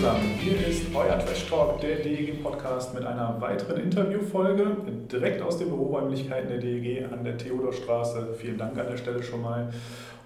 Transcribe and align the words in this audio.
Hallo 0.00 0.12
zusammen, 0.12 0.37
hier 0.48 0.66
ist 0.66 0.82
euer 0.94 1.18
Trash 1.18 1.46
Talk, 1.46 1.80
der 1.82 1.96
DEG 1.96 2.42
Podcast 2.42 2.94
mit 2.94 3.04
einer 3.04 3.38
weiteren 3.38 3.82
Interviewfolge 3.82 4.78
direkt 5.12 5.42
aus 5.42 5.58
den 5.58 5.68
Büroräumlichkeiten 5.68 6.48
der 6.48 6.58
DEG 6.58 7.04
an 7.12 7.22
der 7.22 7.36
Theodorstraße. 7.36 8.34
Vielen 8.38 8.56
Dank 8.56 8.78
an 8.78 8.86
der 8.88 8.96
Stelle 8.96 9.22
schon 9.22 9.42
mal. 9.42 9.68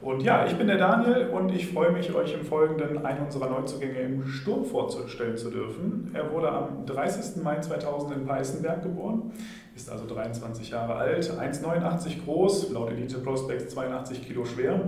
Und 0.03 0.21
ja, 0.23 0.45
ich 0.47 0.55
bin 0.55 0.67
der 0.67 0.79
Daniel 0.79 1.29
und 1.29 1.55
ich 1.55 1.69
freue 1.69 1.93
mich, 1.93 2.13
euch 2.13 2.35
im 2.35 2.45
Folgenden 2.45 3.05
einen 3.05 3.25
unserer 3.25 3.49
Neuzugänge 3.49 4.01
im 4.01 4.27
Sturm 4.27 4.65
vorzustellen 4.65 5.37
zu 5.37 5.49
dürfen. 5.49 6.11
Er 6.13 6.33
wurde 6.33 6.51
am 6.51 6.85
30. 6.87 7.43
Mai 7.43 7.61
2000 7.61 8.17
in 8.17 8.27
Peißenberg 8.27 8.83
geboren, 8.83 9.31
ist 9.77 9.89
also 9.91 10.05
23 10.13 10.71
Jahre 10.71 10.95
alt, 10.95 11.31
1,89 11.31 12.25
groß, 12.25 12.73
laut 12.73 12.91
Elite 12.91 13.19
Prospects 13.19 13.75
82 13.75 14.27
Kilo 14.27 14.45
schwer. 14.45 14.81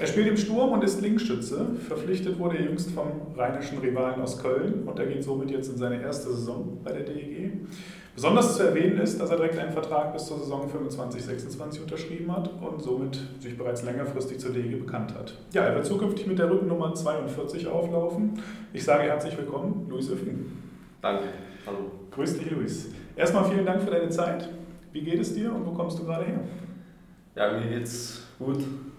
Er 0.00 0.06
spielt 0.08 0.26
im 0.26 0.36
Sturm 0.36 0.72
und 0.72 0.82
ist 0.82 1.00
Linksschütze. 1.00 1.66
Verpflichtet 1.86 2.38
wurde 2.38 2.56
er 2.56 2.64
jüngst 2.64 2.90
vom 2.90 3.06
rheinischen 3.36 3.78
Rivalen 3.78 4.20
aus 4.20 4.42
Köln 4.42 4.59
und 4.86 4.98
er 4.98 5.06
geht 5.06 5.24
somit 5.24 5.50
jetzt 5.50 5.68
in 5.68 5.76
seine 5.76 6.00
erste 6.00 6.30
Saison 6.30 6.78
bei 6.84 6.92
der 6.92 7.02
DEG. 7.02 7.52
Besonders 8.14 8.56
zu 8.56 8.64
erwähnen 8.64 8.98
ist, 8.98 9.20
dass 9.20 9.30
er 9.30 9.36
direkt 9.36 9.58
einen 9.58 9.72
Vertrag 9.72 10.12
bis 10.12 10.26
zur 10.26 10.38
Saison 10.38 10.68
25-26 10.68 11.82
unterschrieben 11.82 12.30
hat 12.34 12.50
und 12.60 12.82
somit 12.82 13.18
sich 13.38 13.56
bereits 13.56 13.82
längerfristig 13.84 14.38
zur 14.38 14.52
DEG 14.52 14.78
bekannt 14.78 15.14
hat. 15.14 15.34
Ja, 15.52 15.62
er 15.62 15.74
wird 15.74 15.86
zukünftig 15.86 16.26
mit 16.26 16.38
der 16.38 16.50
Rückennummer 16.50 16.92
42 16.92 17.66
auflaufen. 17.66 18.42
Ich 18.72 18.84
sage 18.84 19.04
herzlich 19.04 19.36
willkommen, 19.38 19.86
Luis 19.88 20.10
Öffing. 20.10 20.46
Danke. 21.00 21.24
Hallo. 21.66 21.90
Grüß 22.10 22.38
dich, 22.38 22.50
Luis. 22.50 22.90
Erstmal 23.16 23.44
vielen 23.44 23.64
Dank 23.64 23.82
für 23.82 23.90
deine 23.90 24.08
Zeit. 24.08 24.48
Wie 24.92 25.02
geht 25.02 25.20
es 25.20 25.34
dir 25.34 25.54
und 25.54 25.64
wo 25.64 25.70
kommst 25.70 25.98
du 25.98 26.04
gerade 26.04 26.24
her? 26.24 26.40
Ja, 27.36 27.52
mir 27.52 27.66
geht's 27.68 28.26
gut. 28.38 28.58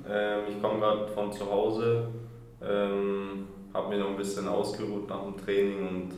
Ähm, 0.09 0.39
ich 0.49 0.61
komme 0.61 0.79
gerade 0.79 1.07
von 1.07 1.31
zu 1.31 1.49
Hause, 1.51 2.07
ähm, 2.63 3.47
habe 3.73 3.89
mir 3.89 3.99
noch 3.99 4.09
ein 4.09 4.17
bisschen 4.17 4.47
ausgeruht 4.47 5.09
nach 5.09 5.23
dem 5.23 5.37
Training 5.37 5.87
und 5.87 6.11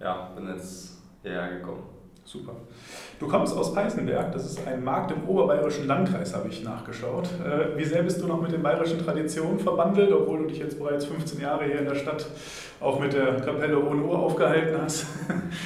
ja, 0.00 0.30
bin 0.34 0.48
jetzt 0.48 0.98
hierher 1.22 1.48
gekommen. 1.56 1.82
Super. 2.26 2.52
Du 3.20 3.28
kommst 3.28 3.56
aus 3.56 3.72
Peißenberg, 3.72 4.32
das 4.32 4.46
ist 4.46 4.66
ein 4.66 4.82
Markt 4.82 5.12
im 5.12 5.28
oberbayerischen 5.28 5.86
Landkreis, 5.86 6.34
habe 6.34 6.48
ich 6.48 6.64
nachgeschaut. 6.64 7.28
Äh, 7.40 7.78
wie 7.78 7.84
sehr 7.84 8.02
bist 8.02 8.20
du 8.20 8.26
noch 8.26 8.42
mit 8.42 8.50
den 8.50 8.64
bayerischen 8.64 8.98
Traditionen 8.98 9.60
verbandelt, 9.60 10.10
obwohl 10.12 10.38
du 10.38 10.46
dich 10.46 10.58
jetzt 10.58 10.76
bereits 10.76 11.04
15 11.04 11.40
Jahre 11.40 11.66
hier 11.66 11.78
in 11.78 11.84
der 11.84 11.94
Stadt 11.94 12.26
auch 12.80 12.98
mit 12.98 13.12
der 13.12 13.36
Kapelle 13.36 13.80
Ohne 13.80 14.02
Uhr 14.02 14.18
aufgehalten 14.18 14.76
hast? 14.82 15.06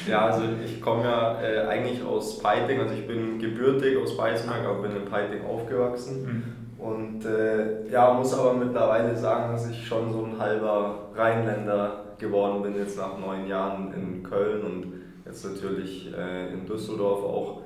Ja, 0.06 0.26
also 0.26 0.42
ich 0.64 0.80
komme 0.80 1.04
ja 1.04 1.40
äh, 1.40 1.66
eigentlich 1.66 2.04
aus 2.04 2.38
Peiting, 2.38 2.80
also 2.80 2.94
ich 2.94 3.06
bin 3.06 3.38
gebürtig 3.38 3.96
aus 3.96 4.16
Peißenberg, 4.16 4.64
aber 4.64 4.82
bin 4.82 4.96
in 4.96 5.04
Peiting 5.06 5.44
aufgewachsen. 5.44 6.22
Mhm. 6.22 6.42
Und 6.80 7.24
äh, 7.26 7.88
ja, 7.90 8.12
muss 8.14 8.38
aber 8.38 8.54
mittlerweile 8.54 9.14
sagen, 9.14 9.52
dass 9.52 9.68
ich 9.68 9.86
schon 9.86 10.12
so 10.12 10.24
ein 10.24 10.38
halber 10.38 11.10
Rheinländer 11.14 12.04
geworden 12.18 12.62
bin, 12.62 12.76
jetzt 12.76 12.96
nach 12.96 13.18
neun 13.18 13.46
Jahren 13.46 13.92
in 13.92 14.22
Köln 14.22 14.62
und 14.62 14.92
jetzt 15.26 15.44
natürlich 15.44 16.12
äh, 16.16 16.52
in 16.52 16.66
Düsseldorf 16.66 17.22
auch. 17.22 17.62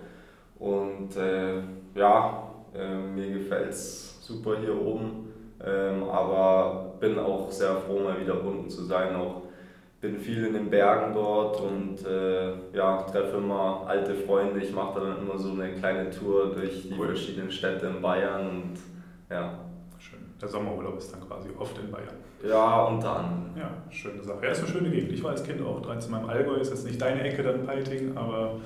Und 0.58 1.16
äh, 1.16 1.60
ja, 1.94 2.50
äh, 2.74 2.96
mir 2.96 3.34
gefällt 3.34 3.70
es 3.70 4.18
super 4.20 4.56
hier 4.60 4.80
oben, 4.80 5.32
ähm, 5.64 6.04
aber 6.04 6.94
bin 6.98 7.18
auch 7.18 7.50
sehr 7.50 7.76
froh, 7.76 8.00
mal 8.00 8.20
wieder 8.20 8.42
unten 8.42 8.68
zu 8.68 8.84
sein. 8.84 9.14
Auch 9.14 9.42
bin 10.00 10.18
viel 10.18 10.44
in 10.44 10.54
den 10.54 10.70
Bergen 10.70 11.14
dort 11.14 11.60
und 11.60 12.04
äh, 12.06 12.52
ja, 12.74 13.02
treffe 13.02 13.38
immer 13.38 13.84
alte 13.86 14.14
Freunde. 14.14 14.60
Ich 14.60 14.72
mache 14.72 15.00
dann 15.00 15.18
immer 15.18 15.38
so 15.38 15.52
eine 15.52 15.72
kleine 15.72 16.10
Tour 16.10 16.52
durch 16.54 16.82
die 16.82 16.94
cool. 16.98 17.06
verschiedenen 17.06 17.50
Städte 17.50 17.86
in 17.86 18.02
Bayern 18.02 18.48
und 18.48 18.93
ja. 19.30 19.58
Schön. 19.98 20.18
Der 20.40 20.48
Sommerurlaub 20.48 20.98
ist 20.98 21.12
dann 21.12 21.26
quasi 21.26 21.48
oft 21.58 21.78
in 21.78 21.90
Bayern. 21.90 22.16
Ja, 22.46 22.84
unter 22.84 23.16
anderem. 23.16 23.56
Ja, 23.56 23.70
schöne 23.90 24.22
Sache. 24.22 24.44
Ja, 24.44 24.50
ist 24.50 24.58
eine 24.58 24.68
schöne 24.68 24.90
Gegend. 24.90 25.12
Ich 25.12 25.22
war 25.22 25.30
als 25.30 25.42
Kind 25.42 25.62
auch 25.62 25.80
13 25.80 26.10
Mal 26.10 26.20
im 26.22 26.28
Allgäu, 26.28 26.56
ist 26.56 26.70
jetzt 26.70 26.84
nicht 26.84 27.00
deine 27.00 27.22
Ecke 27.22 27.42
dann 27.42 27.64
Peiting, 27.64 28.16
aber 28.16 28.56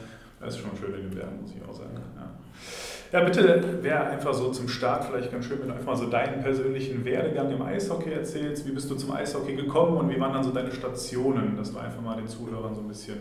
es 0.41 0.55
ist 0.55 0.61
schon 0.61 0.77
schön 0.77 0.95
in 0.95 1.11
den 1.11 1.15
Bergen, 1.15 1.43
muss 1.43 1.53
ich 1.55 1.63
auch 1.63 1.73
sagen. 1.73 1.91
Ja. 2.17 3.19
ja, 3.19 3.25
bitte 3.25 3.83
wäre 3.83 4.01
einfach 4.07 4.35
so 4.35 4.51
zum 4.51 4.69
Start 4.69 5.05
vielleicht 5.05 5.31
ganz 5.31 5.45
schön, 5.45 5.61
wenn 5.61 5.69
du 5.69 5.75
einfach 5.75 5.87
mal 5.87 5.97
so 5.97 6.07
deinen 6.07 6.43
persönlichen 6.43 7.05
Werdegang 7.05 7.51
im 7.51 7.63
Eishockey 7.63 8.11
erzählst. 8.11 8.67
Wie 8.67 8.73
bist 8.73 8.91
du 8.91 8.97
zum 8.97 9.13
Eishockey 9.13 9.55
gekommen 9.55 9.97
und 9.97 10.11
wie 10.11 10.19
waren 10.19 10.33
dann 10.33 10.45
so 10.45 10.51
deine 10.51 10.73
Stationen, 10.73 11.57
dass 11.57 11.73
du 11.73 11.79
einfach 11.79 12.01
mal 12.01 12.17
den 12.17 12.27
Zuhörern 12.27 12.75
so 12.75 12.81
ein 12.81 12.89
bisschen 12.89 13.19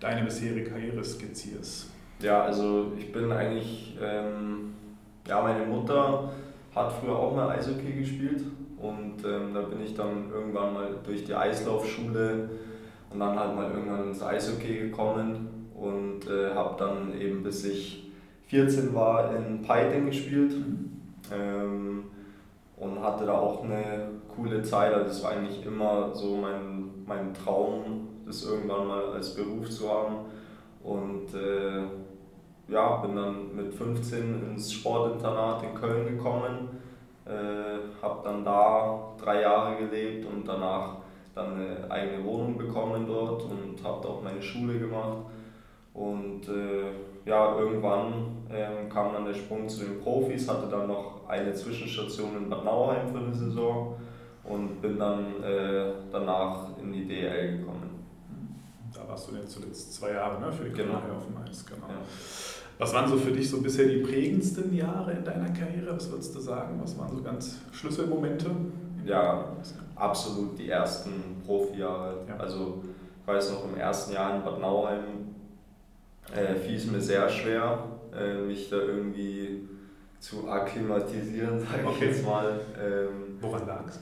deine 0.00 0.24
bisherige 0.24 0.70
Karriere 0.70 1.04
skizzierst? 1.04 1.90
Ja, 2.20 2.42
also 2.42 2.92
ich 2.98 3.12
bin 3.12 3.30
eigentlich, 3.30 3.96
ähm, 4.02 4.74
ja, 5.26 5.42
meine 5.42 5.66
Mutter 5.66 6.30
hat 6.74 6.92
früher 6.92 7.16
auch 7.16 7.34
mal 7.34 7.50
Eishockey 7.50 7.92
gespielt 7.92 8.42
und 8.78 9.24
ähm, 9.24 9.54
da 9.54 9.62
bin 9.62 9.80
ich 9.82 9.94
dann 9.94 10.30
irgendwann 10.32 10.74
mal 10.74 10.88
durch 11.04 11.24
die 11.24 11.34
Eislaufschule 11.34 12.50
und 13.10 13.20
dann 13.20 13.38
halt 13.38 13.54
mal 13.54 13.70
irgendwann 13.70 14.08
ins 14.08 14.22
Eishockey 14.22 14.78
gekommen 14.78 15.70
und 15.74 16.28
äh, 16.28 16.54
habe 16.54 16.76
dann 16.78 17.18
eben 17.18 17.42
bis 17.42 17.64
ich 17.64 18.04
14 18.46 18.94
war 18.94 19.34
in 19.34 19.62
Peiting 19.62 20.06
gespielt 20.06 20.52
ähm, 21.32 22.04
und 22.76 23.02
hatte 23.02 23.26
da 23.26 23.32
auch 23.32 23.64
eine 23.64 24.08
coole 24.34 24.62
Zeit. 24.62 24.92
Also 24.92 25.10
es 25.10 25.22
war 25.22 25.32
eigentlich 25.32 25.64
immer 25.64 26.14
so 26.14 26.36
mein, 26.36 26.90
mein 27.06 27.32
Traum, 27.32 28.08
das 28.26 28.44
irgendwann 28.44 28.86
mal 28.86 29.12
als 29.12 29.34
Beruf 29.34 29.70
zu 29.70 29.88
haben. 29.88 30.16
Und 30.82 31.34
äh, 31.34 31.82
ja, 32.68 32.96
bin 32.96 33.16
dann 33.16 33.54
mit 33.54 33.74
15 33.74 34.50
ins 34.50 34.72
Sportinternat 34.72 35.62
in 35.62 35.74
Köln 35.74 36.16
gekommen 36.16 36.68
äh, 37.26 38.02
habe 38.02 38.20
dann 38.22 38.44
da 38.44 39.14
drei 39.22 39.40
Jahre 39.42 39.76
gelebt 39.76 40.26
und 40.26 40.46
danach 40.46 40.96
dann 41.34 41.54
eine 41.54 41.90
eigene 41.90 42.24
Wohnung 42.24 42.56
bekommen 42.56 43.06
dort 43.06 43.42
und 43.44 43.82
habe 43.82 44.08
auch 44.08 44.22
meine 44.22 44.42
Schule 44.42 44.78
gemacht. 44.78 45.18
Und 45.94 46.48
äh, 46.48 47.28
ja, 47.28 47.56
irgendwann 47.58 48.44
äh, 48.50 48.88
kam 48.92 49.12
dann 49.12 49.24
der 49.24 49.34
Sprung 49.34 49.68
zu 49.68 49.84
den 49.84 50.00
Profis, 50.00 50.48
hatte 50.48 50.68
dann 50.68 50.88
noch 50.88 51.28
eine 51.28 51.54
Zwischenstation 51.54 52.36
in 52.36 52.50
Bad 52.50 52.64
Nauheim 52.64 53.08
für 53.08 53.18
eine 53.18 53.34
Saison 53.34 53.96
und 54.44 54.82
bin 54.82 54.98
dann 54.98 55.42
äh, 55.42 55.92
danach 56.12 56.76
in 56.80 56.92
die 56.92 57.06
DL 57.06 57.58
gekommen. 57.58 57.83
Da 58.94 59.08
warst 59.08 59.30
du 59.30 59.36
jetzt 59.36 59.50
zuletzt 59.52 59.94
zwei 59.94 60.12
Jahre 60.12 60.40
ne, 60.40 60.52
für 60.52 60.64
die 60.64 60.70
genau. 60.70 60.94
auf 60.94 61.26
dem 61.26 61.36
Eis. 61.44 61.64
Genau. 61.66 61.88
Ja. 61.88 61.94
Was 62.78 62.92
waren 62.92 63.08
so 63.08 63.16
für 63.16 63.32
dich 63.32 63.48
so 63.48 63.60
bisher 63.60 63.86
die 63.86 63.98
prägendsten 63.98 64.74
Jahre 64.74 65.12
in 65.12 65.24
deiner 65.24 65.50
Karriere? 65.50 65.94
Was 65.94 66.10
würdest 66.10 66.34
du 66.34 66.40
sagen? 66.40 66.80
Was 66.82 66.96
waren 66.98 67.14
so 67.14 67.22
ganz 67.22 67.58
Schlüsselmomente? 67.72 68.50
Ja, 69.04 69.52
absolut 69.96 70.58
die 70.58 70.68
ersten 70.70 71.40
Profijahre. 71.44 72.24
Ja. 72.28 72.36
Also 72.36 72.82
ich 73.20 73.26
weiß 73.26 73.52
noch, 73.52 73.64
im 73.64 73.76
ersten 73.76 74.12
Jahr 74.12 74.36
in 74.36 74.42
Bad 74.42 74.60
Nauheim 74.60 75.34
äh, 76.34 76.54
fiel 76.54 76.76
es 76.76 76.86
mir 76.86 77.00
sehr 77.00 77.28
schwer, 77.28 77.84
äh, 78.16 78.40
mich 78.42 78.70
da 78.70 78.76
irgendwie 78.76 79.68
zu 80.20 80.48
akklimatisieren, 80.48 81.60
sage 81.60 81.86
okay. 81.86 81.94
ich 81.94 82.00
jetzt 82.00 82.24
mal. 82.24 82.60
Ähm, 82.82 83.38
Woran 83.40 83.66
lag 83.66 83.82
es? 83.88 84.00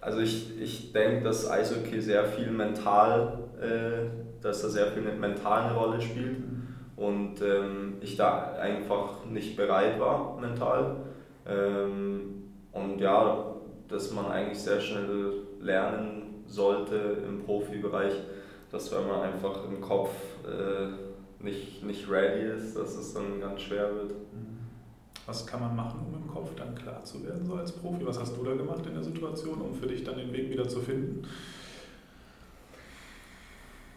Also 0.00 0.20
ich, 0.20 0.60
ich 0.60 0.92
denke, 0.92 1.24
dass 1.24 1.48
Eishockey 1.48 2.00
sehr 2.00 2.24
viel 2.24 2.50
mental, 2.50 3.38
äh, 3.60 4.42
dass 4.42 4.62
da 4.62 4.68
sehr 4.68 4.86
viel 4.88 5.02
mental 5.02 5.62
eine 5.62 5.74
Rolle 5.74 6.00
spielt. 6.00 6.38
Mhm 6.40 6.60
und 7.00 7.40
ähm, 7.40 7.96
ich 8.02 8.16
da 8.16 8.52
einfach 8.60 9.24
nicht 9.24 9.56
bereit 9.56 9.98
war 9.98 10.38
mental. 10.38 10.96
Ähm, 11.46 12.50
und 12.72 13.00
ja, 13.00 13.54
dass 13.88 14.12
man 14.12 14.26
eigentlich 14.26 14.58
sehr 14.58 14.80
schnell 14.82 15.32
lernen 15.60 16.44
sollte 16.46 16.96
im 17.26 17.42
Profibereich, 17.42 18.12
dass 18.70 18.94
wenn 18.94 19.08
man 19.08 19.22
einfach 19.22 19.64
im 19.64 19.80
Kopf 19.80 20.10
äh, 20.46 21.42
nicht, 21.42 21.82
nicht 21.82 22.10
ready 22.10 22.50
ist, 22.54 22.76
dass 22.76 22.94
es 22.96 23.14
dann 23.14 23.40
ganz 23.40 23.62
schwer 23.62 23.94
wird. 23.94 24.12
Was 25.30 25.46
kann 25.46 25.60
man 25.60 25.76
machen, 25.76 26.00
um 26.08 26.20
im 26.20 26.26
Kopf 26.26 26.56
dann 26.56 26.74
klar 26.74 27.04
zu 27.04 27.24
werden, 27.24 27.46
so 27.46 27.54
als 27.54 27.70
Profi? 27.70 28.04
Was 28.04 28.18
hast 28.18 28.36
du 28.36 28.42
da 28.42 28.52
gemacht 28.52 28.84
in 28.84 28.94
der 28.94 29.04
Situation, 29.04 29.60
um 29.60 29.72
für 29.72 29.86
dich 29.86 30.02
dann 30.02 30.16
den 30.16 30.32
Weg 30.32 30.50
wieder 30.50 30.68
zu 30.68 30.80
finden? 30.80 31.24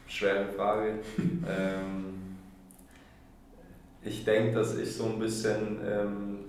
schwere 0.06 0.45
Frage. 0.45 1.00
ähm, 1.18 2.38
ich 4.03 4.24
denke, 4.24 4.53
dass 4.53 4.77
ich 4.77 4.95
so 4.95 5.06
ein 5.06 5.18
bisschen 5.18 5.80
ähm, 5.83 6.39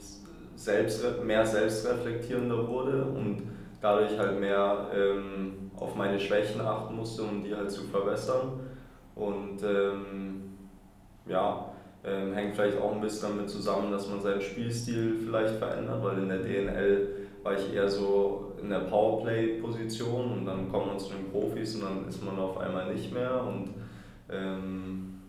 selbst, 0.54 1.02
mehr 1.24 1.46
selbstreflektierender 1.46 2.68
wurde 2.68 3.04
und 3.04 3.42
dadurch 3.80 4.18
halt 4.18 4.38
mehr 4.38 4.90
ähm, 4.94 5.70
auf 5.76 5.94
meine 5.94 6.20
Schwächen 6.20 6.60
achten 6.60 6.96
musste, 6.96 7.22
um 7.22 7.42
die 7.42 7.54
halt 7.54 7.70
zu 7.70 7.84
verbessern. 7.84 8.60
Und 9.14 9.62
ähm, 9.62 10.42
ja, 11.26 11.73
ähm, 12.06 12.34
hängt 12.34 12.54
vielleicht 12.54 12.78
auch 12.78 12.92
ein 12.92 13.00
bisschen 13.00 13.30
damit 13.30 13.48
zusammen, 13.48 13.90
dass 13.90 14.08
man 14.08 14.20
seinen 14.20 14.40
Spielstil 14.40 15.16
vielleicht 15.24 15.54
verändert, 15.56 16.02
weil 16.02 16.18
in 16.18 16.28
der 16.28 16.38
DNL 16.38 17.08
war 17.42 17.54
ich 17.54 17.74
eher 17.74 17.88
so 17.88 18.52
in 18.60 18.70
der 18.70 18.80
Powerplay-Position 18.80 20.32
und 20.32 20.46
dann 20.46 20.70
kommt 20.70 20.86
man 20.86 20.98
zu 20.98 21.10
den 21.10 21.30
Profis 21.30 21.76
und 21.76 21.82
dann 21.82 22.08
ist 22.08 22.24
man 22.24 22.38
auf 22.38 22.58
einmal 22.58 22.92
nicht 22.92 23.12
mehr. 23.12 23.42
Und 23.44 23.70
ähm, 24.30 25.20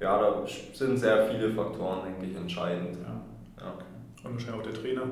ja, 0.00 0.18
da 0.18 0.42
sind 0.72 0.98
sehr 0.98 1.26
viele 1.26 1.50
Faktoren, 1.50 2.00
denke 2.04 2.26
ich, 2.26 2.36
entscheidend. 2.36 2.98
Ja. 3.02 3.64
Ja. 3.64 3.72
Und 4.24 4.34
wahrscheinlich 4.34 4.60
auch 4.60 4.64
der 4.64 4.74
Trainer 4.74 5.02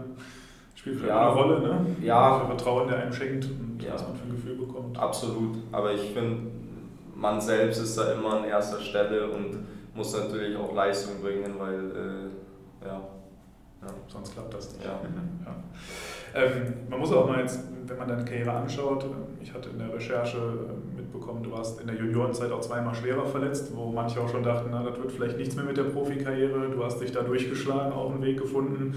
spielt 0.74 0.96
vielleicht 0.96 1.14
ja, 1.14 1.30
eine 1.30 1.40
Rolle, 1.40 1.60
ne? 1.60 1.96
Ja. 2.02 2.40
Für 2.40 2.46
Vertrauen, 2.46 2.88
der 2.88 2.98
einem 2.98 3.12
schenkt 3.12 3.44
und 3.44 3.80
ja. 3.80 3.94
was 3.94 4.02
man 4.02 4.16
für 4.16 4.24
ein 4.24 4.30
Gefühl 4.32 4.56
bekommt. 4.56 4.98
Absolut. 4.98 5.58
Aber 5.70 5.92
ich 5.92 6.10
finde, 6.10 6.50
man 7.14 7.40
selbst 7.40 7.80
ist 7.80 7.96
da 7.96 8.12
immer 8.12 8.38
an 8.38 8.44
erster 8.44 8.80
Stelle 8.80 9.28
und 9.28 9.58
muss 9.94 10.16
natürlich 10.16 10.56
auch 10.56 10.74
Leistung 10.74 11.20
bringen, 11.20 11.54
weil 11.58 11.90
äh, 11.90 12.86
ja. 12.86 13.00
ja. 13.82 13.88
Sonst 14.08 14.32
klappt 14.32 14.54
das 14.54 14.72
nicht. 14.72 14.84
Ja. 14.84 15.00
ja. 15.44 15.54
Ähm, 16.34 16.74
man 16.88 16.98
muss 16.98 17.12
auch 17.12 17.26
mal 17.28 17.40
jetzt, 17.40 17.60
wenn 17.86 17.98
man 17.98 18.08
deine 18.08 18.24
Karriere 18.24 18.52
anschaut, 18.52 19.04
ich 19.40 19.52
hatte 19.52 19.70
in 19.70 19.78
der 19.78 19.92
Recherche 19.92 20.38
mitbekommen, 20.96 21.42
du 21.42 21.52
warst 21.52 21.80
in 21.80 21.86
der 21.86 21.96
Juniorenzeit 21.96 22.50
auch 22.52 22.60
zweimal 22.60 22.94
schwerer 22.94 23.26
verletzt, 23.26 23.72
wo 23.74 23.90
manche 23.90 24.20
auch 24.20 24.28
schon 24.28 24.42
dachten, 24.42 24.70
na, 24.70 24.82
das 24.82 24.98
wird 24.98 25.12
vielleicht 25.12 25.36
nichts 25.36 25.56
mehr 25.56 25.64
mit 25.64 25.76
der 25.76 25.84
Profikarriere. 25.84 26.70
Du 26.70 26.82
hast 26.82 27.00
dich 27.00 27.12
da 27.12 27.22
durchgeschlagen, 27.22 27.92
auch 27.92 28.10
einen 28.10 28.22
Weg 28.22 28.38
gefunden. 28.40 28.94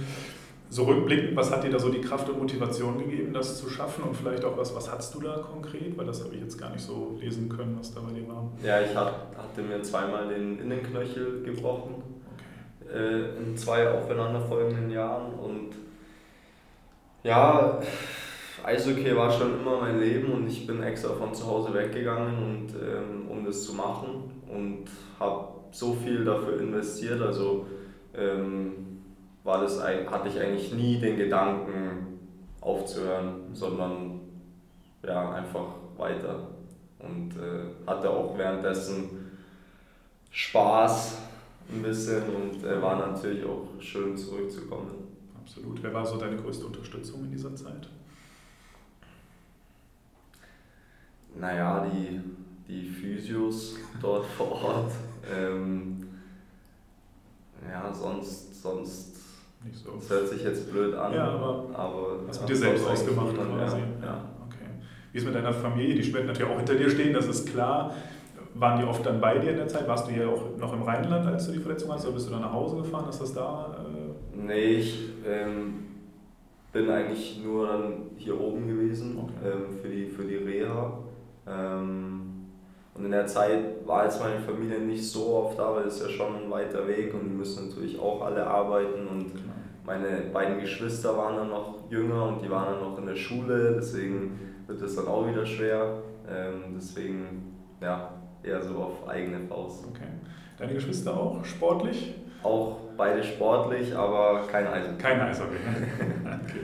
So 0.76 0.84
rückblickend, 0.84 1.38
was 1.38 1.52
hat 1.52 1.64
dir 1.64 1.70
da 1.70 1.80
so 1.80 1.88
die 1.88 2.02
Kraft 2.02 2.28
und 2.28 2.38
Motivation 2.38 2.98
gegeben, 2.98 3.32
das 3.32 3.62
zu 3.62 3.70
schaffen? 3.70 4.04
Und 4.04 4.14
vielleicht 4.14 4.44
auch 4.44 4.58
was, 4.58 4.76
was 4.76 4.92
hattest 4.92 5.16
du 5.16 5.22
da 5.22 5.38
konkret? 5.38 5.98
Weil 5.98 6.06
das 6.06 6.22
habe 6.22 6.36
ich 6.36 6.42
jetzt 6.42 6.58
gar 6.58 6.70
nicht 6.70 6.84
so 6.84 7.18
lesen 7.18 7.48
können, 7.48 7.78
was 7.80 7.94
da 7.94 8.02
bei 8.02 8.12
dir 8.12 8.28
war. 8.28 8.52
Ja, 8.62 8.82
ich 8.82 8.94
hatte 8.94 9.62
mir 9.62 9.82
zweimal 9.84 10.28
den 10.28 10.60
Innenknöchel 10.60 11.44
gebrochen. 11.44 12.04
Okay. 12.82 12.94
Äh, 12.94 13.38
in 13.38 13.56
zwei 13.56 13.90
aufeinanderfolgenden 13.90 14.92
Jahren. 14.92 15.36
Und 15.36 15.70
ja, 17.24 17.80
Eishockey 18.62 19.16
war 19.16 19.32
schon 19.32 19.58
immer 19.62 19.80
mein 19.80 19.98
Leben 20.02 20.34
und 20.34 20.46
ich 20.46 20.68
bin 20.68 20.84
extra 20.84 21.14
von 21.14 21.34
zu 21.34 21.48
Hause 21.48 21.74
weggegangen, 21.74 22.36
und, 22.38 22.68
ähm, 22.74 23.32
um 23.32 23.46
das 23.46 23.64
zu 23.64 23.76
machen. 23.76 24.42
Und 24.54 24.88
habe 25.22 25.48
so 25.72 25.94
viel 25.94 26.26
dafür 26.26 26.60
investiert. 26.60 27.22
Also 27.22 27.66
ähm, 28.14 28.85
war 29.46 29.62
das, 29.62 29.80
hatte 29.82 30.28
ich 30.28 30.40
eigentlich 30.40 30.74
nie 30.74 30.98
den 31.00 31.18
Gedanken 31.18 32.20
aufzuhören, 32.60 33.54
sondern 33.54 34.20
ja, 35.04 35.34
einfach 35.34 35.68
weiter. 35.98 36.48
Und 36.98 37.32
äh, 37.38 37.88
hatte 37.88 38.10
auch 38.10 38.36
währenddessen 38.38 39.32
Spaß 40.32 41.20
ein 41.70 41.84
bisschen 41.84 42.24
und 42.36 42.64
äh, 42.64 42.82
war 42.82 42.98
natürlich 42.98 43.46
auch 43.46 43.68
schön 43.80 44.18
zurückzukommen. 44.18 44.92
Absolut. 45.40 45.82
Wer 45.84 45.94
war 45.94 46.04
so 46.04 46.18
deine 46.18 46.38
größte 46.38 46.66
Unterstützung 46.66 47.24
in 47.26 47.32
dieser 47.32 47.56
Zeit? 47.56 47.88
Naja, 51.36 51.86
die, 51.86 52.20
die 52.68 52.90
Physios 52.90 53.76
dort 54.02 54.26
vor 54.26 54.52
Ort. 54.52 54.92
Ähm, 55.32 56.08
ja, 57.70 57.94
sonst, 57.94 58.62
sonst 58.62 59.25
nicht 59.66 59.78
so. 59.78 59.92
Das 59.92 60.10
hört 60.10 60.28
sich 60.30 60.44
jetzt 60.44 60.72
blöd 60.72 60.94
an, 60.94 61.14
ja, 61.14 61.28
aber, 61.30 61.66
aber 61.74 62.20
hast 62.28 62.42
mit 62.42 62.50
dir 62.50 62.56
selbst 62.56 62.88
ausgemacht 62.88 63.36
quasi. 63.36 63.78
Ja, 63.78 64.06
ja. 64.06 64.26
Okay. 64.48 64.70
Wie 65.12 65.18
ist 65.18 65.26
mit 65.26 65.36
deiner 65.36 65.54
Familie? 65.54 65.96
Die 65.96 66.14
werden 66.14 66.28
natürlich 66.28 66.52
auch 66.52 66.58
hinter 66.58 66.76
dir 66.76 66.90
stehen, 66.90 67.14
das 67.14 67.28
ist 67.28 67.50
klar. 67.50 67.94
Waren 68.54 68.80
die 68.80 68.88
oft 68.88 69.06
dann 69.06 69.20
bei 69.20 69.38
dir 69.38 69.52
in 69.52 69.58
der 69.58 69.68
Zeit? 69.68 69.86
Warst 69.88 70.08
du 70.08 70.14
hier 70.14 70.30
auch 70.30 70.58
noch 70.58 70.72
im 70.72 70.84
Rheinland, 70.84 71.28
als 71.28 71.48
du 71.48 71.52
die 71.52 71.60
Verletzung 71.60 71.92
hast, 71.92 72.06
oder 72.06 72.14
bist 72.14 72.28
du 72.28 72.32
dann 72.32 72.42
nach 72.42 72.54
Hause 72.54 72.78
gefahren? 72.78 73.10
Ist 73.10 73.20
das 73.20 73.34
da? 73.34 73.76
Äh 73.84 74.38
nee, 74.46 74.76
ich 74.76 75.10
ähm, 75.28 75.86
bin 76.72 76.90
eigentlich 76.90 77.42
nur 77.44 77.68
dann 77.68 77.94
hier 78.18 78.40
oben 78.40 78.68
gewesen 78.68 79.18
okay. 79.18 79.52
ähm, 79.52 79.78
für, 79.82 79.90
die, 79.90 80.06
für 80.06 80.24
die 80.24 80.36
Reha. 80.36 81.00
Ähm, 81.48 82.35
und 82.96 83.06
in 83.06 83.12
der 83.12 83.28
Zeit 83.28 83.86
war 83.86 84.06
jetzt 84.06 84.22
meine 84.22 84.40
Familie 84.40 84.80
nicht 84.80 85.08
so 85.08 85.36
oft 85.36 85.60
da, 85.60 85.76
weil 85.76 85.84
es 85.86 86.02
ja 86.02 86.10
schon 86.10 86.44
ein 86.44 86.50
weiter 86.50 86.88
Weg 86.88 87.14
und 87.14 87.26
die 87.26 87.36
müssen 87.36 87.68
natürlich 87.68 88.00
auch 88.00 88.22
alle 88.22 88.48
arbeiten 88.48 89.08
und 89.08 89.34
meine 89.86 90.22
beiden 90.34 90.60
Geschwister 90.60 91.16
waren 91.16 91.36
dann 91.36 91.50
noch 91.50 91.92
jünger 91.92 92.30
und 92.30 92.42
die 92.42 92.50
waren 92.50 92.74
dann 92.74 92.90
noch 92.90 92.98
in 92.98 93.06
der 93.06 93.16
Schule, 93.16 93.74
deswegen 93.76 94.40
wird 94.66 94.82
es 94.82 94.96
dann 94.96 95.08
auch 95.08 95.28
wieder 95.28 95.46
schwer. 95.46 96.00
Ähm, 96.28 96.74
deswegen 96.76 97.56
ja, 97.82 98.14
eher 98.42 98.64
so 98.64 98.78
auf 98.78 99.08
eigene 99.08 99.42
Faust. 99.42 99.86
Okay. 99.88 100.08
Deine 100.58 100.74
Geschwister 100.74 101.16
auch 101.16 101.44
sportlich? 101.44 102.16
Auch 102.42 102.78
beide 102.98 103.24
sportlich, 103.24 103.96
aber 103.96 104.44
kein 104.50 104.68
Eishockey. 104.68 104.98
Kein 104.98 105.22
Eishockey. 105.22 105.56
okay. 106.24 106.60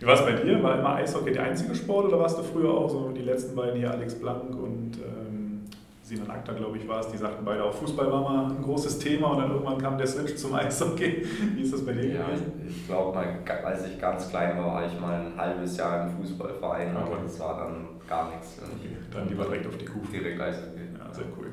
Wie 0.00 0.06
war 0.06 0.14
es 0.14 0.22
bei 0.22 0.32
dir? 0.32 0.62
War 0.62 0.78
immer 0.78 0.94
Eishockey 0.96 1.32
der 1.32 1.44
einzige 1.44 1.74
Sport 1.74 2.06
oder 2.06 2.18
warst 2.18 2.38
du 2.38 2.42
früher 2.42 2.70
auch 2.70 2.88
so 2.88 3.10
die 3.10 3.22
letzten 3.22 3.54
beiden 3.54 3.78
hier, 3.78 3.90
Alex 3.90 4.14
Blank 4.16 4.50
und 4.50 4.96
ähm, 4.96 5.17
Sinan 6.08 6.30
Akta, 6.30 6.54
glaube 6.54 6.78
ich, 6.78 6.88
war 6.88 7.00
es, 7.00 7.08
die 7.08 7.18
sagten 7.18 7.44
beide 7.44 7.62
auch, 7.62 7.74
Fußball 7.74 8.10
war 8.10 8.22
mal 8.22 8.50
ein 8.50 8.62
großes 8.62 8.98
Thema 8.98 9.28
und 9.32 9.40
dann 9.40 9.50
irgendwann 9.50 9.76
kam 9.76 9.98
der 9.98 10.06
Switch 10.06 10.36
zum 10.36 10.54
Eishockey. 10.54 11.26
Wie 11.54 11.60
ist 11.60 11.74
das 11.74 11.84
bei 11.84 11.92
dir 11.92 12.14
ja, 12.14 12.24
Ich 12.66 12.86
glaube, 12.86 13.18
als 13.18 13.86
ich 13.86 14.00
ganz 14.00 14.30
klein 14.30 14.56
war, 14.56 14.72
war 14.72 14.86
ich 14.86 14.98
mal 14.98 15.20
ein 15.20 15.36
halbes 15.36 15.76
Jahr 15.76 16.06
im 16.06 16.16
Fußballverein, 16.16 16.96
okay. 16.96 17.06
aber 17.06 17.22
das 17.22 17.38
war 17.38 17.58
dann 17.58 17.88
gar 18.08 18.30
nichts. 18.30 18.58
Okay. 18.58 18.96
Dann 19.12 19.28
lieber 19.28 19.44
direkt 19.44 19.66
auf 19.66 19.76
die 19.76 19.84
Kuh. 19.84 20.00
Direkt 20.10 20.40
Eishockey. 20.40 20.80
Ja, 20.98 21.12
sehr 21.12 21.26
cool. 21.36 21.52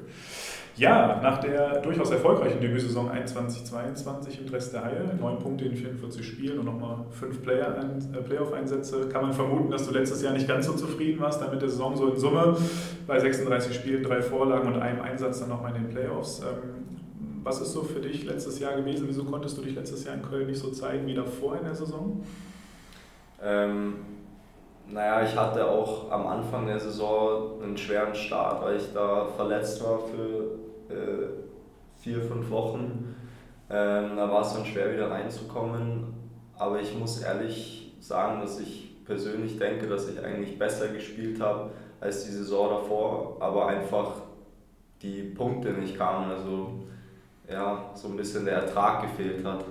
Ja, 0.78 1.22
nach 1.24 1.38
der 1.38 1.80
durchaus 1.80 2.12
erfolgreichen 2.12 2.60
Debütsaison 2.60 3.10
21-22 3.10 4.42
im 4.42 4.50
Dress 4.50 4.72
der 4.72 4.84
Haie, 4.84 5.10
neun 5.18 5.40
Punkte 5.40 5.66
in 5.66 5.76
44 5.76 6.26
Spielen 6.26 6.60
und 6.60 6.66
nochmal 6.66 6.98
fünf 7.12 7.38
äh, 7.48 8.22
Playoff-Einsätze, 8.22 9.08
kann 9.08 9.22
man 9.22 9.34
vermuten, 9.34 9.72
dass 9.72 9.88
du 9.88 9.94
letztes 9.94 10.22
Jahr 10.22 10.34
nicht 10.34 10.50
ganz 10.50 10.66
so 10.66 10.74
zufrieden 10.74 11.22
warst, 11.22 11.42
damit 11.42 11.62
der 11.62 11.70
Saison 11.70 11.96
so 11.96 12.08
in 12.10 12.18
Summe 12.18 12.58
bei 13.08 13.18
36 13.18 13.74
Spielen, 13.74 14.04
drei 14.04 14.22
Vorlagen 14.22 14.68
und 14.68 14.82
einem 14.82 15.02
Einsatz 15.02 15.40
dann 15.40 15.50
nochmal 15.50 15.74
in 15.78 15.84
den 15.84 15.94
Playoffs. 15.94 16.42
Ähm, 16.42 16.86
was 17.42 17.62
ist 17.62 17.72
so 17.72 17.84
für 17.84 18.02
dich 18.02 18.26
letztes 18.26 18.60
Jahr 18.60 18.76
gewesen? 18.76 19.06
Wieso 19.08 19.24
konntest 19.24 19.58
du 19.58 19.62
dich 19.62 19.76
letztes 19.76 20.04
Jahr 20.04 20.16
in 20.16 20.24
Köln 20.24 20.48
nicht 20.48 20.60
so 20.60 20.72
zeigen 20.72 21.08
wie 21.08 21.14
davor 21.14 21.58
in 21.58 21.64
der 21.64 21.76
Saison? 21.76 22.22
Ähm, 23.42 23.94
naja, 24.88 25.24
ich 25.24 25.36
hatte 25.38 25.66
auch 25.66 26.12
am 26.12 26.28
Anfang 26.28 26.66
der 26.68 26.80
Saison 26.80 27.62
einen 27.64 27.78
schweren 27.78 28.14
Start, 28.14 28.62
weil 28.62 28.76
ich 28.76 28.94
da 28.94 29.28
verletzt 29.38 29.82
war 29.84 30.00
für 30.00 30.65
vier, 31.98 32.22
fünf 32.22 32.50
Wochen. 32.50 33.16
Ähm, 33.70 34.16
da 34.16 34.32
war 34.32 34.42
es 34.42 34.54
dann 34.54 34.66
schwer 34.66 34.94
wieder 34.94 35.10
reinzukommen. 35.10 36.14
Aber 36.58 36.80
ich 36.80 36.98
muss 36.98 37.22
ehrlich 37.22 37.94
sagen, 38.00 38.40
dass 38.42 38.60
ich 38.60 39.04
persönlich 39.06 39.58
denke, 39.58 39.88
dass 39.88 40.10
ich 40.10 40.24
eigentlich 40.24 40.58
besser 40.58 40.90
gespielt 40.90 41.40
habe 41.42 41.72
als 42.00 42.26
die 42.26 42.32
Saison 42.32 42.70
davor, 42.70 43.38
aber 43.40 43.68
einfach 43.68 44.22
die 45.02 45.24
Punkte 45.24 45.70
nicht 45.74 45.98
kamen. 45.98 46.32
Also 46.32 46.84
ja, 47.50 47.92
so 47.94 48.10
ein 48.10 48.18
bisschen 48.18 48.46
der 48.46 48.56
Ertrag 48.56 49.02
gefehlt 49.02 49.46
hat. 49.46 49.64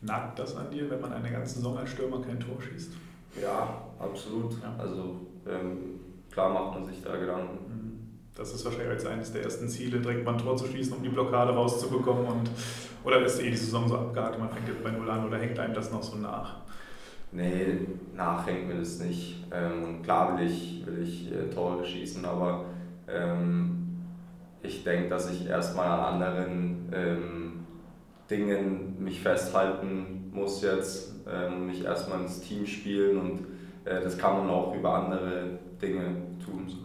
Nagt 0.00 0.38
das 0.38 0.56
an 0.56 0.70
dir, 0.70 0.90
wenn 0.90 1.00
man 1.00 1.12
eine 1.12 1.30
ganze 1.30 1.56
Saison 1.56 1.78
als 1.78 1.90
Stürmer 1.90 2.20
kein 2.20 2.38
Tor 2.38 2.60
schießt? 2.60 2.92
Ja, 3.40 3.82
absolut. 3.98 4.52
Ja. 4.62 4.74
Also 4.78 5.16
ähm, 5.48 6.00
klar 6.30 6.50
macht 6.50 6.74
man 6.74 6.84
sich 6.84 7.02
da 7.02 7.16
Gedanken. 7.16 7.58
Mhm. 7.68 7.83
Das 8.36 8.52
ist 8.52 8.64
wahrscheinlich 8.64 8.92
jetzt 8.92 9.06
eines 9.06 9.32
der 9.32 9.44
ersten 9.44 9.68
Ziele, 9.68 10.00
direkt 10.00 10.24
mal 10.24 10.32
ein 10.32 10.38
Tor 10.38 10.56
zu 10.56 10.66
schießen, 10.66 10.96
um 10.96 11.02
die 11.02 11.08
Blockade 11.08 11.52
rauszubekommen. 11.52 12.26
Und, 12.26 12.50
oder 13.04 13.24
ist 13.24 13.40
eh 13.40 13.50
die 13.50 13.56
Saison 13.56 13.88
so 13.88 13.96
abgehakt, 13.96 14.38
man 14.40 14.50
fängt 14.50 14.66
jetzt 14.66 14.82
bei 14.82 14.90
Null 14.90 15.08
an 15.08 15.24
oder 15.24 15.38
hängt 15.38 15.58
einem 15.58 15.74
das 15.74 15.92
noch 15.92 16.02
so 16.02 16.16
nach? 16.16 16.56
Nee, 17.30 17.78
nachhängt 18.14 18.66
mir 18.68 18.74
das 18.74 18.98
nicht. 18.98 19.44
Ähm, 19.52 19.84
und 19.84 20.02
klar 20.02 20.36
will 20.36 20.46
ich, 20.46 20.84
will 20.84 21.02
ich 21.02 21.32
äh, 21.32 21.48
Tore 21.48 21.84
schießen, 21.84 22.24
aber 22.24 22.64
ähm, 23.08 24.00
ich 24.62 24.82
denke, 24.82 25.08
dass 25.10 25.30
ich 25.30 25.46
erstmal 25.46 25.86
an 25.86 26.14
anderen 26.14 26.88
ähm, 26.92 27.52
Dingen 28.30 28.96
mich 28.98 29.20
festhalten 29.20 30.30
muss 30.32 30.62
jetzt, 30.62 31.12
mich 31.58 31.84
erstmal 31.84 32.20
ins 32.20 32.40
Team 32.40 32.66
spielen 32.66 33.18
und 33.18 33.40
äh, 33.84 34.02
das 34.02 34.18
kann 34.18 34.38
man 34.38 34.50
auch 34.50 34.74
über 34.74 34.94
andere 34.94 35.58
Dinge 35.80 36.16
tun. 36.44 36.83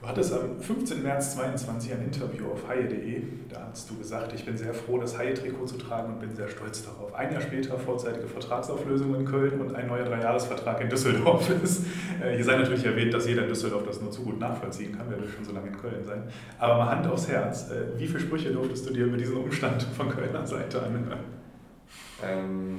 Du 0.00 0.08
hattest 0.08 0.32
am 0.32 0.58
15. 0.58 1.02
März 1.02 1.34
2022 1.34 1.92
ein 1.92 2.04
Interview 2.04 2.46
auf 2.50 2.66
haie.de. 2.66 3.22
Da 3.50 3.68
hast 3.70 3.90
du 3.90 3.98
gesagt, 3.98 4.32
ich 4.32 4.46
bin 4.46 4.56
sehr 4.56 4.72
froh, 4.72 4.96
das 4.96 5.18
Haie-Trikot 5.18 5.66
zu 5.66 5.76
tragen 5.76 6.14
und 6.14 6.20
bin 6.20 6.34
sehr 6.34 6.48
stolz 6.48 6.82
darauf. 6.82 7.12
Ein 7.14 7.30
Jahr 7.32 7.42
später 7.42 7.78
vorzeitige 7.78 8.26
Vertragsauflösung 8.26 9.14
in 9.14 9.26
Köln 9.26 9.60
und 9.60 9.74
ein 9.74 9.88
neuer 9.88 10.04
Dreijahresvertrag 10.04 10.80
in 10.80 10.88
Düsseldorf 10.88 11.50
ist. 11.62 11.84
Äh, 12.22 12.34
hier 12.34 12.44
sei 12.44 12.56
natürlich 12.56 12.86
erwähnt, 12.86 13.12
dass 13.12 13.26
jeder 13.26 13.42
in 13.42 13.48
Düsseldorf 13.48 13.84
das 13.84 14.00
nur 14.00 14.10
zu 14.10 14.22
gut 14.22 14.40
nachvollziehen 14.40 14.96
kann, 14.96 15.04
wer 15.10 15.20
will 15.20 15.28
schon 15.28 15.44
so 15.44 15.52
lange 15.52 15.68
in 15.68 15.76
Köln 15.76 16.02
sein. 16.02 16.22
Aber 16.58 16.78
mal 16.78 16.96
Hand 16.96 17.06
aufs 17.06 17.28
Herz, 17.28 17.70
äh, 17.70 17.98
wie 17.98 18.06
viele 18.06 18.20
Sprüche 18.20 18.52
durftest 18.52 18.88
du 18.88 18.94
dir 18.94 19.04
über 19.04 19.18
diesen 19.18 19.36
Umstand 19.36 19.82
von 19.82 20.08
Kölner 20.08 20.46
Seite 20.46 20.82
anhören? 20.82 21.20
Ähm, 22.24 22.78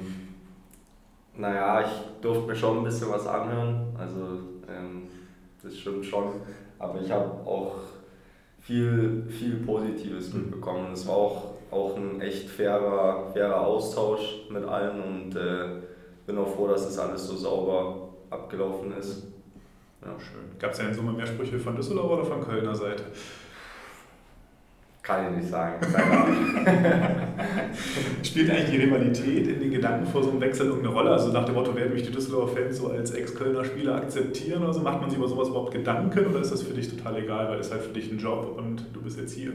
naja, 1.36 1.82
ich 1.82 2.20
durfte 2.20 2.48
mir 2.48 2.56
schon 2.56 2.78
ein 2.78 2.84
bisschen 2.84 3.10
was 3.10 3.28
anhören. 3.28 3.94
Also 3.96 4.40
ähm, 4.68 5.02
das 5.62 5.78
stimmt 5.78 6.04
schon. 6.04 6.32
Aber 6.82 7.00
ich 7.00 7.10
habe 7.12 7.30
auch 7.46 7.76
viel, 8.60 9.24
viel 9.28 9.56
Positives 9.64 10.32
mhm. 10.32 10.42
mitbekommen. 10.42 10.92
Es 10.92 11.06
war 11.06 11.14
auch, 11.14 11.54
auch 11.70 11.96
ein 11.96 12.20
echt 12.20 12.50
fairer, 12.50 13.30
fairer 13.32 13.60
Austausch 13.60 14.48
mit 14.50 14.64
allen 14.64 15.00
und 15.00 15.36
äh, 15.36 15.80
bin 16.26 16.36
auch 16.38 16.48
froh, 16.48 16.66
dass 16.66 16.84
das 16.84 16.98
alles 16.98 17.26
so 17.26 17.36
sauber 17.36 18.08
abgelaufen 18.30 18.92
ist. 18.98 19.28
Ja. 20.02 20.08
Schön. 20.18 20.58
Gab 20.58 20.72
es 20.72 20.78
ja 20.78 20.88
in 20.88 20.94
Summe 20.94 21.12
mehr 21.12 21.26
Sprüche 21.26 21.58
von 21.60 21.76
Düsseldorf 21.76 22.10
oder 22.10 22.24
von 22.24 22.40
Kölner 22.40 22.74
Seite? 22.74 23.04
Kann 25.02 25.26
ich 25.26 25.38
nicht 25.38 25.50
sagen. 25.50 25.84
Spielt 28.22 28.50
eigentlich 28.50 28.70
die 28.70 28.76
Rivalität 28.76 29.48
in 29.48 29.58
den 29.58 29.72
Gedanken 29.72 30.06
vor 30.06 30.22
so 30.22 30.30
einem 30.30 30.40
Wechsel 30.40 30.66
irgendeine 30.66 30.94
Rolle? 30.94 31.10
Also 31.10 31.32
nach 31.32 31.44
dem 31.44 31.56
Motto, 31.56 31.74
werden 31.74 31.92
mich 31.92 32.04
die 32.04 32.12
Düsseldorfer 32.12 32.56
Fans 32.56 32.76
so 32.76 32.88
als 32.88 33.10
Ex-Kölner 33.10 33.64
Spieler 33.64 33.96
akzeptieren 33.96 34.62
oder 34.62 34.72
so? 34.72 34.80
Macht 34.80 35.00
man 35.00 35.10
sich 35.10 35.18
über 35.18 35.26
sowas 35.26 35.48
überhaupt 35.48 35.72
Gedanken 35.72 36.26
oder 36.26 36.38
ist 36.40 36.52
das 36.52 36.62
für 36.62 36.72
dich 36.72 36.88
total 36.88 37.16
egal, 37.16 37.48
weil 37.48 37.58
es 37.58 37.72
halt 37.72 37.82
für 37.82 37.92
dich 37.92 38.12
ein 38.12 38.18
Job 38.18 38.54
und 38.56 38.86
du 38.92 39.02
bist 39.02 39.18
jetzt 39.18 39.32
hier? 39.32 39.52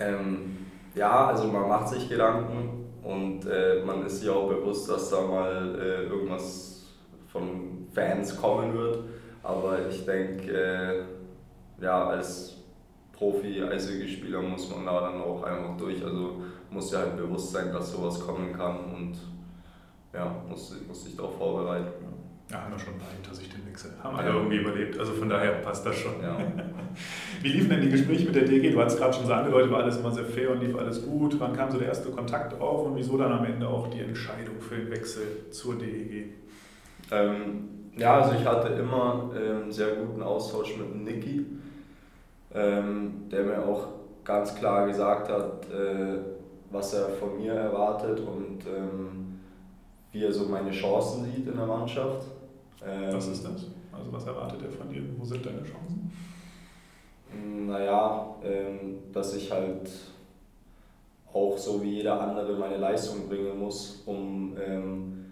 Ähm, 0.00 0.56
ja, 0.96 1.28
also 1.28 1.46
man 1.46 1.68
macht 1.68 1.88
sich 1.90 2.08
Gedanken 2.08 2.86
und 3.04 3.46
äh, 3.46 3.84
man 3.84 4.04
ist 4.04 4.20
sich 4.20 4.28
auch 4.28 4.48
bewusst, 4.48 4.90
dass 4.90 5.10
da 5.10 5.20
mal 5.20 5.78
äh, 5.80 6.06
irgendwas 6.06 6.86
von 7.28 7.86
Fans 7.94 8.36
kommen 8.36 8.74
wird. 8.74 8.98
Aber 9.44 9.88
ich 9.88 10.04
denke, 10.04 10.50
äh, 10.50 11.04
ja, 11.80 12.08
als 12.08 12.56
Profi-Eishockeyspieler 13.16 14.42
muss 14.42 14.70
man 14.70 14.86
da 14.86 15.00
dann 15.00 15.20
auch 15.20 15.42
einfach 15.42 15.76
durch. 15.76 16.04
Also 16.04 16.42
muss 16.70 16.92
ja 16.92 17.00
halt 17.00 17.16
bewusst 17.16 17.52
sein, 17.52 17.72
dass 17.72 17.92
sowas 17.92 18.20
kommen 18.20 18.52
kann 18.52 18.78
und 18.94 19.16
ja, 20.12 20.34
muss, 20.48 20.74
muss 20.86 21.04
sich 21.04 21.16
darauf 21.16 21.36
vorbereiten. 21.36 22.04
Ja, 22.50 22.62
haben 22.62 22.72
wir 22.72 22.78
schon 22.78 22.96
paar 22.96 23.10
hinter 23.12 23.34
sich 23.34 23.48
den 23.48 23.66
Wechsel. 23.66 23.90
Haben 24.00 24.16
alle 24.16 24.28
ja. 24.28 24.36
irgendwie 24.36 24.58
überlebt. 24.58 24.98
Also 24.98 25.12
von 25.12 25.28
daher 25.28 25.52
passt 25.62 25.84
das 25.84 25.96
schon. 25.96 26.12
Ja. 26.22 26.36
Wie 27.42 27.48
liefen 27.48 27.70
denn 27.70 27.80
die 27.80 27.90
Gespräche 27.90 28.26
mit 28.26 28.36
der 28.36 28.44
DG? 28.44 28.70
Du 28.70 28.80
hast 28.80 28.98
gerade 28.98 29.12
schon 29.12 29.26
so 29.26 29.32
angedeutet, 29.32 29.72
war 29.72 29.82
alles 29.82 29.98
immer 29.98 30.12
sehr 30.12 30.24
fair 30.24 30.52
und 30.52 30.60
lief 30.60 30.76
alles 30.76 31.04
gut. 31.04 31.40
Wann 31.40 31.56
kam 31.56 31.70
so 31.70 31.78
der 31.78 31.88
erste 31.88 32.10
Kontakt 32.10 32.60
auf 32.60 32.86
und 32.86 32.96
wieso 32.96 33.18
dann 33.18 33.32
am 33.32 33.44
Ende 33.44 33.66
auch 33.66 33.88
die 33.88 34.00
Entscheidung 34.00 34.60
für 34.60 34.76
den 34.76 34.90
Wechsel 34.90 35.50
zur 35.50 35.76
DEG? 35.76 36.34
Ähm, 37.10 37.68
ja, 37.96 38.20
also 38.20 38.36
ich 38.38 38.46
hatte 38.46 38.68
immer 38.74 39.30
einen 39.34 39.64
ähm, 39.64 39.72
sehr 39.72 39.96
guten 39.96 40.22
Austausch 40.22 40.76
mit 40.76 40.94
Niki 40.94 41.44
ähm, 42.56 43.28
der 43.30 43.44
mir 43.44 43.62
auch 43.64 43.88
ganz 44.24 44.54
klar 44.54 44.86
gesagt 44.86 45.28
hat, 45.30 45.70
äh, 45.70 46.18
was 46.70 46.94
er 46.94 47.10
von 47.10 47.36
mir 47.36 47.52
erwartet 47.52 48.18
und 48.20 48.66
ähm, 48.66 49.38
wie 50.10 50.24
er 50.24 50.32
so 50.32 50.46
meine 50.46 50.70
Chancen 50.70 51.24
sieht 51.26 51.46
in 51.46 51.56
der 51.56 51.66
Mannschaft. 51.66 52.26
Ähm, 52.84 53.14
was 53.14 53.28
ist 53.28 53.44
das? 53.44 53.66
Also 53.92 54.12
was 54.12 54.26
erwartet 54.26 54.62
er 54.62 54.70
von 54.70 54.88
dir? 54.88 55.02
Wo 55.18 55.24
sind 55.24 55.44
deine 55.44 55.62
Chancen? 55.62 56.10
Naja, 57.66 58.34
ähm, 58.42 58.98
dass 59.12 59.34
ich 59.36 59.50
halt 59.50 59.90
auch 61.32 61.56
so 61.58 61.82
wie 61.82 61.96
jeder 61.96 62.20
andere 62.20 62.56
meine 62.56 62.78
Leistung 62.78 63.28
bringen 63.28 63.58
muss, 63.58 64.02
um 64.06 64.56
ähm, 64.58 65.26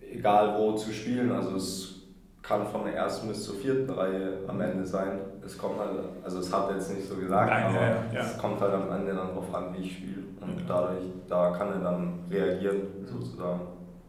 egal 0.00 0.58
wo 0.58 0.72
zu 0.72 0.90
spielen. 0.92 1.30
Also 1.30 1.56
es 1.56 1.99
kann 2.42 2.66
von 2.66 2.84
der 2.84 2.94
ersten 2.94 3.28
bis 3.28 3.44
zur 3.44 3.56
vierten 3.56 3.90
Reihe 3.90 4.38
am 4.48 4.60
Ende 4.60 4.84
sein. 4.84 5.20
Es 5.44 5.56
kommt 5.58 5.78
halt, 5.78 5.90
also 6.24 6.38
es 6.38 6.52
hat 6.52 6.70
jetzt 6.70 6.94
nicht 6.94 7.06
so 7.06 7.16
gesagt, 7.16 7.50
Nein, 7.50 7.64
aber 7.64 7.80
ja, 7.80 8.04
ja. 8.12 8.20
es 8.20 8.38
kommt 8.38 8.60
halt 8.60 8.72
am 8.72 8.90
Ende 8.90 9.14
dann 9.14 9.28
darauf 9.28 9.54
an, 9.54 9.74
wie 9.74 9.82
ich 9.82 9.96
spiele. 9.96 10.22
Und 10.40 10.60
ja. 10.60 10.66
dadurch, 10.66 11.04
da 11.28 11.50
kann 11.50 11.68
er 11.72 11.80
dann 11.80 12.20
reagieren, 12.30 12.80
sozusagen. 13.04 13.60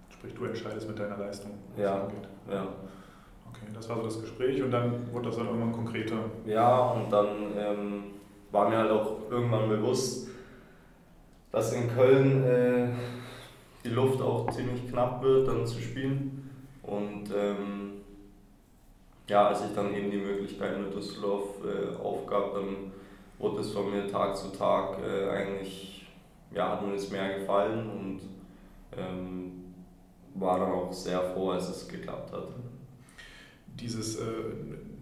Sprich, 0.09 0.33
du 0.33 0.45
entscheidest 0.45 0.87
mit 0.87 0.99
deiner 0.99 1.17
Leistung, 1.17 1.51
was 1.75 1.83
ja. 1.83 2.01
angeht. 2.01 2.27
Ja. 2.49 2.67
Okay, 3.49 3.65
das 3.73 3.89
war 3.89 3.97
so 3.97 4.03
das 4.03 4.21
Gespräch 4.21 4.61
und 4.63 4.71
dann 4.71 5.11
wurde 5.11 5.27
das 5.27 5.37
dann 5.37 5.47
irgendwann 5.47 5.73
konkreter. 5.73 6.17
Ja, 6.45 6.79
und 6.91 7.11
dann 7.11 7.27
ähm, 7.57 8.03
war 8.51 8.69
mir 8.69 8.77
halt 8.77 8.91
auch 8.91 9.29
irgendwann 9.29 9.67
bewusst, 9.67 10.29
dass 11.51 11.73
in 11.73 11.89
Köln 11.93 12.43
äh, 12.45 12.87
die 13.83 13.89
Luft 13.89 14.21
auch 14.21 14.49
ziemlich 14.51 14.89
knapp 14.89 15.21
wird, 15.21 15.47
dann 15.47 15.65
zu 15.65 15.81
spielen. 15.81 16.49
Und 16.83 17.29
ähm, 17.35 17.90
ja, 19.27 19.47
als 19.47 19.61
ich 19.61 19.73
dann 19.75 19.93
eben 19.95 20.11
die 20.11 20.17
Möglichkeit 20.17 20.79
mit 20.79 20.93
Düsseldorf 20.93 21.55
äh, 21.63 21.95
aufgab, 22.01 22.53
dann 22.53 22.91
wurde 23.39 23.61
es 23.61 23.71
von 23.71 23.91
mir 23.91 24.07
Tag 24.07 24.35
zu 24.37 24.49
Tag 24.49 24.97
äh, 24.99 25.29
eigentlich, 25.29 26.07
ja, 26.53 26.71
hat 26.71 26.85
mir 26.85 26.93
das 26.93 27.09
mehr 27.09 27.39
gefallen 27.39 27.89
und 27.89 28.21
ähm, 28.97 29.51
war 30.35 30.59
dann 30.59 30.71
auch 30.71 30.93
sehr 30.93 31.21
froh, 31.21 31.51
als 31.51 31.69
es 31.69 31.87
geklappt 31.87 32.31
hat. 32.31 32.47
Dieses, 33.67 34.17
äh, 34.17 34.23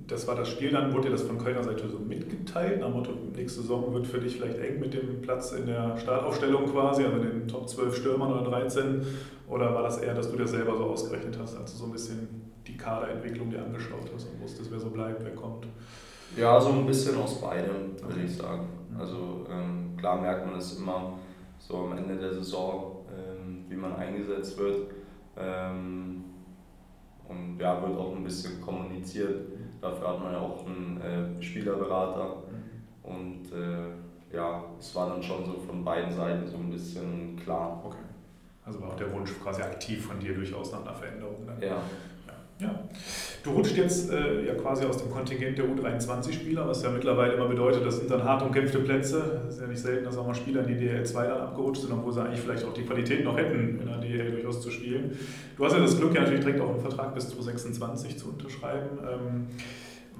das 0.07 0.27
war 0.27 0.35
das 0.35 0.49
Spiel, 0.49 0.71
dann 0.71 0.91
wurde 0.93 1.07
dir 1.07 1.11
das 1.11 1.23
von 1.23 1.37
Kölner 1.37 1.63
Seite 1.63 1.87
so 1.87 1.99
mitgeteilt, 1.99 2.79
nach 2.79 2.89
Motto, 2.89 3.11
nächste 3.35 3.61
Saison 3.61 3.93
wird 3.93 4.07
für 4.07 4.19
dich 4.19 4.37
vielleicht 4.37 4.57
eng 4.59 4.79
mit 4.79 4.93
dem 4.93 5.21
Platz 5.21 5.51
in 5.51 5.65
der 5.65 5.97
Startaufstellung 5.97 6.65
quasi, 6.71 7.03
also 7.03 7.17
den 7.17 7.47
Top 7.47 7.67
12 7.67 7.95
Stürmern 7.95 8.31
oder 8.31 8.49
13, 8.49 9.05
oder 9.47 9.73
war 9.73 9.83
das 9.83 9.99
eher, 9.99 10.13
dass 10.13 10.31
du 10.31 10.37
dir 10.37 10.47
selber 10.47 10.77
so 10.77 10.85
ausgerechnet 10.85 11.37
hast, 11.39 11.57
als 11.57 11.73
du 11.73 11.77
so 11.79 11.85
ein 11.85 11.91
bisschen 11.91 12.38
Kaderentwicklung 12.79 13.49
dir 13.49 13.63
angeschaut 13.63 14.09
hast 14.13 14.29
und 14.29 14.41
wusstest, 14.41 14.71
wer 14.71 14.79
so 14.79 14.89
bleibt, 14.89 15.23
wer 15.23 15.35
kommt? 15.35 15.67
Ja, 16.35 16.59
so 16.59 16.69
ein 16.69 16.85
bisschen 16.85 17.17
aus 17.17 17.41
beidem, 17.41 17.99
würde 18.01 18.21
ich 18.23 18.35
sagen. 18.35 18.67
Also 18.97 19.45
ähm, 19.51 19.95
klar 19.97 20.21
merkt 20.21 20.45
man 20.45 20.55
es 20.55 20.77
immer 20.77 21.13
so 21.57 21.77
am 21.77 21.97
Ende 21.97 22.15
der 22.15 22.33
Saison, 22.33 23.05
ähm, 23.09 23.65
wie 23.67 23.75
man 23.75 23.95
eingesetzt 23.95 24.57
wird. 24.57 24.91
Ähm, 25.37 26.23
und 27.27 27.59
ja, 27.59 27.81
wird 27.81 27.97
auch 27.97 28.15
ein 28.15 28.23
bisschen 28.23 28.59
kommuniziert. 28.61 29.47
Dafür 29.81 30.09
hat 30.09 30.23
man 30.23 30.33
ja 30.33 30.39
auch 30.39 30.65
einen 30.65 31.01
äh, 31.01 31.41
Spielerberater. 31.41 32.43
Mhm. 32.49 33.11
Und 33.11 33.51
äh, 33.53 34.35
ja, 34.35 34.63
es 34.79 34.95
war 34.95 35.09
dann 35.09 35.23
schon 35.23 35.45
so 35.45 35.53
von 35.53 35.83
beiden 35.83 36.11
Seiten 36.11 36.47
so 36.47 36.57
ein 36.57 36.69
bisschen 36.69 37.35
klar. 37.37 37.81
Okay. 37.83 37.97
Also 38.65 38.81
war 38.81 38.89
auch 38.89 38.95
der 38.95 39.11
Wunsch 39.13 39.31
quasi 39.41 39.61
aktiv 39.61 40.05
von 40.05 40.19
dir 40.19 40.33
durchaus 40.33 40.71
nach 40.71 40.81
einer 40.81 40.93
Veränderung. 40.93 41.45
Dann. 41.45 41.61
Ja. 41.61 41.77
Ja. 42.59 42.75
Du 43.43 43.51
rutscht 43.51 43.77
jetzt 43.77 44.11
äh, 44.11 44.45
ja 44.45 44.53
quasi 44.53 44.83
aus 44.85 44.97
dem 44.97 45.09
Kontingent 45.09 45.57
der 45.57 45.65
U23-Spieler, 45.65 46.67
was 46.67 46.83
ja 46.83 46.89
mittlerweile 46.89 47.33
immer 47.33 47.47
bedeutet, 47.47 47.85
das 47.85 47.97
sind 47.97 48.11
dann 48.11 48.23
hart 48.23 48.41
umkämpfte 48.41 48.79
Plätze. 48.79 49.43
Es 49.47 49.55
ist 49.55 49.61
ja 49.61 49.67
nicht 49.67 49.79
selten, 49.79 50.03
dass 50.03 50.17
auch 50.17 50.27
mal 50.27 50.35
Spieler 50.35 50.67
in 50.67 50.77
die 50.77 50.85
DL2 50.85 51.13
dann 51.13 51.41
abgerutscht 51.41 51.83
sind, 51.83 51.93
obwohl 51.93 52.11
sie 52.11 52.21
eigentlich 52.21 52.41
vielleicht 52.41 52.65
auch 52.65 52.73
die 52.73 52.83
Qualität 52.83 53.23
noch 53.23 53.37
hätten, 53.37 53.79
in 53.79 53.87
der 53.87 53.97
DL 53.99 54.31
durchaus 54.31 54.61
zu 54.61 54.71
spielen. 54.71 55.17
Du 55.55 55.63
hast 55.63 55.73
ja 55.73 55.79
das 55.79 55.97
Glück, 55.97 56.13
ja 56.13 56.21
natürlich 56.21 56.41
direkt 56.41 56.59
auch 56.59 56.69
einen 56.69 56.81
Vertrag 56.81 57.15
bis 57.15 57.29
2026 57.29 58.17
zu 58.17 58.29
unterschreiben. 58.29 58.99
Ähm, 59.09 59.47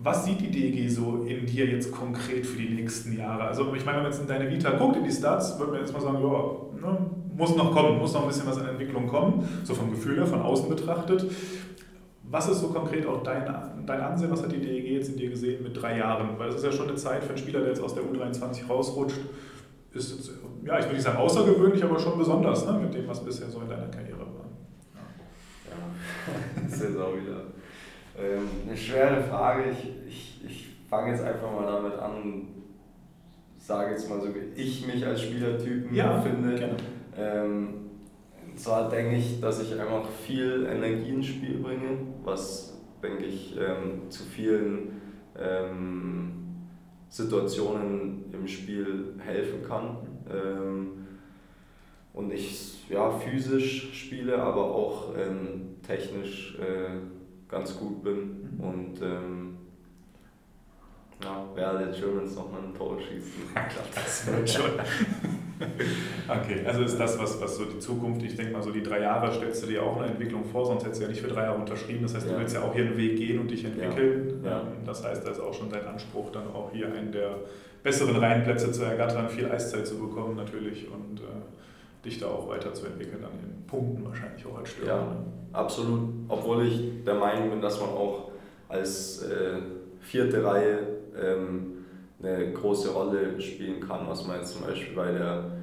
was 0.01 0.23
sieht 0.23 0.39
die 0.39 0.49
DG 0.49 0.87
so 0.87 1.25
in 1.27 1.45
dir 1.45 1.65
jetzt 1.65 1.91
konkret 1.91 2.45
für 2.45 2.57
die 2.57 2.69
nächsten 2.69 3.17
Jahre? 3.17 3.43
Also 3.43 3.73
ich 3.75 3.83
meine, 3.83 3.97
wenn 3.97 4.03
man 4.03 4.11
jetzt 4.13 4.21
in 4.21 4.27
deine 4.27 4.49
Vita 4.49 4.71
guckt, 4.71 4.95
in 4.95 5.03
die 5.03 5.11
Stats, 5.11 5.59
würde 5.59 5.73
man 5.73 5.81
jetzt 5.81 5.91
mal 5.91 5.99
sagen, 5.99 6.19
ja, 6.21 6.89
ne, 6.89 6.97
muss 7.39 7.55
noch 7.55 7.73
kommen, 7.73 7.97
muss 7.97 8.13
noch 8.13 8.23
ein 8.23 8.27
bisschen 8.27 8.47
was 8.47 8.57
an 8.57 8.67
Entwicklung 8.67 9.07
kommen, 9.07 9.47
so 9.63 9.73
vom 9.73 9.91
Gefühl 9.91 10.17
her, 10.17 10.27
von 10.27 10.41
außen 10.41 10.69
betrachtet. 10.69 11.25
Was 12.31 12.47
ist 12.47 12.59
so 12.59 12.67
konkret 12.67 13.07
auch 13.07 13.23
dein, 13.23 13.45
dein 13.87 14.01
Ansehen? 14.01 14.29
Was 14.29 14.43
hat 14.43 14.51
die 14.51 14.59
DEG 14.59 14.85
jetzt 14.85 15.09
in 15.09 15.17
dir 15.17 15.31
gesehen 15.31 15.63
mit 15.63 15.79
drei 15.81 15.97
Jahren? 15.97 16.37
Weil 16.37 16.49
es 16.49 16.55
ist 16.55 16.65
ja 16.65 16.71
schon 16.71 16.87
eine 16.87 16.95
Zeit 16.95 17.23
für 17.23 17.29
einen 17.29 17.39
Spieler, 17.39 17.61
der 17.61 17.69
jetzt 17.69 17.81
aus 17.81 17.95
der 17.95 18.03
U23 18.03 18.67
rausrutscht, 18.67 19.19
ist 19.93 20.15
jetzt, 20.15 20.31
ja, 20.63 20.77
ich 20.77 20.85
würde 20.85 20.93
nicht 20.93 21.03
sagen 21.03 21.17
außergewöhnlich, 21.17 21.83
aber 21.83 21.97
schon 21.97 22.19
besonders 22.19 22.65
ne, 22.67 22.73
mit 22.73 22.93
dem, 22.93 23.07
was 23.07 23.25
bisher 23.25 23.49
so 23.49 23.61
in 23.61 23.69
deiner 23.69 23.87
Karriere 23.87 24.19
war. 24.19 24.45
Ja, 24.93 25.71
ja. 25.71 26.63
das 26.63 26.73
ist 26.73 26.83
jetzt 26.83 26.97
auch 26.97 27.15
wieder 27.15 27.41
ähm, 28.15 28.47
eine 28.67 28.77
schwere 28.77 29.23
Frage. 29.23 29.63
Ich, 29.71 29.89
ich, 30.07 30.41
ich 30.45 30.67
fange 30.87 31.11
jetzt 31.11 31.23
einfach 31.23 31.51
mal 31.51 31.65
damit 31.65 31.97
an, 31.97 32.47
sage 33.57 33.91
jetzt 33.91 34.07
mal 34.07 34.21
so, 34.21 34.27
wie 34.27 34.61
ich 34.61 34.85
mich 34.85 35.03
als 35.03 35.23
Spielertypen 35.23 35.95
ja, 35.95 36.21
finde. 36.21 36.75
Ähm, 37.17 37.88
zwar 38.59 38.89
denke 38.89 39.15
ich, 39.15 39.39
dass 39.39 39.61
ich 39.61 39.79
einfach 39.79 40.07
viel 40.09 40.67
Energie 40.69 41.09
ins 41.09 41.27
Spiel 41.27 41.59
bringe, 41.59 41.97
was, 42.23 42.77
denke 43.01 43.25
ich, 43.25 43.55
ähm, 43.57 44.09
zu 44.09 44.23
vielen 44.23 45.01
ähm, 45.37 46.31
Situationen 47.09 48.25
im 48.31 48.47
Spiel 48.47 49.13
helfen 49.19 49.63
kann. 49.67 49.97
Ähm, 50.29 50.91
und 52.13 52.33
ich 52.33 52.89
ja, 52.89 53.11
physisch 53.11 53.93
spiele, 53.93 54.41
aber 54.41 54.63
auch 54.63 55.15
ähm, 55.15 55.75
technisch 55.85 56.57
äh, 56.59 56.97
ganz 57.47 57.77
gut 57.77 58.03
bin. 58.03 58.57
Und 58.57 59.01
ähm, 59.01 59.57
ja, 61.23 61.45
Real 61.55 61.91
Germans 61.91 62.35
nochmal 62.35 62.61
ein 62.61 62.73
Tor 62.73 62.97
schießen. 62.99 63.43
das 63.95 64.27
wird 64.27 64.49
schon. 64.49 64.71
okay, 66.27 66.65
also 66.65 66.83
ist 66.83 66.97
das, 66.97 67.17
was, 67.19 67.41
was 67.41 67.55
so 67.55 67.65
die 67.65 67.79
Zukunft, 67.79 68.23
ich 68.23 68.35
denke 68.35 68.53
mal, 68.53 68.61
so 68.61 68.71
die 68.71 68.83
drei 68.83 69.01
Jahre 69.01 69.33
stellst 69.33 69.63
du 69.63 69.67
dir 69.67 69.83
auch 69.83 69.97
eine 69.97 70.07
Entwicklung 70.07 70.45
vor, 70.45 70.65
sonst 70.65 70.83
hättest 70.83 71.01
du 71.01 71.05
ja 71.05 71.09
nicht 71.09 71.21
für 71.21 71.27
drei 71.27 71.43
Jahre 71.43 71.59
unterschrieben. 71.59 72.03
Das 72.03 72.15
heißt, 72.15 72.27
ja. 72.27 72.33
du 72.33 72.39
willst 72.39 72.55
ja 72.55 72.61
auch 72.61 72.73
hier 72.73 72.85
einen 72.85 72.97
Weg 72.97 73.17
gehen 73.17 73.39
und 73.39 73.49
dich 73.49 73.63
entwickeln. 73.65 74.41
Ja. 74.43 74.49
Ja. 74.49 74.59
Ähm, 74.61 74.67
das 74.85 75.03
heißt, 75.03 75.25
da 75.25 75.31
ist 75.31 75.39
auch 75.39 75.53
schon 75.53 75.69
dein 75.69 75.85
Anspruch, 75.85 76.31
dann 76.31 76.47
auch 76.53 76.71
hier 76.71 76.87
einen 76.87 77.11
der 77.11 77.35
besseren 77.83 78.15
Reihenplätze 78.17 78.71
zu 78.71 78.83
ergattern, 78.83 79.29
viel 79.29 79.49
Eiszeit 79.49 79.87
zu 79.87 79.97
bekommen 79.99 80.35
natürlich 80.35 80.87
und 80.91 81.21
äh, 81.21 82.05
dich 82.05 82.19
da 82.19 82.27
auch 82.27 82.47
weiterzuentwickeln, 82.49 83.21
dann 83.21 83.31
in 83.31 83.65
Punkten 83.67 84.05
wahrscheinlich 84.05 84.45
auch 84.45 84.57
als 84.57 84.69
Stürmer. 84.69 84.91
Ja, 84.91 84.97
ne? 84.97 85.15
absolut. 85.53 86.09
Obwohl 86.27 86.65
ich 86.65 87.03
der 87.05 87.15
Meinung 87.15 87.49
bin, 87.49 87.61
dass 87.61 87.79
man 87.79 87.89
auch 87.89 88.31
als 88.67 89.23
äh, 89.23 89.57
vierte 89.99 90.43
Reihe 90.43 90.79
ähm, 91.19 91.85
eine 92.21 92.51
große 92.51 92.91
Rolle 92.91 93.39
spielen 93.39 93.79
kann, 93.79 94.07
was 94.07 94.27
man 94.27 94.37
jetzt 94.39 94.53
zum 94.53 94.63
Beispiel 94.63 94.95
bei 94.95 95.11
der 95.11 95.58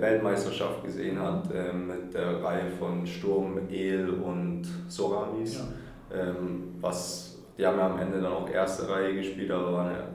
Weltmeisterschaft 0.00 0.84
gesehen 0.84 1.20
hat, 1.20 1.52
äh, 1.52 1.72
mit 1.72 2.14
der 2.14 2.42
Reihe 2.42 2.70
von 2.70 3.06
Sturm, 3.06 3.58
El 3.68 4.10
und 4.10 4.62
Soramis. 4.88 5.58
Ja. 5.58 6.28
Ähm, 6.28 6.74
was, 6.80 7.42
die 7.58 7.66
haben 7.66 7.78
ja 7.78 7.90
am 7.90 7.98
Ende 7.98 8.20
dann 8.20 8.32
auch 8.32 8.48
erste 8.48 8.88
Reihe 8.88 9.14
gespielt, 9.14 9.50
aber 9.50 9.72
waren 9.72 9.92
ja, 9.92 10.08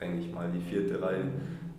denke 0.00 0.18
ich 0.18 0.34
mal, 0.34 0.50
die 0.50 0.60
vierte 0.60 1.00
Reihe. 1.00 1.30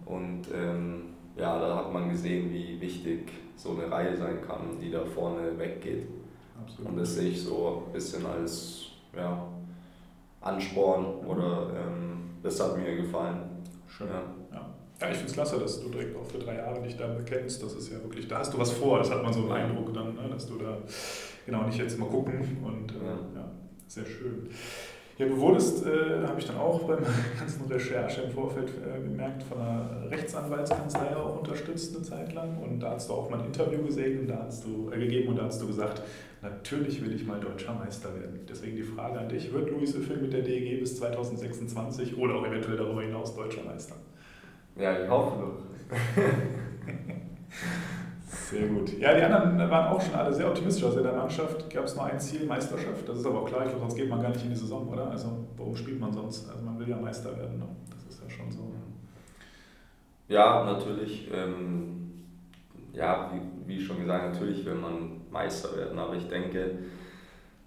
Und 0.05 0.43
ähm, 0.53 1.15
ja, 1.35 1.59
da 1.59 1.75
hat 1.75 1.91
man 1.91 2.09
gesehen, 2.09 2.49
wie 2.51 2.79
wichtig 2.79 3.29
so 3.55 3.71
eine 3.71 3.91
Reihe 3.91 4.15
sein 4.15 4.41
kann, 4.41 4.79
die 4.81 4.89
da 4.89 5.03
vorne 5.03 5.57
weggeht. 5.57 6.07
Absolut. 6.61 6.91
Und 6.91 6.97
das 6.97 7.15
sehe 7.15 7.29
ich 7.29 7.43
so 7.43 7.83
ein 7.87 7.93
bisschen 7.93 8.25
als 8.25 8.85
ja, 9.15 9.47
Ansporn 10.41 11.05
oder 11.25 11.71
ähm, 11.75 12.29
das 12.41 12.59
hat 12.63 12.77
mir 12.77 12.95
gefallen. 12.95 13.41
Schön. 13.87 14.07
Ja. 14.07 14.21
Ja. 14.99 15.09
ich 15.09 15.15
finde 15.17 15.27
es 15.29 15.33
klasse, 15.33 15.59
dass 15.59 15.81
du 15.81 15.89
direkt 15.89 16.15
auch 16.15 16.25
für 16.25 16.39
drei 16.39 16.55
Jahre 16.55 16.81
dich 16.81 16.97
da 16.97 17.07
bekennst. 17.07 17.61
Das 17.63 17.73
ist 17.73 17.91
ja 17.91 18.01
wirklich, 18.01 18.27
da 18.27 18.39
hast 18.39 18.53
du 18.53 18.57
was 18.57 18.71
vor, 18.71 18.99
das 18.99 19.11
hat 19.11 19.23
man 19.23 19.33
so 19.33 19.41
einen 19.41 19.51
Eindruck 19.51 19.93
dann, 19.93 20.15
ne, 20.15 20.29
dass 20.31 20.47
du 20.47 20.57
da 20.57 20.77
genau 21.45 21.63
nicht 21.63 21.77
jetzt 21.77 21.97
mal 21.99 22.09
gucken 22.09 22.57
und 22.63 22.91
äh, 22.91 23.05
Ja. 23.05 23.41
ja, 23.41 23.51
sehr 23.87 24.05
schön. 24.05 24.49
Ja, 25.17 25.25
du 25.25 25.35
wurdest, 25.37 25.83
äh, 25.83 26.27
habe 26.27 26.39
ich 26.39 26.45
dann 26.45 26.57
auch 26.57 26.79
beim 26.83 26.99
ganzen 27.39 27.65
Recherche 27.65 28.21
im 28.21 28.31
Vorfeld 28.31 28.69
äh, 28.69 29.01
gemerkt, 29.01 29.41
von 29.41 29.59
einer 29.59 30.11
Rechtsanwaltskanzlei 30.11 31.15
auch 31.15 31.39
unterstützt 31.39 31.95
eine 31.95 32.05
Zeit 32.05 32.33
lang. 32.33 32.55
Und 32.61 32.79
da 32.79 32.91
hast 32.91 33.09
du 33.09 33.13
auch 33.13 33.27
mal 33.27 33.39
ein 33.39 33.47
Interview 33.47 33.81
gesehen 33.83 34.19
und 34.19 34.27
da 34.27 34.43
hast 34.45 34.63
du 34.65 34.91
äh, 34.91 34.99
gegeben 34.99 35.29
und 35.29 35.37
da 35.37 35.45
hast 35.45 35.59
du 35.59 35.65
gesagt, 35.65 36.03
natürlich 36.43 37.03
will 37.03 37.15
ich 37.15 37.25
mal 37.25 37.39
deutscher 37.39 37.73
Meister 37.73 38.13
werden. 38.13 38.41
Deswegen 38.47 38.75
die 38.75 38.83
Frage 38.83 39.17
an 39.17 39.27
dich, 39.29 39.51
wird 39.51 39.71
Luis 39.71 39.95
Film 39.95 40.21
mit 40.21 40.33
der 40.33 40.43
DEG 40.43 40.79
bis 40.81 40.97
2026 40.97 42.15
oder 42.15 42.35
auch 42.35 42.45
eventuell 42.45 42.77
darüber 42.77 43.01
hinaus 43.01 43.35
deutscher 43.35 43.63
Meister? 43.63 43.95
Ja, 44.79 45.03
ich 45.03 45.09
hoffe 45.09 45.37
doch. 45.39 45.57
Sehr 48.49 48.67
gut. 48.67 48.97
Ja, 48.99 49.13
die 49.13 49.23
anderen 49.23 49.57
waren 49.69 49.93
auch 49.93 50.01
schon 50.01 50.15
alle 50.15 50.33
sehr 50.33 50.47
optimistisch. 50.47 50.85
Also 50.85 50.99
in 50.99 51.03
der 51.03 51.13
Mannschaft 51.13 51.69
gab 51.69 51.83
es 51.83 51.95
nur 51.95 52.05
ein 52.05 52.19
Ziel, 52.19 52.45
Meisterschaft. 52.45 53.07
Das 53.07 53.17
ist 53.17 53.25
aber 53.25 53.41
auch 53.41 53.45
klar, 53.47 53.63
ich 53.63 53.69
glaube, 53.69 53.81
sonst 53.81 53.95
geht 53.95 54.09
man 54.09 54.21
gar 54.21 54.29
nicht 54.29 54.43
in 54.43 54.51
die 54.51 54.55
Saison, 54.55 54.87
oder? 54.87 55.09
Also 55.09 55.45
warum 55.57 55.75
spielt 55.75 55.99
man 55.99 56.13
sonst? 56.13 56.49
Also 56.49 56.63
man 56.63 56.79
will 56.79 56.87
ja 56.87 56.97
Meister 56.97 57.35
werden. 57.37 57.57
Ne? 57.57 57.65
Das 57.89 58.13
ist 58.13 58.23
ja 58.23 58.29
schon 58.29 58.51
so. 58.51 58.71
Ja, 60.29 60.63
natürlich. 60.63 61.29
Ähm, 61.33 62.11
ja, 62.93 63.31
wie, 63.33 63.41
wie 63.67 63.81
schon 63.83 63.99
gesagt, 63.99 64.33
natürlich 64.33 64.65
will 64.65 64.75
man 64.75 65.21
Meister 65.29 65.75
werden, 65.75 65.99
aber 65.99 66.15
ich 66.15 66.27
denke, 66.27 66.71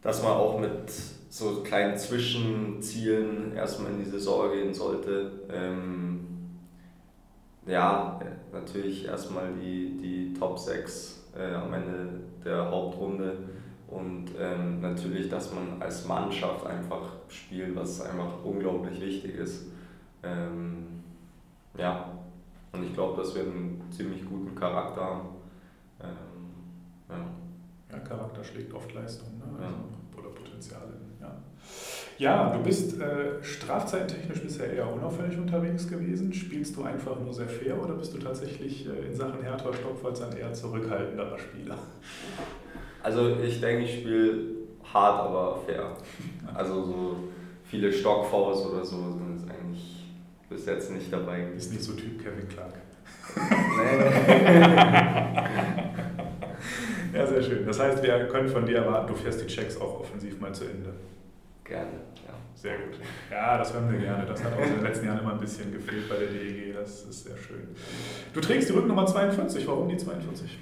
dass 0.03 0.23
man 0.23 0.33
auch 0.33 0.59
mit 0.59 0.91
so 1.29 1.63
kleinen 1.63 1.97
Zwischenzielen 1.97 3.55
erstmal 3.55 3.93
in 3.93 3.99
die 3.99 4.11
Saison 4.11 4.51
gehen 4.51 4.75
sollte. 4.75 5.31
Ähm, 5.53 6.20
ja, 7.67 8.21
natürlich 8.53 9.07
erstmal 9.07 9.53
die, 9.55 9.97
die 9.97 10.35
Top 10.39 10.59
6 10.59 11.25
äh, 11.37 11.55
am 11.55 11.73
Ende 11.73 12.21
der 12.45 12.71
Hauptrunde 12.71 13.37
und 13.89 14.27
ähm, 14.39 14.81
natürlich, 14.81 15.29
dass 15.29 15.53
man 15.53 15.81
als 15.81 16.07
Mannschaft 16.07 16.65
einfach 16.67 17.13
spielt, 17.29 17.75
was 17.75 18.01
einfach 18.03 18.45
unglaublich 18.45 19.01
wichtig 19.01 19.35
ist. 19.35 19.67
Ähm, 20.23 21.03
ja, 21.77 22.11
und 22.73 22.85
ich 22.85 22.95
glaube, 22.95 23.21
dass 23.21 23.35
wir 23.35 23.43
einen 23.43 23.83
ziemlich 23.91 24.25
guten 24.25 24.55
Charakter 24.55 25.03
haben. 25.03 25.29
Ähm, 26.01 26.09
ja. 27.09 27.97
Ja, 27.97 27.99
Charakter 28.05 28.45
schlägt 28.45 28.73
oft 28.73 28.95
Leistung 28.95 29.39
ne? 29.39 29.45
Ja. 29.61 29.67
also, 29.67 29.77
oder 30.17 30.31
Potenziale. 30.31 31.00
Ja. 32.21 32.51
du 32.51 32.63
bist 32.63 33.01
äh, 33.01 33.43
strafzeitentechnisch 33.43 34.43
bisher 34.43 34.71
eher 34.71 34.93
unauffällig 34.93 35.39
unterwegs 35.39 35.89
gewesen. 35.89 36.35
Spielst 36.35 36.77
du 36.77 36.83
einfach 36.83 37.19
nur 37.19 37.33
sehr 37.33 37.49
fair 37.49 37.83
oder 37.83 37.95
bist 37.95 38.13
du 38.13 38.19
tatsächlich 38.19 38.87
äh, 38.87 39.07
in 39.07 39.17
Sachen 39.17 39.43
härterer 39.43 39.73
Stockfalls 39.73 40.21
ein 40.21 40.37
eher 40.37 40.53
zurückhaltenderer 40.53 41.39
Spieler? 41.39 41.79
Also 43.03 43.37
ich 43.43 43.59
denke, 43.61 43.85
ich 43.85 44.01
spiele 44.01 44.35
hart, 44.93 45.29
aber 45.29 45.61
fair. 45.67 45.97
Also 46.55 46.83
so 46.83 47.17
viele 47.65 47.93
Stockfouls 47.93 48.67
oder 48.67 48.85
so 48.85 48.97
sind 49.13 49.39
jetzt 49.39 49.49
eigentlich 49.49 50.05
bis 50.49 50.67
jetzt 50.67 50.93
nicht 50.93 51.13
dabei. 51.13 51.45
Ist 51.57 51.73
nicht 51.73 51.83
so 51.83 51.93
Typ 51.93 52.23
Kevin 52.23 52.49
Clark. 52.49 52.75
Ja, 57.13 57.27
sehr 57.27 57.43
schön. 57.43 57.67
Das 57.67 57.81
heißt, 57.81 58.03
wir 58.03 58.29
können 58.29 58.49
von 58.49 58.65
dir 58.65 58.79
erwarten, 58.79 59.09
du 59.09 59.15
fährst 59.15 59.43
die 59.43 59.47
Checks 59.47 59.81
auch 59.81 60.01
offensiv 60.01 60.41
mal 60.41 60.55
zu 60.55 60.65
Ende. 60.65 60.93
Gerne, 61.71 61.93
ja. 62.27 62.35
Sehr 62.53 62.79
gut. 62.79 62.99
Ja, 63.31 63.57
das 63.57 63.73
hören 63.73 63.93
wir 63.93 64.01
gerne. 64.01 64.27
Das 64.27 64.43
hat 64.43 64.53
auch 64.55 64.67
in 64.67 64.75
den 64.75 64.83
letzten 64.83 65.07
Jahren 65.07 65.21
immer 65.21 65.35
ein 65.35 65.39
bisschen 65.39 65.71
gefehlt 65.73 66.09
bei 66.09 66.17
der 66.17 66.27
DEG. 66.27 66.75
Das 66.75 67.05
ist 67.05 67.23
sehr 67.25 67.37
schön. 67.37 67.69
Du 68.35 68.41
trägst 68.41 68.69
die 68.69 68.73
Rücknummer 68.73 69.07
42. 69.07 69.69
Warum 69.69 69.89
die 69.89 69.97
42? 69.97 70.59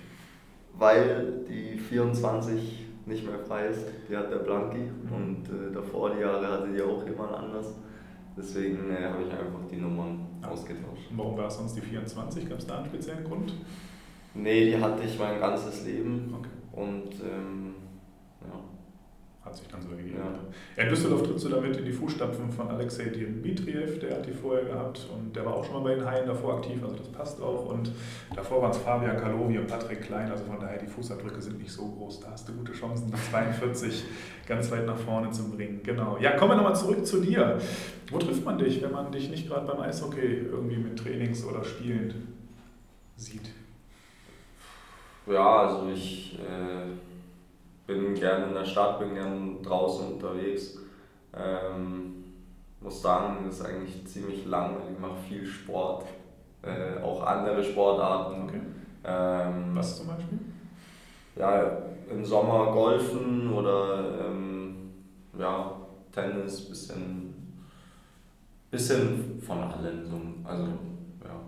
Weil 0.74 1.44
die 1.48 1.78
24 1.78 2.86
nicht 3.06 3.24
mehr 3.26 3.38
frei 3.38 3.68
ist, 3.68 3.86
die 4.06 4.14
hat 4.14 4.30
der 4.30 4.36
Blanki 4.40 4.82
und 5.10 5.46
äh, 5.48 5.72
davor 5.72 6.10
die 6.10 6.20
Jahre 6.20 6.46
hatte 6.46 6.68
die 6.68 6.82
auch 6.82 7.02
jemand 7.06 7.32
anders. 7.32 7.74
Deswegen 8.36 8.90
äh, 8.90 9.06
habe 9.06 9.22
ich 9.22 9.30
einfach 9.32 9.66
die 9.70 9.76
Nummern 9.76 10.26
ausgetauscht. 10.42 11.10
Und 11.10 11.16
warum 11.16 11.38
war 11.38 11.46
es 11.46 11.56
sonst 11.56 11.74
die 11.74 11.80
24? 11.80 12.46
Gab 12.50 12.58
es 12.58 12.66
da 12.66 12.76
einen 12.76 12.86
speziellen 12.86 13.24
Grund? 13.24 13.54
Nee, 14.34 14.66
die 14.66 14.78
hatte 14.78 15.02
ich 15.04 15.18
mein 15.18 15.40
ganzes 15.40 15.86
Leben 15.86 16.34
Okay. 16.38 16.82
und 16.82 17.14
ähm, 17.22 17.74
ja. 17.76 17.77
Hat 19.44 19.56
sich 19.56 19.68
dann 19.68 19.80
so 19.80 19.90
ergeben. 19.90 20.18
Ja. 20.18 20.82
In 20.82 20.88
Düsseldorf 20.90 21.22
trittst 21.22 21.44
du 21.44 21.48
damit 21.48 21.76
in 21.76 21.84
die 21.84 21.92
Fußstapfen 21.92 22.50
von 22.50 22.68
Alexei 22.68 23.04
Dimitriev, 23.04 23.98
der 24.00 24.16
hat 24.16 24.26
die 24.26 24.32
vorher 24.32 24.64
gehabt 24.64 25.06
und 25.14 25.34
der 25.34 25.46
war 25.46 25.54
auch 25.54 25.64
schon 25.64 25.74
mal 25.74 25.82
bei 25.82 25.94
den 25.94 26.04
Haien 26.04 26.26
davor 26.26 26.58
aktiv, 26.58 26.82
also 26.82 26.96
das 26.96 27.08
passt 27.08 27.40
auch. 27.40 27.66
Und 27.66 27.92
davor 28.34 28.62
waren 28.62 28.72
es 28.72 28.78
Fabian 28.78 29.16
Kalovi 29.16 29.58
und 29.58 29.66
Patrick 29.66 30.02
Klein, 30.02 30.30
also 30.30 30.44
von 30.44 30.60
daher 30.60 30.78
die 30.78 30.86
Fußabdrücke 30.86 31.40
sind 31.40 31.58
nicht 31.58 31.70
so 31.70 31.86
groß. 31.86 32.20
Da 32.20 32.32
hast 32.32 32.48
du 32.48 32.52
gute 32.52 32.72
Chancen, 32.72 33.10
die 33.10 33.30
42 33.30 34.04
ganz 34.46 34.70
weit 34.70 34.86
nach 34.86 34.98
vorne 34.98 35.30
zu 35.30 35.50
bringen. 35.50 35.80
Genau. 35.82 36.18
Ja, 36.20 36.32
kommen 36.32 36.52
wir 36.52 36.56
nochmal 36.56 36.76
zurück 36.76 37.06
zu 37.06 37.20
dir. 37.20 37.58
Wo 38.10 38.18
trifft 38.18 38.44
man 38.44 38.58
dich, 38.58 38.82
wenn 38.82 38.92
man 38.92 39.12
dich 39.12 39.30
nicht 39.30 39.48
gerade 39.48 39.66
beim 39.66 39.80
Eishockey 39.80 40.46
irgendwie 40.50 40.76
mit 40.76 40.98
Trainings 40.98 41.44
oder 41.44 41.64
Spielen 41.64 42.34
sieht? 43.16 43.50
Ja, 45.26 45.66
also 45.66 45.90
ich 45.90 46.38
äh, 46.38 47.07
bin 47.88 48.14
gerne 48.14 48.46
in 48.46 48.54
der 48.54 48.66
Stadt, 48.66 49.00
bin 49.00 49.14
gerne 49.14 49.56
draußen 49.62 50.12
unterwegs. 50.12 50.78
Ähm, 51.34 52.24
muss 52.80 53.02
sagen, 53.02 53.38
das 53.46 53.58
ist 53.58 53.66
eigentlich 53.66 54.06
ziemlich 54.06 54.46
langweilig, 54.46 54.90
ich 54.92 55.00
mache 55.00 55.16
viel 55.28 55.44
Sport, 55.44 56.04
äh, 56.62 57.02
auch 57.02 57.24
andere 57.24 57.64
Sportarten. 57.64 58.44
Okay. 58.44 58.60
Ähm, 59.04 59.70
Was 59.74 59.96
zum 59.96 60.08
Beispiel? 60.08 60.38
Ja, 61.34 61.78
im 62.10 62.24
Sommer 62.24 62.72
Golfen 62.72 63.52
oder 63.52 64.26
ähm, 64.26 64.90
ja, 65.38 65.72
Tennis, 66.12 66.68
bisschen, 66.68 67.56
bisschen 68.70 69.40
von 69.40 69.58
allem. 69.58 70.06
So, 70.06 70.20
also, 70.48 70.64
ja. 70.64 71.40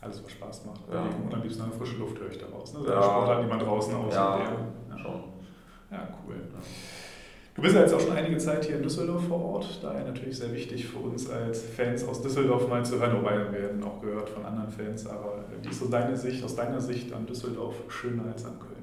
Alles, 0.00 0.24
was 0.24 0.32
Spaß 0.32 0.66
macht. 0.66 0.80
Ja. 0.92 1.02
Und 1.02 1.34
am 1.34 1.42
liebsten 1.42 1.62
eine 1.62 1.72
frische 1.72 1.96
Luft 1.96 2.18
höre 2.18 2.30
ich 2.30 2.38
daraus. 2.38 2.72
Ne? 2.74 2.80
Ja. 2.86 3.02
Sportart, 3.02 3.44
die 3.44 3.48
man 3.48 3.58
draußen 3.58 3.94
ausübt. 3.94 4.14
Ja, 4.14 4.38
ja. 4.38 4.98
schon. 4.98 5.33
Ja, 5.94 6.08
cool. 6.26 6.34
Du 7.54 7.62
bist 7.62 7.76
ja 7.76 7.82
jetzt 7.82 7.94
auch 7.94 8.00
schon 8.00 8.16
einige 8.16 8.36
Zeit 8.38 8.64
hier 8.64 8.76
in 8.76 8.82
Düsseldorf 8.82 9.28
vor 9.28 9.40
Ort, 9.40 9.78
daher 9.80 10.04
natürlich 10.04 10.36
sehr 10.36 10.52
wichtig 10.52 10.86
für 10.86 10.98
uns 10.98 11.30
als 11.30 11.62
Fans 11.62 12.02
aus 12.08 12.20
Düsseldorf 12.20 12.68
mal 12.68 12.84
zu 12.84 12.98
hören, 12.98 13.16
wobei 13.16 13.38
wir 13.38 13.52
werden 13.52 13.84
auch 13.84 14.00
gehört 14.00 14.28
von 14.28 14.44
anderen 14.44 14.68
Fans, 14.68 15.06
aber 15.06 15.44
wie 15.62 15.68
ist 15.68 15.78
so 15.78 15.86
deine 15.86 16.16
Sicht, 16.16 16.42
aus 16.42 16.56
deiner 16.56 16.80
Sicht 16.80 17.12
an 17.12 17.26
Düsseldorf 17.26 17.76
schöner 17.86 18.24
als 18.32 18.44
an 18.44 18.58
Köln? 18.58 18.74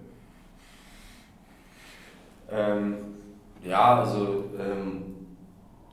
Ähm, 2.49 2.95
ja, 3.61 4.03
also 4.03 4.45
ähm, 4.57 5.15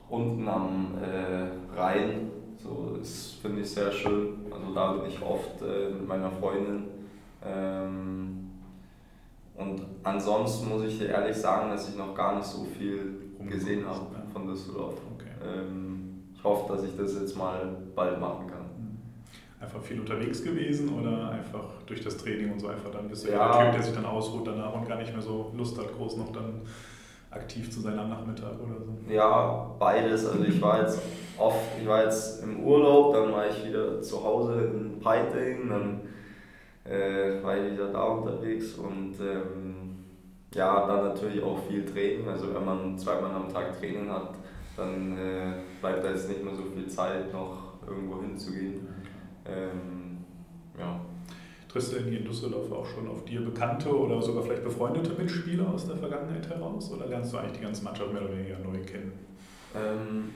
unten 0.07 0.47
am 0.47 0.97
äh, 1.03 1.77
Rhein, 1.77 2.31
so 2.57 2.95
das 2.97 3.33
finde 3.41 3.59
ich 3.61 3.69
sehr 3.69 3.91
schön. 3.91 4.45
Also 4.49 4.73
da 4.73 4.93
bin 4.93 5.09
ich 5.09 5.21
oft 5.21 5.61
äh, 5.61 5.89
mit 5.89 6.07
meiner 6.07 6.31
Freundin. 6.31 6.85
Ähm, 7.45 8.38
und 9.59 9.81
ansonsten 10.03 10.69
muss 10.69 10.83
ich 10.83 10.97
dir 10.99 11.09
ehrlich 11.09 11.35
sagen, 11.35 11.69
dass 11.69 11.89
ich 11.89 11.97
noch 11.97 12.15
gar 12.15 12.35
nicht 12.37 12.45
so 12.47 12.63
viel 12.65 13.15
gesehen 13.47 13.85
habe 13.85 14.07
von 14.31 14.47
Düsseldorf. 14.47 14.95
Okay. 15.15 15.29
Ähm, 15.45 16.23
ich 16.33 16.43
hoffe, 16.43 16.73
dass 16.73 16.83
ich 16.83 16.95
das 16.97 17.13
jetzt 17.19 17.35
mal 17.37 17.75
bald 17.95 18.19
machen 18.19 18.47
kann. 18.47 18.59
Einfach 19.61 19.81
viel 19.81 19.99
unterwegs 19.99 20.41
gewesen 20.43 20.87
oder 20.97 21.31
einfach 21.31 21.65
durch 21.85 22.01
das 22.01 22.15
Training 22.17 22.53
und 22.53 22.59
so 22.59 22.67
einfach 22.69 22.91
dann 22.91 23.09
bist 23.09 23.27
du 23.27 23.31
Ja. 23.31 23.51
der 23.57 23.65
Typ, 23.65 23.73
der 23.73 23.83
sich 23.83 23.93
dann 23.93 24.05
ausruht 24.05 24.47
danach 24.47 24.73
und 24.73 24.87
gar 24.87 24.97
nicht 24.97 25.11
mehr 25.11 25.21
so 25.21 25.51
Lust 25.57 25.77
hat, 25.77 25.93
groß 25.97 26.15
noch 26.17 26.31
dann 26.31 26.61
aktiv 27.31 27.69
zu 27.69 27.81
sein 27.81 27.99
am 27.99 28.09
Nachmittag 28.09 28.53
oder 28.53 28.79
so. 28.83 29.13
Ja, 29.13 29.69
beides. 29.77 30.25
Also 30.25 30.43
ich 30.45 30.61
war 30.61 30.81
jetzt 30.81 30.99
oft, 31.37 31.57
ich 31.79 31.87
war 31.87 32.03
jetzt 32.05 32.41
im 32.43 32.63
Urlaub, 32.63 33.13
dann 33.13 33.31
war 33.33 33.47
ich 33.49 33.65
wieder 33.67 34.01
zu 34.01 34.23
Hause 34.23 34.71
in 34.73 34.99
Peiting, 35.01 35.69
dann 35.69 35.99
äh, 36.89 37.43
war 37.43 37.57
ich 37.57 37.73
wieder 37.73 37.91
da 37.91 38.03
unterwegs 38.03 38.73
und 38.75 39.13
ähm, 39.19 40.05
ja, 40.53 40.87
dann 40.87 41.09
natürlich 41.09 41.43
auch 41.43 41.59
viel 41.67 41.85
Training. 41.85 42.27
Also 42.27 42.53
wenn 42.53 42.65
man 42.65 42.97
zweimal 42.97 43.31
am 43.31 43.51
Tag 43.51 43.79
Training 43.79 44.09
hat, 44.09 44.33
dann 44.75 45.17
äh, 45.17 45.53
bleibt 45.79 46.03
da 46.03 46.09
jetzt 46.09 46.29
nicht 46.29 46.43
mehr 46.43 46.55
so 46.55 46.63
viel 46.63 46.87
Zeit, 46.87 47.31
noch 47.31 47.73
irgendwo 47.87 48.21
hinzugehen. 48.21 48.87
Ähm, 49.45 50.17
ja. 50.77 50.99
Triffst 51.67 51.93
du 51.93 51.97
denn 51.97 52.07
hier 52.07 52.19
in 52.19 52.25
Düsseldorf 52.25 52.71
auch 52.71 52.85
schon 52.87 53.07
auf 53.07 53.23
dir 53.25 53.41
bekannte 53.41 53.95
oder 53.95 54.19
sogar 54.21 54.41
vielleicht 54.41 54.63
befreundete 54.63 55.11
Mitspieler 55.11 55.71
aus 55.71 55.85
der 55.85 55.97
Vergangenheit 55.97 56.49
heraus? 56.49 56.91
Oder 56.91 57.05
lernst 57.05 57.31
du 57.31 57.37
eigentlich 57.37 57.59
die 57.59 57.63
ganze 57.63 57.83
Mannschaft 57.83 58.11
mehr 58.11 58.23
oder 58.23 58.35
weniger 58.35 58.57
neu 58.57 58.79
kennen? 58.83 59.13
Ähm, 59.75 60.33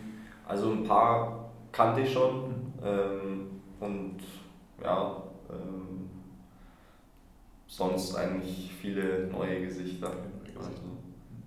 also 0.47 0.71
ein 0.71 0.83
paar 0.83 1.49
kannte 1.71 2.01
ich 2.01 2.13
schon 2.13 2.53
ähm, 2.83 3.61
und 3.79 4.17
ja, 4.83 5.23
ähm, 5.49 6.02
sonst 7.75 8.15
eigentlich 8.15 8.71
viele 8.79 9.27
neue 9.27 9.61
Gesichter. 9.61 10.11
Also, 10.55 10.69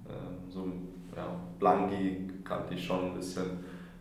ähm, 0.09 0.51
so, 0.51 0.67
ja, 1.15 1.41
Blanki 1.59 2.29
kannte 2.45 2.75
ich 2.75 2.85
schon 2.85 3.07
ein 3.07 3.15
bisschen, 3.15 3.45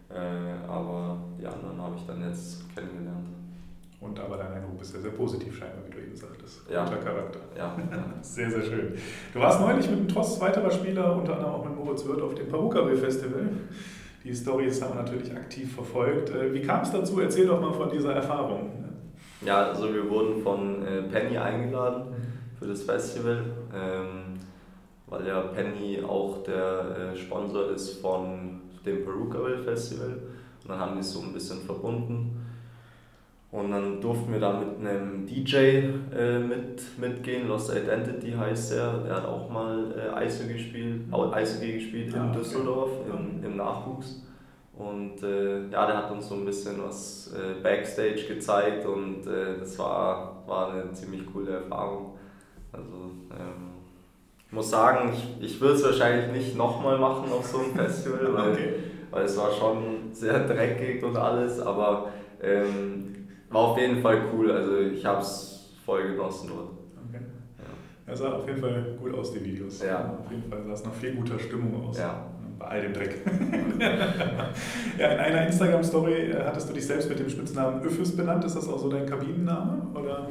äh, 0.09 0.67
aber 0.67 1.17
die 1.39 1.45
anderen 1.45 1.79
habe 1.79 1.95
ich 1.95 2.05
dann 2.05 2.27
jetzt 2.27 2.63
kennengelernt. 2.73 3.27
Und 4.01 4.19
aber 4.19 4.37
dein 4.37 4.53
Eindruck 4.53 4.81
ist 4.81 4.93
ja 4.93 5.01
sehr 5.01 5.11
positiv 5.11 5.57
scheinbar, 5.57 5.79
wie 5.87 5.91
du 5.91 5.99
eben 5.99 6.15
sagtest. 6.15 6.69
Ja. 6.69 6.83
Guter 6.83 6.97
Charakter. 6.97 7.39
Ja, 7.55 7.75
ja. 7.91 8.05
Sehr, 8.21 8.51
sehr 8.51 8.61
schön. 8.61 8.93
Du 9.33 9.39
warst 9.39 9.61
neulich 9.61 9.89
mit 9.89 9.97
einem 9.97 10.07
Tross 10.07 10.39
weiterer 10.41 10.69
Spieler, 10.69 11.15
unter 11.15 11.35
anderem 11.35 11.53
auch 11.53 11.65
mit 11.65 11.75
Moritz 11.75 12.05
Wirth 12.05 12.21
auf 12.21 12.35
dem 12.35 12.47
Parukabil 12.47 12.97
Festival. 12.97 13.49
Die 14.23 14.35
Stories 14.35 14.81
haben 14.81 14.95
wir 14.95 15.03
natürlich 15.03 15.31
aktiv 15.31 15.73
verfolgt. 15.73 16.29
Äh, 16.31 16.53
Wie 16.53 16.61
kam 16.61 16.81
es 16.81 16.91
dazu? 16.91 17.19
Erzähl 17.19 17.47
doch 17.47 17.61
mal 17.61 17.73
von 17.73 17.89
dieser 17.89 18.13
Erfahrung. 18.13 18.84
Ja, 19.41 19.67
also 19.67 19.93
wir 19.93 20.09
wurden 20.09 20.41
von 20.41 20.85
äh, 20.85 21.03
Penny 21.03 21.37
eingeladen 21.37 22.13
für 22.57 22.67
das 22.67 22.83
Festival, 22.83 23.43
ähm, 23.73 24.39
weil 25.07 25.27
ja 25.27 25.41
Penny 25.41 26.01
auch 26.01 26.43
der 26.43 27.13
äh, 27.13 27.17
Sponsor 27.17 27.71
ist 27.71 28.01
von 28.01 28.61
dem 28.85 29.03
Perukaville 29.03 29.59
Festival. 29.59 30.09
Und 30.63 30.69
dann 30.69 30.79
haben 30.79 30.93
die 30.95 31.01
es 31.01 31.11
so 31.13 31.21
ein 31.21 31.33
bisschen 31.33 31.59
verbunden. 31.61 32.41
Und 33.51 33.71
dann 33.71 34.01
durften 34.01 34.33
wir 34.33 34.39
da 34.39 34.59
mit 34.59 34.79
einem 34.85 35.25
DJ 35.25 35.55
äh, 36.13 36.39
mit, 36.39 36.81
mitgehen, 36.99 37.47
Lost 37.47 37.71
Identity 37.73 38.31
heißt 38.31 38.73
er. 38.73 38.99
Der 39.03 39.15
hat 39.15 39.25
auch 39.25 39.49
mal 39.49 39.93
äh, 39.97 40.13
Eishockey 40.13 40.53
gespielt, 40.53 41.01
auch 41.11 41.31
Eishockey 41.31 41.73
gespielt 41.73 42.13
in 42.13 42.19
Ah, 42.19 42.29
okay. 42.29 42.39
Düsseldorf 42.39 42.89
im, 43.07 43.43
im 43.45 43.55
Nachwuchs. 43.57 44.23
Und 44.77 45.23
äh, 45.23 45.69
ja, 45.69 45.85
der 45.87 45.97
hat 45.97 46.11
uns 46.11 46.27
so 46.27 46.35
ein 46.35 46.43
bisschen 46.45 46.83
was 46.83 47.33
äh, 47.33 47.61
Backstage 47.61 48.25
gezeigt 48.27 48.85
und 48.85 49.25
äh, 49.25 49.57
das 49.57 49.79
war, 49.79 50.43
war 50.45 50.73
eine 50.73 50.91
ziemlich 50.91 51.25
coole 51.31 51.51
Erfahrung. 51.51 52.17
Also 52.73 53.11
ähm, 53.31 53.71
ich 54.45 54.51
muss 54.51 54.69
sagen, 54.69 55.11
ich, 55.13 55.41
ich 55.41 55.61
würde 55.61 55.75
es 55.75 55.83
wahrscheinlich 55.85 56.29
nicht 56.31 56.57
nochmal 56.57 56.97
machen 56.97 57.31
auf 57.31 57.45
so 57.45 57.59
einem 57.59 57.71
Festival, 57.75 58.33
weil, 58.33 58.51
Okay. 58.51 58.73
weil 59.11 59.23
es 59.23 59.37
war 59.37 59.49
schon 59.51 60.11
sehr 60.11 60.45
dreckig 60.45 61.01
und 61.03 61.15
alles, 61.15 61.61
aber 61.61 62.09
ähm, 62.41 63.27
war 63.49 63.61
auf 63.69 63.77
jeden 63.77 64.01
Fall 64.01 64.23
cool. 64.33 64.51
Also 64.51 64.77
ich 64.79 65.05
habe 65.05 65.21
es 65.21 65.69
voll 65.85 66.11
genossen 66.11 66.49
dort. 66.53 66.69
okay. 67.07 67.23
Ja. 67.59 68.11
Er 68.11 68.15
sah 68.17 68.33
auf 68.33 68.45
jeden 68.47 68.59
Fall 68.59 68.97
gut 69.01 69.13
aus, 69.13 69.31
die 69.31 69.43
Videos. 69.43 69.81
Ja. 69.81 70.17
Auf 70.19 70.29
jeden 70.29 70.51
Fall 70.51 70.61
sah 70.65 70.73
es 70.73 70.83
nach 70.83 70.93
viel 70.93 71.15
guter 71.15 71.39
Stimmung 71.39 71.87
aus. 71.87 71.97
Ja. 71.97 72.25
Bei 72.65 72.71
all 72.71 72.81
dem 72.81 72.93
Dreck. 72.93 73.21
ja, 74.97 75.07
in 75.11 75.19
einer 75.19 75.47
Instagram-Story 75.47 76.31
äh, 76.31 76.43
hattest 76.43 76.69
du 76.69 76.73
dich 76.73 76.85
selbst 76.85 77.07
mit 77.09 77.19
dem 77.19 77.29
Spitznamen 77.29 77.81
Öffes 77.83 78.15
benannt. 78.15 78.43
Ist 78.43 78.55
das 78.55 78.67
auch 78.67 78.79
so 78.79 78.89
dein 78.89 79.05
Kabinenname? 79.05 79.83
Oder? 79.93 80.29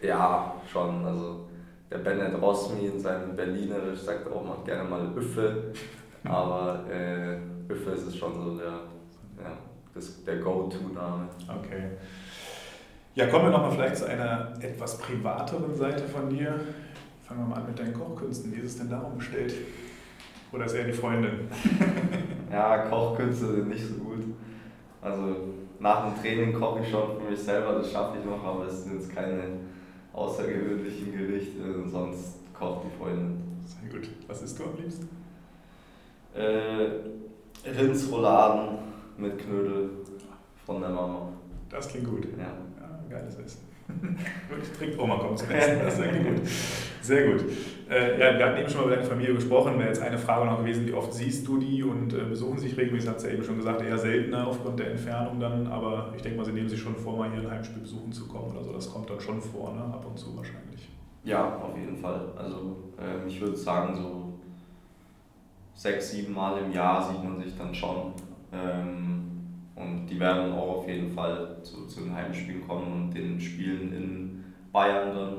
Ja, 0.00 0.54
schon. 0.70 1.04
Also 1.04 1.48
der 1.90 1.98
Bennett 1.98 2.40
Rosmi 2.40 2.86
in 2.86 2.98
seinem 2.98 3.36
Berlinerisch 3.36 4.00
sagt 4.00 4.32
auch 4.32 4.44
mal 4.44 4.56
gerne 4.64 4.88
mal 4.88 5.12
Üffe, 5.16 5.72
aber 6.24 6.84
äh, 6.90 7.36
Üffe 7.70 7.90
ist 7.90 8.06
es 8.06 8.16
schon 8.16 8.34
so 8.34 8.56
der, 8.56 8.72
ja, 9.42 9.52
das, 9.94 10.24
der 10.24 10.36
Go-To-Name. 10.36 11.28
Okay. 11.48 11.82
Ja, 13.14 13.26
kommen 13.26 13.44
wir 13.44 13.50
nochmal 13.50 13.72
vielleicht 13.72 13.96
zu 13.96 14.06
einer 14.06 14.54
etwas 14.58 14.98
privateren 14.98 15.74
Seite 15.74 16.04
von 16.04 16.30
dir. 16.30 16.58
Fangen 17.26 17.40
wir 17.40 17.46
mal 17.46 17.56
an 17.56 17.66
mit 17.66 17.78
deinen 17.78 17.94
Kochkünsten. 17.94 18.54
Wie 18.54 18.60
ist 18.60 18.72
es 18.72 18.78
denn 18.78 18.90
darum 18.90 19.18
bestellt? 19.18 19.54
Oder 20.54 20.66
ist 20.66 20.74
er 20.74 20.84
die 20.84 20.92
Freundin? 20.92 21.48
Ja, 22.50 22.86
Kochkünste 22.88 23.46
sind 23.46 23.68
nicht 23.68 23.84
so 23.84 23.94
gut. 23.94 24.22
Also 25.02 25.36
nach 25.80 26.04
dem 26.04 26.22
Training 26.22 26.52
koche 26.52 26.82
ich 26.84 26.88
schon 26.88 27.20
für 27.20 27.28
mich 27.28 27.40
selber, 27.40 27.72
das 27.72 27.90
schaffe 27.90 28.18
ich 28.18 28.24
noch, 28.24 28.44
aber 28.44 28.66
es 28.66 28.84
sind 28.84 28.94
jetzt 28.94 29.12
keine 29.12 29.42
außergewöhnlichen 30.12 31.10
Gerichte, 31.18 31.60
sonst 31.88 32.36
kocht 32.56 32.84
die 32.84 32.96
Freundin. 32.96 33.42
Sehr 33.64 33.90
gut. 33.90 34.08
Was 34.28 34.42
isst 34.42 34.56
du 34.56 34.64
am 34.64 34.76
liebsten? 34.76 35.08
Äh, 36.32 37.68
Rindsrouladen 37.68 38.78
mit 39.16 39.36
Knödel 39.36 39.90
von 40.64 40.80
der 40.80 40.90
Mama. 40.90 41.30
Das 41.68 41.88
klingt 41.88 42.08
gut. 42.08 42.28
Ja. 42.38 42.52
Ja, 42.80 43.00
geiles 43.18 43.36
Essen. 43.36 43.73
Trinkt 44.78 44.98
Oma 44.98 45.16
kommt 45.16 45.38
zum 45.38 45.50
Essen. 45.50 45.78
Das 45.82 45.94
ist 45.94 46.04
irgendwie 46.04 46.30
gut. 46.30 46.48
Sehr 47.00 47.32
gut. 47.32 47.44
Äh, 47.90 48.18
ja, 48.18 48.38
wir 48.38 48.46
hatten 48.46 48.60
eben 48.60 48.68
schon 48.68 48.80
mal 48.80 48.86
über 48.86 48.96
deine 48.96 49.08
Familie 49.08 49.34
gesprochen. 49.34 49.78
Wäre 49.78 49.88
jetzt 49.88 50.00
eine 50.00 50.18
Frage 50.18 50.46
noch 50.46 50.58
gewesen, 50.58 50.86
wie 50.86 50.94
oft 50.94 51.12
siehst 51.12 51.46
du 51.46 51.58
die 51.58 51.82
und 51.82 52.14
äh, 52.14 52.24
besuchen 52.24 52.58
sich 52.58 52.76
regelmäßig? 52.76 53.10
Hat 53.10 53.18
es 53.18 53.24
ja 53.24 53.30
eben 53.30 53.44
schon 53.44 53.56
gesagt, 53.56 53.82
eher 53.82 53.98
seltener 53.98 54.46
aufgrund 54.46 54.78
der 54.78 54.90
Entfernung 54.92 55.38
dann. 55.38 55.66
Aber 55.66 56.12
ich 56.16 56.22
denke 56.22 56.38
mal, 56.38 56.44
sie 56.44 56.52
nehmen 56.52 56.68
sich 56.68 56.80
schon 56.80 56.96
vor, 56.96 57.18
mal 57.18 57.30
hier 57.30 57.40
ein 57.40 57.50
Heimspiel 57.50 57.82
besuchen 57.82 58.10
zu 58.10 58.26
kommen 58.26 58.52
oder 58.52 58.64
so. 58.64 58.72
Das 58.72 58.90
kommt 58.90 59.10
dann 59.10 59.20
schon 59.20 59.40
vor, 59.40 59.74
ne? 59.74 59.82
ab 59.82 60.04
und 60.06 60.18
zu 60.18 60.34
wahrscheinlich. 60.36 60.88
Ja, 61.24 61.56
auf 61.58 61.76
jeden 61.76 61.96
Fall. 61.96 62.28
Also 62.36 62.76
ähm, 62.98 63.28
ich 63.28 63.40
würde 63.40 63.56
sagen, 63.56 63.94
so 63.96 64.32
sechs, 65.74 66.10
sieben 66.10 66.32
Mal 66.32 66.58
im 66.58 66.72
Jahr 66.72 67.02
sieht 67.02 67.22
man 67.22 67.42
sich 67.42 67.56
dann 67.56 67.74
schon. 67.74 68.12
Ähm, 68.52 69.33
und 69.76 70.06
die 70.06 70.20
werden 70.20 70.52
auch 70.52 70.78
auf 70.78 70.88
jeden 70.88 71.10
Fall 71.10 71.56
zu, 71.62 71.86
zu 71.86 72.00
den 72.02 72.14
Heimspielen 72.14 72.66
kommen 72.66 72.92
und 72.92 73.10
den 73.14 73.40
Spielen 73.40 73.92
in 73.92 74.44
Bayern 74.72 75.14
dann. 75.14 75.36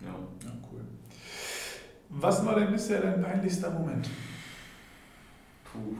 Ja. 0.00 0.14
Ja, 0.44 0.50
cool. 0.70 0.80
Was 2.10 2.44
war 2.44 2.56
denn 2.56 2.70
bisher 2.70 3.00
dein 3.00 3.22
peinlichster 3.22 3.70
Moment? 3.70 4.08
Puh. 5.64 5.96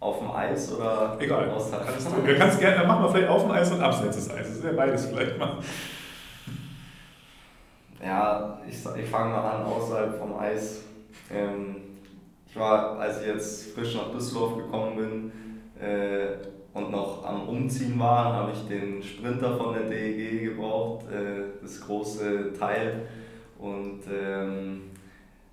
Auf 0.00 0.20
dem 0.20 0.30
Eis 0.30 0.72
oder 0.72 1.16
Egal. 1.18 1.50
außerhalb? 1.50 1.86
Kannst 1.88 2.06
du, 2.06 2.24
wir 2.24 2.38
kannst 2.38 2.60
gerne, 2.60 2.76
dann 2.76 2.86
machen 2.86 3.02
wir 3.02 3.10
vielleicht 3.10 3.28
auf 3.28 3.42
dem 3.42 3.50
Eis 3.50 3.72
und 3.72 3.80
abseits 3.80 4.16
des 4.16 4.30
Eises. 4.30 4.46
Das 4.46 4.56
ist 4.58 4.64
ja 4.64 4.72
beides 4.72 5.06
vielleicht 5.06 5.38
mal. 5.38 5.58
Ja, 8.00 8.60
ich, 8.68 8.76
ich 8.76 9.10
fange 9.10 9.32
mal 9.32 9.56
an 9.56 9.64
außerhalb 9.64 10.16
vom 10.16 10.38
Eis. 10.38 10.84
Ähm, 11.32 11.76
ich 12.46 12.54
war, 12.54 12.96
als 13.00 13.20
ich 13.22 13.26
jetzt 13.26 13.74
frisch 13.74 13.96
nach 13.96 14.12
Düsseldorf 14.12 14.56
gekommen 14.56 14.96
bin 14.96 15.32
und 16.78 16.90
noch 16.90 17.24
am 17.24 17.48
Umziehen 17.48 17.98
war, 17.98 18.32
habe 18.32 18.52
ich 18.52 18.66
den 18.68 19.02
Sprinter 19.02 19.56
von 19.56 19.74
der 19.74 19.84
DEG 19.84 20.44
gebraucht, 20.44 21.06
äh, 21.10 21.60
das 21.60 21.80
große 21.80 22.52
Teil. 22.58 23.02
Und 23.58 24.02
ähm, 24.12 24.90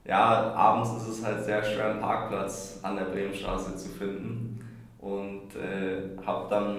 ja, 0.05 0.53
abends 0.53 0.91
ist 0.97 1.07
es 1.07 1.25
halt 1.25 1.43
sehr 1.43 1.63
schwer, 1.63 1.91
einen 1.91 2.01
Parkplatz 2.01 2.79
an 2.83 2.95
der 2.95 3.05
Bremenstraße 3.05 3.75
zu 3.75 3.89
finden. 3.89 4.59
Und 4.99 5.55
äh, 5.55 6.23
habe 6.25 6.47
dann 6.49 6.77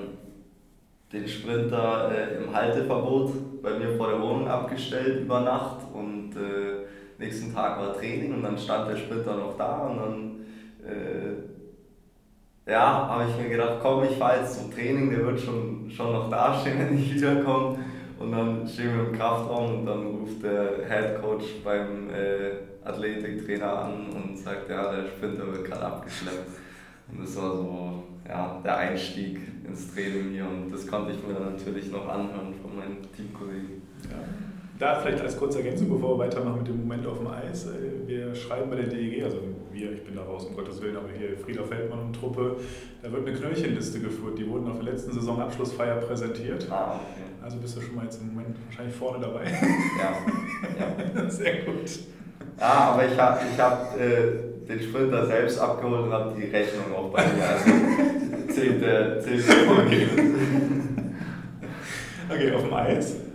den 1.13 1.27
Sprinter 1.27 2.11
äh, 2.13 2.37
im 2.37 2.55
Halteverbot 2.55 3.63
bei 3.63 3.79
mir 3.79 3.97
vor 3.97 4.09
der 4.09 4.21
Wohnung 4.21 4.49
abgestellt 4.49 5.23
über 5.23 5.41
Nacht 5.41 5.79
und 5.93 6.35
äh, 6.37 6.87
nächsten 7.19 7.55
Tag 7.55 7.79
war 7.79 7.97
Training 7.97 8.35
und 8.35 8.43
dann 8.43 8.59
stand 8.59 8.91
der 8.91 8.97
Sprinter 8.97 9.37
noch 9.37 9.57
da 9.57 9.87
und 9.87 9.97
dann 9.97 10.41
äh, 10.85 11.56
ja, 12.67 13.09
habe 13.09 13.31
ich 13.31 13.37
mir 13.37 13.49
gedacht, 13.49 13.79
komm, 13.81 14.05
ich 14.05 14.17
fahre 14.17 14.41
jetzt 14.41 14.59
zum 14.59 14.73
Training, 14.73 15.11
der 15.11 15.25
wird 15.25 15.41
schon, 15.41 15.91
schon 15.91 16.13
noch 16.13 16.29
dastehen, 16.29 16.79
wenn 16.79 16.99
ich 16.99 17.15
wiederkomme. 17.15 17.79
Und 18.19 18.33
dann 18.33 18.67
stehen 18.67 18.97
wir 18.97 19.09
im 19.09 19.13
Kraftraum 19.13 19.81
und 19.81 19.87
dann 19.87 20.07
ruft 20.07 20.43
der 20.43 20.87
Head 20.89 21.21
Coach 21.21 21.45
beim 21.63 22.11
äh, 22.11 22.87
Athletiktrainer 22.87 23.85
an 23.85 24.07
und 24.09 24.39
sagt, 24.39 24.71
ja, 24.71 24.91
der 24.91 25.05
Sprinter 25.07 25.47
wird 25.53 25.67
gerade 25.67 25.85
abgeschleppt. 25.85 26.49
Und 27.13 27.23
das 27.23 27.37
war 27.37 27.53
so 27.53 28.03
ja, 28.27 28.61
der 28.65 28.77
Einstieg 28.79 29.41
ins 29.67 29.95
Training 29.95 30.31
hier 30.33 30.47
und 30.47 30.73
das 30.73 30.87
konnte 30.87 31.13
ich 31.13 31.27
mir 31.27 31.35
dann 31.35 31.55
natürlich 31.55 31.91
noch 31.93 32.09
anhören 32.09 32.55
von 32.61 32.75
meinen 32.77 33.07
Teamkollegen. 33.15 33.83
Ja. 34.11 34.56
Da 34.79 34.97
vielleicht 35.01 35.23
als 35.23 35.39
kurze 35.39 35.59
Ergänzung, 35.59 35.89
bevor 35.89 36.19
wir 36.19 36.27
weitermachen 36.27 36.59
mit 36.59 36.69
dem 36.69 36.81
Moment 36.81 37.07
auf 37.07 37.19
dem 37.19 37.29
Eis. 37.29 37.67
Äh, 37.67 38.07
wir 38.07 38.35
schreiben 38.35 38.69
bei 38.69 38.77
der 38.77 38.87
DEG, 38.87 39.25
also 39.25 39.39
wir, 39.73 39.93
ich 39.93 40.05
bin 40.05 40.17
da 40.17 40.23
raus, 40.23 40.45
um 40.45 40.55
Gottes 40.55 40.83
Willen, 40.83 40.97
aber 40.97 41.09
hier 41.17 41.37
Frieder 41.39 41.65
Feldmann 41.65 42.01
und 42.01 42.13
Truppe, 42.15 42.57
da 43.03 43.11
wird 43.11 43.27
eine 43.27 43.37
Knöllchenliste 43.37 44.01
geführt. 44.01 44.39
Die 44.39 44.49
wurden 44.49 44.71
auf 44.71 44.77
der 44.77 44.93
letzten 44.93 45.13
Saison 45.13 45.41
Abschlussfeier 45.41 45.97
präsentiert. 45.97 46.67
Ah, 46.71 47.01
okay. 47.01 47.23
Also 47.43 47.57
bist 47.59 47.77
du 47.77 47.81
schon 47.81 47.95
mal 47.95 48.05
jetzt 48.05 48.21
im 48.21 48.35
Moment 48.35 48.57
wahrscheinlich 48.67 48.95
vorne 48.95 49.25
dabei. 49.25 49.45
Ja, 49.45 51.25
ja. 51.25 51.31
Sehr 51.31 51.63
gut. 51.63 51.91
Ja, 52.59 52.93
aber 52.93 53.07
ich 53.07 53.19
habe 53.19 53.41
ich 53.51 53.61
hab, 53.61 53.99
äh, 53.99 54.67
den 54.69 54.81
Sprinter 54.83 55.27
selbst 55.27 55.59
abgeholt 55.59 56.03
und 56.03 56.13
habe 56.13 56.35
die 56.39 56.47
Rechnung 56.47 56.95
auch 56.95 57.11
bei 57.11 57.23
mir. 57.23 57.45
Also 57.45 58.53
zählt 58.53 58.83
der 58.83 59.19
Okay. 59.23 60.07
Okay, 62.29 62.53
auf 62.53 62.63
dem 62.63 62.75
Eis. 62.75 63.26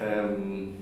Ähm. 0.00 0.74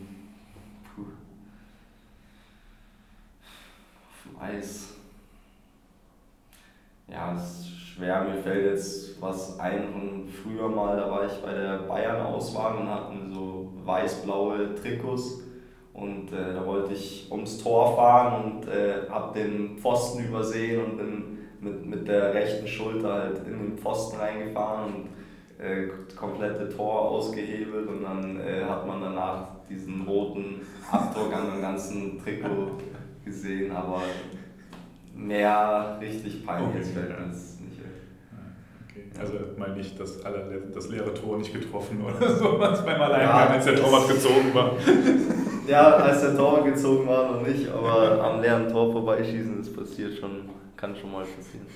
Auf 4.09 4.25
dem 4.25 4.41
Eis. 4.41 4.95
Ja, 7.09 7.35
es 7.35 7.61
ist 7.61 7.79
schwer. 7.81 8.25
Mir 8.25 8.43
fällt 8.43 8.67
jetzt 8.67 9.21
was 9.21 9.59
ein 9.59 9.89
von 9.93 10.29
früher 10.29 10.69
mal. 10.69 10.97
Da 10.97 11.11
war 11.11 11.25
ich 11.25 11.33
bei 11.43 11.53
der 11.55 11.79
Bayern-Auswahl 11.79 12.77
und 12.77 12.89
hatten 12.89 13.33
so 13.33 13.73
weiß-blaue 13.85 14.75
Trikots. 14.75 15.43
Und 15.95 16.31
äh, 16.33 16.53
da 16.53 16.67
wollte 16.67 16.93
ich 16.93 17.29
ums 17.31 17.63
Tor 17.63 17.97
fahren 17.97 18.53
und 18.53 18.69
äh, 18.69 19.09
habe 19.09 19.39
den 19.39 19.79
Pfosten 19.79 20.27
übersehen 20.27 20.85
und 20.85 20.97
bin 20.99 21.39
mit, 21.61 21.87
mit 21.87 22.09
der 22.09 22.35
rechten 22.35 22.67
Schulter 22.67 23.15
halt 23.15 23.39
in 23.47 23.59
den 23.59 23.79
Pfosten 23.79 24.19
reingefahren 24.19 24.95
und 24.95 25.09
äh, 25.59 25.87
komplette 26.15 26.69
Tor 26.69 27.01
ausgehebelt 27.11 27.89
und 27.89 28.03
dann 28.03 28.39
äh, 28.41 28.65
hat 28.65 28.87
man 28.87 29.01
danach 29.01 29.49
diesen 29.69 30.03
roten 30.07 30.61
Abdruck 30.91 31.33
an 31.35 31.51
dem 31.53 31.63
ganzen 31.63 32.23
Trikot 32.23 32.73
gesehen, 33.25 33.73
aber 33.75 34.03
mehr 35.15 35.99
richtig 36.01 36.45
peinliches 36.47 36.91
Okay. 36.91 36.95
fällt 37.01 37.19
mir 37.21 37.27
jetzt 37.27 37.61
nicht. 37.63 37.79
Okay. 38.89 39.03
Also 39.19 39.33
mal 39.59 39.75
nicht 39.75 39.99
das, 39.99 40.25
allerle 40.25 40.63
das 40.73 40.89
leere 40.91 41.13
Tor 41.15 41.39
nicht 41.39 41.53
getroffen 41.53 42.03
oder 42.05 42.29
sowas 42.37 42.85
beim 42.85 43.01
Alleingang, 43.01 43.29
Ja, 43.29 43.47
als 43.49 43.65
der 43.65 43.77
Torwart 43.77 44.09
gezogen 44.09 44.55
war. 44.55 44.73
Ja, 45.67 45.95
als 45.97 46.21
der 46.21 46.37
Tor 46.37 46.65
gezogen 46.65 47.09
war 47.09 47.33
noch 47.33 47.47
nicht, 47.47 47.69
aber 47.69 48.23
am 48.23 48.41
leeren 48.41 48.69
Tor 48.69 48.93
vorbeischießen, 48.93 49.57
das 49.59 49.73
passiert 49.73 50.15
schon, 50.19 50.49
kann 50.77 50.95
schon 50.95 51.13
mal 51.13 51.25
passieren. 51.25 51.67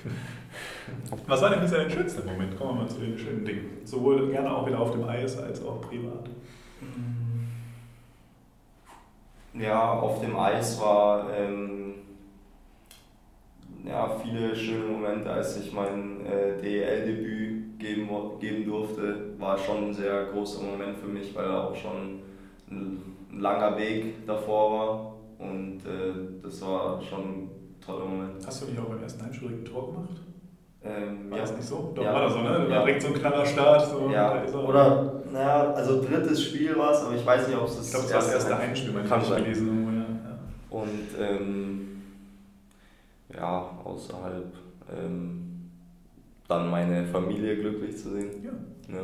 Was 1.27 1.41
war 1.41 1.49
denn 1.49 1.61
bisher 1.61 1.79
dein 1.79 1.89
schönster 1.89 2.23
Moment? 2.23 2.57
Kommen 2.57 2.77
wir 2.77 2.83
mal 2.83 2.89
zu 2.89 2.99
den 2.99 3.17
schönen 3.17 3.43
Dingen. 3.43 3.81
Sowohl 3.83 4.29
gerne 4.29 4.55
auch 4.55 4.65
wieder 4.65 4.79
auf 4.79 4.91
dem 4.91 5.03
Eis 5.03 5.37
als 5.37 5.63
auch 5.63 5.81
privat. 5.81 6.29
Ja, 9.53 9.91
auf 9.93 10.21
dem 10.21 10.37
Eis 10.37 10.79
war 10.79 11.29
ähm, 11.33 11.95
ja, 13.85 14.09
viele 14.23 14.55
schöne 14.55 14.85
Momente, 14.85 15.29
als 15.29 15.57
ich 15.57 15.73
mein 15.73 16.25
äh, 16.25 16.61
DEL-Debüt 16.61 17.79
geben, 17.79 18.09
geben 18.39 18.65
durfte, 18.65 19.33
war 19.39 19.57
schon 19.57 19.89
ein 19.89 19.93
sehr 19.93 20.25
großer 20.25 20.63
Moment 20.63 20.97
für 20.97 21.07
mich, 21.07 21.35
weil 21.35 21.49
auch 21.51 21.75
schon 21.75 22.21
ein, 22.69 23.07
ein 23.31 23.41
langer 23.41 23.77
Weg 23.77 24.25
davor 24.25 24.71
war 24.71 25.13
und 25.39 25.79
äh, 25.85 26.41
das 26.43 26.61
war 26.61 27.01
schon 27.01 27.49
toller 27.85 28.05
Moment. 28.05 28.45
Hast 28.45 28.61
du 28.61 28.65
nicht 28.67 28.79
auch 28.79 28.85
beim 28.85 29.01
ersten 29.03 29.23
Heimspiel 29.23 29.63
Tor 29.65 29.87
gemacht? 29.93 30.09
Ähm, 30.83 31.29
War 31.29 31.37
ja. 31.37 31.43
das 31.43 31.55
nicht 31.55 31.67
so? 31.67 31.91
Doch, 31.95 32.03
Ja. 32.03 32.13
war 32.13 32.21
das 32.23 32.33
so, 32.33 32.39
ne? 32.39 32.49
Da 32.49 32.75
Ja. 32.75 32.79
direkt 32.85 33.01
so 33.01 33.07
ein 33.09 33.13
knaller 33.13 33.45
Start. 33.45 33.87
So, 33.87 34.09
Ja, 34.11 34.43
er. 34.51 34.67
oder, 34.67 35.13
naja, 35.31 35.71
also 35.73 36.01
drittes 36.01 36.43
Spiel 36.43 36.75
war 36.77 36.91
es, 36.91 37.01
aber 37.03 37.15
ich 37.15 37.25
weiß 37.25 37.47
nicht, 37.47 37.57
ob 37.57 37.67
es 37.67 37.77
das 37.77 37.85
Ich 37.87 37.91
glaube, 37.91 38.07
das 38.07 38.13
war 38.13 38.21
das 38.21 38.33
erste 38.33 38.57
Heimspiel, 38.57 38.91
mein 38.93 39.05
sein. 39.29 39.43
gelesen. 39.43 39.67
irgendwo. 39.67 39.91
Ja. 39.91 40.81
Und 40.81 41.07
ähm, 41.19 42.01
ja, 43.35 43.69
außerhalb 43.83 44.53
ähm, 44.91 45.69
dann 46.47 46.69
meine 46.71 47.05
Familie 47.05 47.57
glücklich 47.57 47.95
zu 47.97 48.11
sehen. 48.11 48.29
Ja. 48.43 48.51
Ja. 48.95 49.03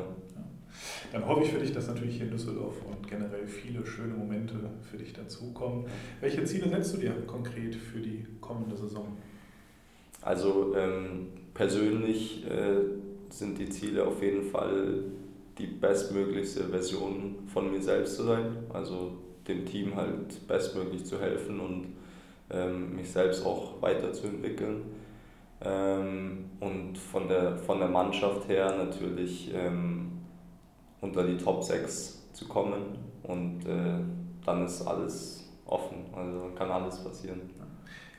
Dann 1.12 1.25
hoffe 1.25 1.43
ich 1.43 1.51
für 1.51 1.60
dich, 1.60 1.71
dass 1.71 1.88
natürlich 1.88 2.15
hier 2.15 2.25
in 2.25 2.32
Düsseldorf 2.32 2.75
und 2.86 3.08
generell 3.08 3.47
viele 3.47 3.86
schöne 3.86 4.13
Momente 4.13 4.56
für 4.89 4.97
dich 4.97 5.13
dazukommen. 5.13 5.86
Welche 6.21 6.43
Ziele 6.43 6.69
setzt 6.69 6.93
du 6.95 6.97
dir 6.97 7.12
konkret 7.25 7.75
für 7.75 7.99
die 7.99 8.25
kommende 8.41 8.75
Saison? 8.75 9.17
Also 10.21 10.75
ähm, 10.75 11.27
persönlich 11.53 12.45
äh, 12.45 12.82
sind 13.30 13.58
die 13.58 13.69
Ziele 13.69 14.06
auf 14.06 14.21
jeden 14.21 14.43
Fall 14.43 15.03
die 15.58 15.67
bestmöglichste 15.67 16.65
Version 16.65 17.36
von 17.47 17.71
mir 17.71 17.82
selbst 17.82 18.15
zu 18.15 18.23
sein. 18.23 18.58
Also 18.69 19.13
dem 19.47 19.65
Team 19.65 19.95
halt 19.95 20.47
bestmöglich 20.47 21.06
zu 21.06 21.19
helfen 21.19 21.60
und 21.60 21.86
ähm, 22.49 22.95
mich 22.95 23.10
selbst 23.10 23.45
auch 23.45 23.82
weiterzuentwickeln. 23.82 24.84
Ähm, 25.62 26.45
und 26.60 26.97
von 26.97 27.27
der, 27.27 27.58
von 27.58 27.80
der 27.80 27.88
Mannschaft 27.88 28.47
her 28.47 28.75
natürlich 28.77 29.51
ähm, 29.53 30.12
unter 31.02 31.26
die 31.26 31.38
Top 31.38 31.64
6 31.64 32.34
zu 32.34 32.48
kommen 32.48 32.98
und 33.24 33.66
äh, 33.66 34.00
dann 34.46 34.66
ist 34.66 34.86
alles 34.86 35.50
offen, 35.66 36.06
also 36.16 36.52
kann 36.56 36.70
alles 36.72 37.04
passieren. 37.04 37.42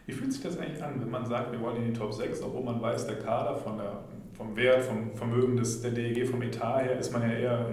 Wie 0.06 0.12
fühlt 0.12 0.32
sich 0.32 0.42
das 0.42 0.58
eigentlich 0.58 0.82
an, 0.82 1.00
wenn 1.00 1.10
man 1.10 1.26
sagt, 1.26 1.52
wir 1.52 1.60
wollen 1.60 1.76
in 1.76 1.92
die 1.92 1.98
Top 1.98 2.12
6, 2.12 2.42
obwohl 2.42 2.64
man 2.64 2.80
weiß, 2.80 3.06
der 3.06 3.18
Kader 3.18 3.56
von 3.56 3.76
der, 3.76 4.04
vom 4.32 4.56
Wert, 4.56 4.82
vom 4.82 5.14
Vermögen 5.14 5.56
des, 5.56 5.82
der 5.82 5.90
DEG, 5.90 6.26
vom 6.26 6.40
Etat 6.40 6.82
her, 6.82 6.98
ist 6.98 7.12
man 7.12 7.22
ja 7.22 7.36
eher 7.36 7.66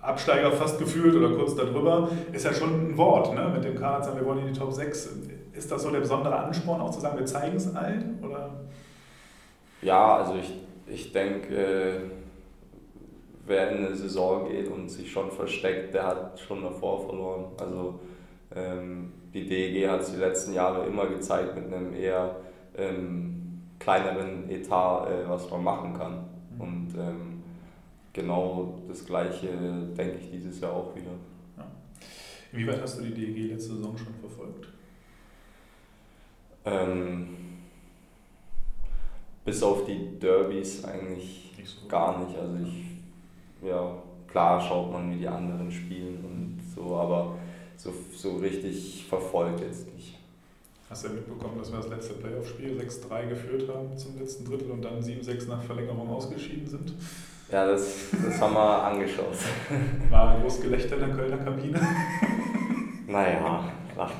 Absteiger 0.00 0.52
fast 0.52 0.78
gefühlt 0.78 1.14
oder 1.14 1.36
kurz 1.36 1.54
darüber, 1.54 2.08
ist 2.32 2.44
ja 2.44 2.52
schon 2.52 2.90
ein 2.90 2.96
Wort, 2.96 3.34
ne? 3.34 3.50
mit 3.54 3.64
dem 3.64 3.76
Kader 3.76 4.02
zu 4.02 4.08
sagen, 4.08 4.20
wir 4.20 4.26
wollen 4.26 4.46
in 4.46 4.52
die 4.52 4.58
Top 4.58 4.72
6. 4.72 5.08
Ist 5.52 5.70
das 5.70 5.82
so 5.82 5.90
der 5.90 6.00
besondere 6.00 6.36
Ansporn 6.36 6.80
auch 6.80 6.90
zu 6.90 7.00
sagen, 7.00 7.18
wir 7.18 7.26
zeigen 7.26 7.56
es 7.56 7.74
allen? 7.74 8.18
Oder? 8.24 8.50
Ja, 9.82 10.16
also 10.16 10.34
ich, 10.34 10.52
ich 10.86 11.12
denke, 11.12 11.54
äh, 11.54 12.00
wer 13.48 13.70
in 13.70 13.86
eine 13.86 13.94
Saison 13.94 14.48
geht 14.48 14.68
und 14.68 14.88
sich 14.88 15.10
schon 15.10 15.30
versteckt, 15.30 15.94
der 15.94 16.06
hat 16.06 16.38
schon 16.38 16.62
davor 16.62 17.06
verloren. 17.06 17.46
Also 17.58 18.00
ähm, 18.54 19.12
die 19.32 19.46
DEG 19.46 19.88
hat 19.88 20.00
es 20.00 20.12
die 20.12 20.18
letzten 20.18 20.54
Jahre 20.54 20.86
immer 20.86 21.06
gezeigt 21.06 21.54
mit 21.54 21.72
einem 21.72 21.94
eher 21.94 22.36
ähm, 22.76 23.62
kleineren 23.78 24.48
Etat, 24.50 25.08
äh, 25.08 25.28
was 25.28 25.50
man 25.50 25.64
machen 25.64 25.94
kann. 25.94 26.24
Und 26.58 26.88
ähm, 26.98 27.42
genau 28.12 28.78
das 28.88 29.04
Gleiche 29.04 29.48
denke 29.96 30.18
ich 30.18 30.30
dieses 30.30 30.60
Jahr 30.60 30.72
auch 30.72 30.94
wieder. 30.94 31.10
Inwieweit 32.52 32.80
hast 32.80 32.98
du 32.98 33.04
die 33.04 33.14
DEG 33.14 33.52
letzte 33.52 33.74
Saison 33.74 33.96
schon 33.96 34.14
verfolgt? 34.14 34.68
Ähm, 36.64 37.28
bis 39.44 39.62
auf 39.62 39.84
die 39.84 40.18
Derbys 40.18 40.84
eigentlich 40.84 41.54
Nicht 41.56 41.68
so. 41.68 41.86
gar 41.88 42.24
nicht. 42.24 42.38
Also 42.38 42.56
ich, 42.64 42.97
ja, 43.62 43.92
klar 44.26 44.60
schaut 44.60 44.92
man, 44.92 45.10
wie 45.12 45.18
die 45.18 45.28
anderen 45.28 45.70
spielen 45.70 46.24
und 46.24 46.60
so, 46.74 46.96
aber 46.96 47.36
so, 47.76 47.92
so 48.14 48.36
richtig 48.36 49.06
verfolgt 49.08 49.60
jetzt 49.60 49.92
nicht. 49.94 50.18
Hast 50.90 51.04
du 51.04 51.08
ja 51.08 51.14
mitbekommen, 51.14 51.58
dass 51.58 51.70
wir 51.70 51.78
das 51.78 51.88
letzte 51.88 52.14
Playoff-Spiel 52.14 52.80
6-3 52.80 53.28
geführt 53.28 53.68
haben 53.68 53.96
zum 53.96 54.18
letzten 54.18 54.44
Drittel 54.44 54.70
und 54.70 54.82
dann 54.82 55.00
7-6 55.00 55.48
nach 55.48 55.62
Verlängerung 55.62 56.08
ausgeschieden 56.08 56.66
sind? 56.66 56.94
Ja, 57.52 57.66
das, 57.66 58.06
das 58.24 58.40
haben 58.40 58.54
wir 58.54 58.82
angeschaut. 58.84 59.36
War 60.10 60.34
ein 60.34 60.42
großes 60.42 60.62
Gelächter 60.62 60.94
in 60.96 61.00
der 61.00 61.16
Kölner 61.16 61.38
Kabine. 61.38 61.80
Naja, 63.10 63.64
ach, 63.96 64.12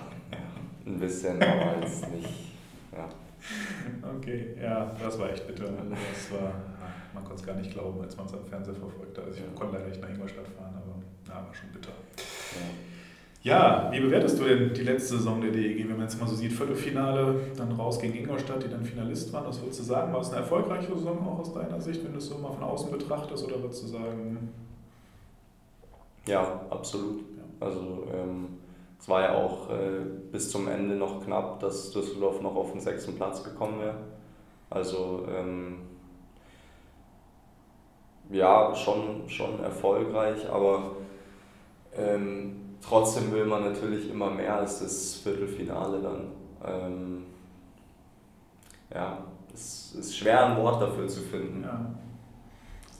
ein 0.86 0.98
bisschen, 0.98 1.42
aber 1.42 1.78
jetzt 1.82 2.10
nicht. 2.10 2.54
Ja. 2.90 3.06
Okay, 4.16 4.54
ja, 4.58 4.96
das 4.98 5.18
war 5.18 5.30
echt 5.30 5.46
bitter. 5.46 5.64
Also 5.64 5.90
das 5.90 6.32
war, 6.32 6.52
man 7.18 7.24
konnte 7.24 7.42
es 7.42 7.46
gar 7.46 7.56
nicht 7.56 7.72
glauben, 7.72 8.00
als 8.00 8.16
man 8.16 8.26
es 8.26 8.34
am 8.34 8.44
Fernseher 8.44 8.74
verfolgte. 8.74 9.22
Also 9.22 9.38
ich 9.38 9.54
konnte 9.58 9.76
leider 9.76 9.88
nicht 9.88 10.00
nach 10.00 10.08
Ingolstadt 10.08 10.46
fahren, 10.48 10.74
aber 10.76 10.94
ja, 11.28 11.46
war 11.46 11.54
schon 11.54 11.70
bitter. 11.70 11.90
Ja, 13.42 13.88
wie 13.90 14.00
bewertest 14.00 14.38
du 14.38 14.44
denn 14.44 14.72
die 14.72 14.82
letzte 14.82 15.16
Saison 15.16 15.40
der 15.40 15.50
DEG, 15.50 15.88
wenn 15.88 15.96
man 15.96 16.02
jetzt 16.02 16.20
mal 16.20 16.28
so 16.28 16.34
sieht, 16.34 16.52
Viertelfinale, 16.52 17.34
dann 17.56 17.72
raus 17.72 17.98
gegen 17.98 18.14
Ingolstadt, 18.14 18.62
die 18.62 18.68
dann 18.68 18.84
Finalist 18.84 19.32
waren? 19.32 19.46
Was 19.46 19.60
würdest 19.60 19.80
du 19.80 19.84
sagen? 19.84 20.12
War 20.12 20.20
es 20.20 20.30
eine 20.30 20.38
erfolgreiche 20.38 20.92
Saison 20.94 21.26
auch 21.26 21.38
aus 21.40 21.52
deiner 21.52 21.80
Sicht, 21.80 22.04
wenn 22.04 22.12
du 22.12 22.18
es 22.18 22.26
so 22.26 22.38
mal 22.38 22.52
von 22.52 22.62
außen 22.62 22.90
betrachtest? 22.90 23.44
Oder 23.44 23.62
würdest 23.62 23.84
du 23.84 23.88
sagen, 23.88 24.52
Ja, 26.26 26.60
absolut. 26.70 27.24
Also 27.60 28.06
ähm, 28.12 28.58
es 29.00 29.08
war 29.08 29.22
ja 29.22 29.34
auch 29.34 29.70
äh, 29.70 30.04
bis 30.30 30.50
zum 30.50 30.68
Ende 30.68 30.94
noch 30.94 31.24
knapp, 31.24 31.60
dass 31.60 31.90
Düsseldorf 31.90 32.40
noch 32.42 32.54
auf 32.54 32.72
den 32.72 32.80
sechsten 32.80 33.14
Platz 33.14 33.42
gekommen 33.42 33.80
wäre. 33.80 33.96
Also 34.70 35.26
ähm, 35.32 35.76
ja, 38.30 38.74
schon, 38.74 39.28
schon 39.28 39.62
erfolgreich, 39.62 40.48
aber 40.50 40.92
ähm, 41.96 42.76
trotzdem 42.86 43.32
will 43.32 43.44
man 43.46 43.64
natürlich 43.64 44.10
immer 44.10 44.30
mehr 44.30 44.56
als 44.58 44.80
das 44.80 45.14
Viertelfinale 45.16 46.00
dann. 46.00 46.26
Ähm, 46.64 47.24
ja, 48.92 49.18
es 49.52 49.94
ist 49.94 50.16
schwer 50.16 50.46
ein 50.46 50.56
Wort 50.62 50.80
dafür 50.82 51.06
zu 51.08 51.20
finden. 51.22 51.62
ja, 51.62 51.94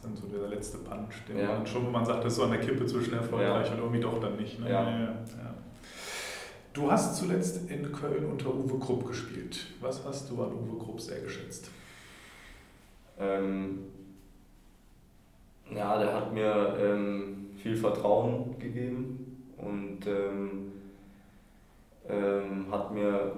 dann 0.03 0.17
so 0.17 0.27
der 0.29 0.49
letzte 0.49 0.79
Punch, 0.79 1.25
den 1.29 1.39
Ja. 1.39 1.49
man 1.55 1.67
schon, 1.67 1.85
wo 1.87 1.91
man 1.91 2.05
sagt, 2.05 2.25
das 2.25 2.33
ist 2.33 2.39
so 2.39 2.45
an 2.45 2.53
der 2.53 2.61
Kippe 2.61 2.87
zwischen 2.87 3.15
erfolgreich 3.15 3.67
Ja. 3.67 3.73
und 3.75 3.79
irgendwie 3.81 4.01
doch 4.01 4.21
dann 4.21 4.37
nicht. 4.37 4.59
Ne? 4.61 4.71
Ja. 4.71 5.15
Du 6.73 6.91
hast 6.93 7.17
zuletzt 7.17 7.69
in 7.69 7.91
Köln 7.91 8.25
unter 8.27 8.55
Uwe 8.55 8.79
Krupp 8.79 9.05
gespielt. 9.07 9.67
Was 9.81 10.05
hast 10.05 10.31
du 10.31 10.41
an 10.43 10.53
Uwe 10.53 10.79
Krupp 10.79 11.01
sehr 11.01 11.21
geschätzt? 11.21 11.71
Ähm, 13.19 13.87
ja, 15.75 15.99
der 15.99 16.15
hat 16.15 16.33
mir 16.33 16.77
ähm, 16.81 17.51
viel 17.57 17.77
Vertrauen 17.77 18.59
gegeben 18.59 19.45
und 19.57 20.07
ähm, 20.07 20.73
ähm, 22.09 22.67
hat 22.71 22.93
mir 22.93 23.33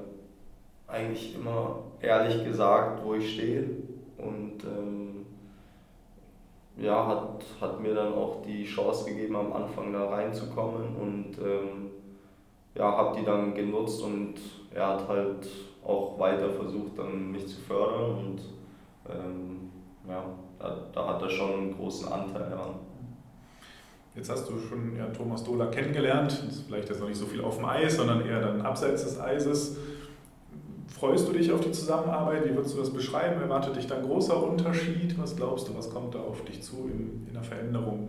eigentlich 0.86 1.34
immer 1.34 1.82
ehrlich 2.00 2.44
gesagt, 2.44 3.04
wo 3.04 3.14
ich 3.14 3.34
stehe 3.34 3.68
und 4.18 4.64
ähm, 4.64 5.26
ja, 6.76 7.06
hat, 7.06 7.44
hat 7.60 7.80
mir 7.80 7.94
dann 7.94 8.14
auch 8.14 8.42
die 8.42 8.64
Chance 8.64 9.10
gegeben, 9.10 9.36
am 9.36 9.52
Anfang 9.52 9.92
da 9.92 10.08
reinzukommen 10.08 10.96
und 10.96 11.38
ähm, 11.38 11.90
ja, 12.74 12.96
habe 12.96 13.18
die 13.18 13.24
dann 13.24 13.54
genutzt 13.54 14.02
und 14.02 14.34
er 14.72 14.88
hat 14.88 15.08
halt 15.08 15.48
auch 15.84 16.18
weiter 16.18 16.50
versucht, 16.50 16.98
dann 16.98 17.32
mich 17.32 17.46
zu 17.46 17.60
fördern 17.60 18.10
und 18.18 18.40
ähm, 19.08 19.70
ja, 20.08 20.24
da, 20.60 21.06
hat 21.06 21.22
er 21.22 21.30
schon 21.30 21.52
einen 21.52 21.76
großen 21.76 22.12
Anteil 22.12 22.50
daran. 22.50 22.74
Jetzt 24.14 24.28
hast 24.28 24.48
du 24.48 24.58
schon 24.58 24.96
ja, 24.96 25.06
Thomas 25.06 25.44
Dohler 25.44 25.68
kennengelernt. 25.68 26.32
Das 26.32 26.56
ist 26.56 26.66
vielleicht 26.66 26.88
jetzt 26.88 27.00
noch 27.00 27.08
nicht 27.08 27.18
so 27.18 27.26
viel 27.26 27.40
auf 27.40 27.56
dem 27.56 27.64
Eis, 27.64 27.96
sondern 27.96 28.26
eher 28.26 28.40
dann 28.40 28.60
abseits 28.60 29.04
des 29.04 29.20
Eises. 29.20 29.76
Freust 30.88 31.28
du 31.28 31.32
dich 31.32 31.50
auf 31.52 31.60
die 31.60 31.70
Zusammenarbeit? 31.70 32.44
Wie 32.44 32.54
würdest 32.54 32.74
du 32.74 32.80
das 32.80 32.92
beschreiben? 32.92 33.40
Erwartet 33.40 33.76
dich 33.76 33.86
da 33.86 33.96
ein 33.96 34.02
großer 34.02 34.42
Unterschied? 34.42 35.18
Was 35.18 35.36
glaubst 35.36 35.68
du, 35.68 35.76
was 35.76 35.88
kommt 35.88 36.14
da 36.14 36.18
auf 36.18 36.44
dich 36.44 36.62
zu 36.62 36.90
in, 36.92 37.26
in 37.28 37.32
der 37.32 37.42
Veränderung? 37.42 38.08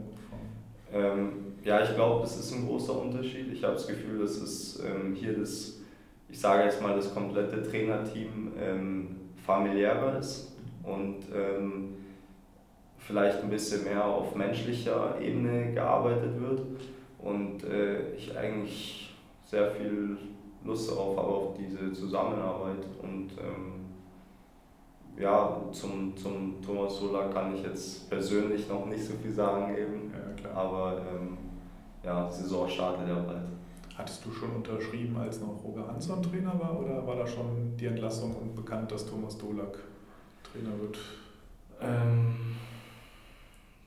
Ähm, 0.92 1.54
ja, 1.64 1.84
ich 1.84 1.94
glaube, 1.96 2.26
es 2.26 2.36
ist 2.38 2.52
ein 2.54 2.68
großer 2.68 3.00
Unterschied. 3.00 3.54
Ich 3.54 3.64
habe 3.64 3.74
das 3.74 3.88
Gefühl, 3.88 4.20
dass 4.20 4.38
es 4.38 4.84
ähm, 4.84 5.14
hier 5.14 5.38
das, 5.38 5.80
ich 6.28 6.40
sage 6.40 6.64
jetzt 6.64 6.82
mal, 6.82 6.96
das 6.96 7.14
komplette 7.14 7.62
Trainerteam 7.62 8.52
ähm, 8.60 9.16
familiärer 9.46 10.18
ist 10.20 10.58
und 10.84 11.20
ähm, 11.34 12.01
vielleicht 13.06 13.42
ein 13.44 13.50
bisschen 13.50 13.84
mehr 13.84 14.04
auf 14.06 14.36
menschlicher 14.36 15.20
Ebene 15.20 15.74
gearbeitet 15.74 16.40
wird 16.40 16.62
und 17.20 17.64
äh, 17.64 18.14
ich 18.14 18.38
eigentlich 18.38 19.16
sehr 19.46 19.72
viel 19.72 20.18
Lust 20.64 20.90
darauf 20.92 21.18
habe, 21.18 21.28
auf 21.28 21.58
diese 21.58 21.92
Zusammenarbeit 21.94 22.86
und 23.02 23.32
ähm, 23.40 23.82
ja, 25.18 25.62
zum, 25.72 26.16
zum 26.16 26.62
Thomas 26.66 26.98
Sola 26.98 27.28
kann 27.28 27.54
ich 27.56 27.64
jetzt 27.64 28.10
persönlich 28.10 28.68
noch 28.70 28.86
nicht 28.86 29.04
so 29.04 29.14
viel 29.22 29.32
sagen 29.32 29.76
eben, 29.76 30.12
Ja, 30.14 30.34
klar. 30.36 30.56
aber 30.56 31.02
ähm, 31.02 31.38
ja, 32.04 32.30
Saison 32.30 32.68
startet 32.70 33.08
ja 33.08 33.16
bald. 33.16 33.48
Hattest 33.98 34.26
du 34.26 34.32
schon 34.32 34.52
unterschrieben, 34.56 35.18
als 35.18 35.42
noch 35.42 35.64
Roger 35.64 35.88
Hansson 35.88 36.24
Trainer 36.24 36.58
war 36.60 36.80
oder 36.80 37.06
war 37.06 37.18
da 37.18 37.28
schon 37.28 37.76
die 37.78 37.86
Entlassung 37.86 38.36
und 38.36 38.56
bekannt, 38.56 38.92
dass 38.92 39.06
Thomas 39.06 39.38
Dolak 39.38 39.78
Trainer 40.44 40.80
wird? 40.80 40.98
Ähm, 41.82 42.56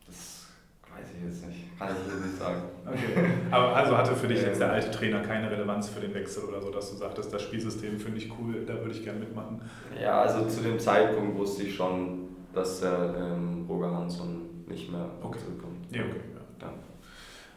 das 0.07 0.47
weiß 0.83 1.07
ich 1.17 1.25
jetzt 1.25 1.47
nicht, 1.49 1.79
kann 1.79 1.89
ich 1.89 2.13
jetzt 2.13 2.25
nicht 2.27 2.39
sagen. 2.39 2.63
Okay. 2.87 3.29
Aber 3.55 3.77
also 3.77 3.97
hatte 3.97 4.15
für 4.15 4.29
dich 4.29 4.43
jetzt 4.43 4.61
der 4.61 4.73
alte 4.73 4.91
Trainer 4.91 5.21
keine 5.21 5.51
Relevanz 5.51 5.89
für 5.89 6.01
den 6.01 6.15
Wechsel 6.15 6.45
oder 6.45 6.61
so, 6.61 6.71
dass 6.71 6.91
du 6.91 6.97
sagtest, 6.97 7.33
das 7.33 7.43
Spielsystem 7.43 7.99
finde 7.99 8.19
ich 8.19 8.31
cool, 8.39 8.65
da 8.67 8.75
würde 8.75 8.91
ich 8.93 9.03
gerne 9.05 9.21
mitmachen. 9.21 9.61
Ja, 10.01 10.23
also 10.23 10.47
zu 10.47 10.61
dem 10.63 10.79
Zeitpunkt 10.79 11.39
wusste 11.39 11.63
ich 11.65 11.75
schon, 11.75 12.29
dass 12.53 12.81
der 12.81 13.15
ähm, 13.19 13.67
Roger 13.69 13.97
Hansson 13.97 14.43
nicht 14.67 14.91
mehr 14.91 15.07
Okay. 15.23 15.39
zurückkommt. 15.39 15.77
Ja, 15.91 16.03
okay. 16.03 16.21
Ja. 16.61 16.67
Ja. 16.67 16.73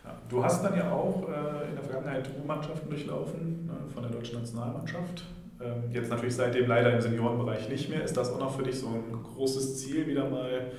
Ja. 0.06 0.16
Du 0.30 0.44
hast 0.44 0.64
dann 0.64 0.76
ja 0.76 0.92
auch 0.92 1.24
äh, 1.28 1.70
in 1.70 1.76
der 1.76 1.84
Vergangenheit 1.84 2.30
U-Mannschaften 2.42 2.90
durchlaufen 2.90 3.66
ne, 3.68 3.74
von 3.94 4.04
der 4.04 4.12
deutschen 4.12 4.40
Nationalmannschaft. 4.40 5.26
Ähm, 5.60 5.92
jetzt 5.92 6.10
natürlich 6.10 6.36
seitdem 6.36 6.68
leider 6.68 6.94
im 6.94 7.02
Seniorenbereich 7.02 7.68
nicht 7.70 7.90
mehr. 7.90 8.04
Ist 8.04 8.16
das 8.16 8.32
auch 8.32 8.40
noch 8.40 8.56
für 8.56 8.64
dich 8.64 8.80
so 8.80 8.88
ein 8.88 9.04
großes 9.24 9.78
Ziel, 9.80 10.08
wieder 10.08 10.30
mal 10.30 10.72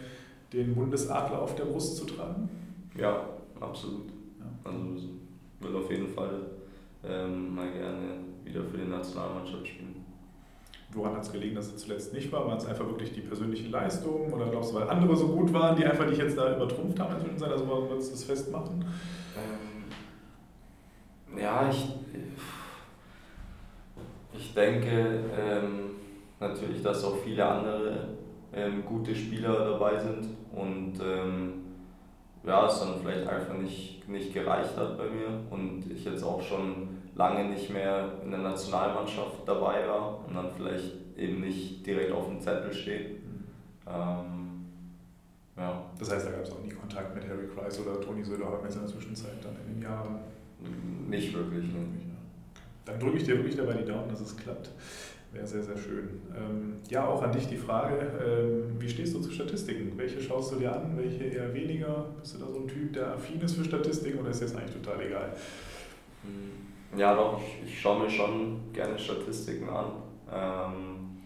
den 0.53 0.75
Bundesadler 0.75 1.43
auf 1.43 1.55
der 1.57 1.65
Brust 1.65 1.97
zu 1.97 2.05
tragen? 2.07 2.49
Ja, 2.97 3.21
absolut. 3.61 4.07
Also 4.65 4.79
ich 4.97 5.09
will 5.61 5.77
auf 5.77 5.91
jeden 5.91 6.09
Fall 6.09 6.47
ähm, 7.05 7.55
mal 7.55 7.71
gerne 7.71 8.21
wieder 8.45 8.65
für 8.65 8.79
die 8.79 8.89
Nationalmannschaft 8.89 9.69
spielen. 9.69 10.05
Woran 10.93 11.17
hat 11.17 11.23
es 11.23 11.33
gelegen, 11.33 11.55
dass 11.55 11.67
es 11.67 11.79
zuletzt 11.79 12.15
nicht 12.15 12.33
war? 12.33 12.47
Waren 12.47 12.57
es 12.57 12.65
einfach 12.65 12.87
wirklich 12.87 13.13
die 13.13 13.21
persönlichen 13.21 13.71
Leistungen 13.71 14.33
oder 14.33 14.49
glaubst 14.49 14.73
du, 14.73 14.77
weil 14.77 14.89
andere 14.89 15.15
so 15.15 15.29
gut 15.29 15.53
waren, 15.53 15.77
die 15.77 15.85
einfach 15.85 16.07
dich 16.07 16.19
jetzt 16.19 16.39
da 16.39 16.57
übertrumpft 16.57 16.99
haben 16.99 17.11
in 17.11 17.17
der 17.17 17.21
Zwischenzeit? 17.21 17.53
Also 17.53 17.69
wollen 17.69 17.89
wir 17.89 17.97
uns 17.97 18.11
das 18.11 18.25
festmachen? 18.25 18.83
Ähm, 19.37 21.39
ja, 21.39 21.69
ich, 21.69 21.95
ich 24.33 24.55
denke 24.55 25.25
ähm, 25.39 25.91
natürlich, 26.41 26.83
dass 26.83 27.05
auch 27.05 27.19
viele 27.19 27.47
andere 27.47 28.09
ähm, 28.55 28.83
gute 28.87 29.15
Spieler 29.15 29.73
dabei 29.73 29.99
sind 29.99 30.27
und 30.53 30.95
ähm, 31.03 31.53
ja, 32.49 32.67
es 32.67 32.81
dann 32.81 33.01
vielleicht 33.01 33.27
einfach 33.29 33.55
nicht, 33.55 34.09
nicht 34.09 34.33
gereicht 34.33 34.77
hat 34.77 34.97
bei 34.97 35.05
mir 35.05 35.41
und 35.51 35.85
ich 35.91 36.05
jetzt 36.05 36.23
auch 36.23 36.41
schon 36.41 36.89
lange 37.15 37.45
nicht 37.45 37.71
mehr 37.71 38.13
in 38.25 38.31
der 38.31 38.41
Nationalmannschaft 38.41 39.47
dabei 39.47 39.87
war 39.87 40.25
und 40.27 40.35
dann 40.35 40.51
vielleicht 40.57 40.95
eben 41.17 41.41
nicht 41.41 41.85
direkt 41.87 42.13
auf 42.13 42.27
dem 42.27 42.41
Zettel 42.41 42.73
steht. 42.73 43.19
Ähm, 43.87 44.65
ja. 45.57 45.83
Das 45.99 46.11
heißt, 46.11 46.27
da 46.27 46.31
gab 46.31 46.43
es 46.43 46.53
auch 46.53 46.63
nie 46.63 46.71
Kontakt 46.71 47.15
mit 47.15 47.29
Harry 47.29 47.49
Kreis 47.55 47.79
oder 47.81 48.01
Toni 48.01 48.25
Söderholm 48.25 48.65
jetzt 48.65 48.77
in 48.77 48.83
der 48.83 48.91
Zwischenzeit 48.91 49.33
dann 49.43 49.57
in 49.67 49.75
den 49.75 49.83
Jahren. 49.83 50.21
Nicht 51.09 51.35
wirklich. 51.35 51.65
Ne? 51.65 51.87
Dann 52.85 52.99
drücke 52.99 53.19
ich 53.19 53.25
dir 53.25 53.37
wirklich 53.37 53.57
dabei 53.57 53.75
die 53.75 53.85
Daumen, 53.85 54.09
dass 54.09 54.21
es 54.21 54.37
klappt. 54.37 54.71
Wäre 55.33 55.47
sehr, 55.47 55.63
sehr 55.63 55.77
schön. 55.77 56.09
Ähm, 56.35 56.77
ja, 56.89 57.07
auch 57.07 57.23
an 57.23 57.33
dich 57.33 57.47
die 57.49 57.57
Frage, 57.57 57.97
ähm, 58.25 58.81
wie 58.81 58.89
stehst 58.89 59.15
du 59.15 59.21
zu 59.21 59.31
Statistiken? 59.31 59.93
Welche 59.97 60.21
schaust 60.21 60.53
du 60.53 60.57
dir 60.57 60.75
an, 60.75 60.97
welche 60.97 61.25
eher 61.25 61.53
weniger? 61.53 62.07
Bist 62.21 62.35
du 62.35 62.39
da 62.39 62.47
so 62.51 62.61
ein 62.61 62.69
Typ, 62.69 62.95
der 62.95 63.13
affin 63.15 63.41
ist 63.41 63.55
für 63.57 63.65
Statistiken 63.65 64.19
oder 64.21 64.31
ist 64.31 64.41
das 64.43 64.57
eigentlich 64.57 64.77
total 64.83 65.05
egal? 65.05 65.33
Ja, 66.97 67.15
doch, 67.15 67.39
ich, 67.43 67.69
ich 67.69 67.81
schaue 67.81 68.03
mir 68.05 68.11
schon 68.11 68.73
gerne 68.73 68.99
Statistiken 68.99 69.69
an. 69.69 69.93
Ähm, 70.33 71.19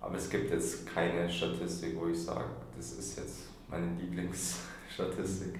aber 0.00 0.16
es 0.16 0.28
gibt 0.28 0.50
jetzt 0.50 0.86
keine 0.92 1.30
Statistik, 1.30 1.96
wo 2.00 2.08
ich 2.08 2.20
sage, 2.20 2.46
das 2.76 2.92
ist 2.92 3.18
jetzt 3.18 3.38
meine 3.68 3.86
Lieblingsstatistik. 4.00 5.54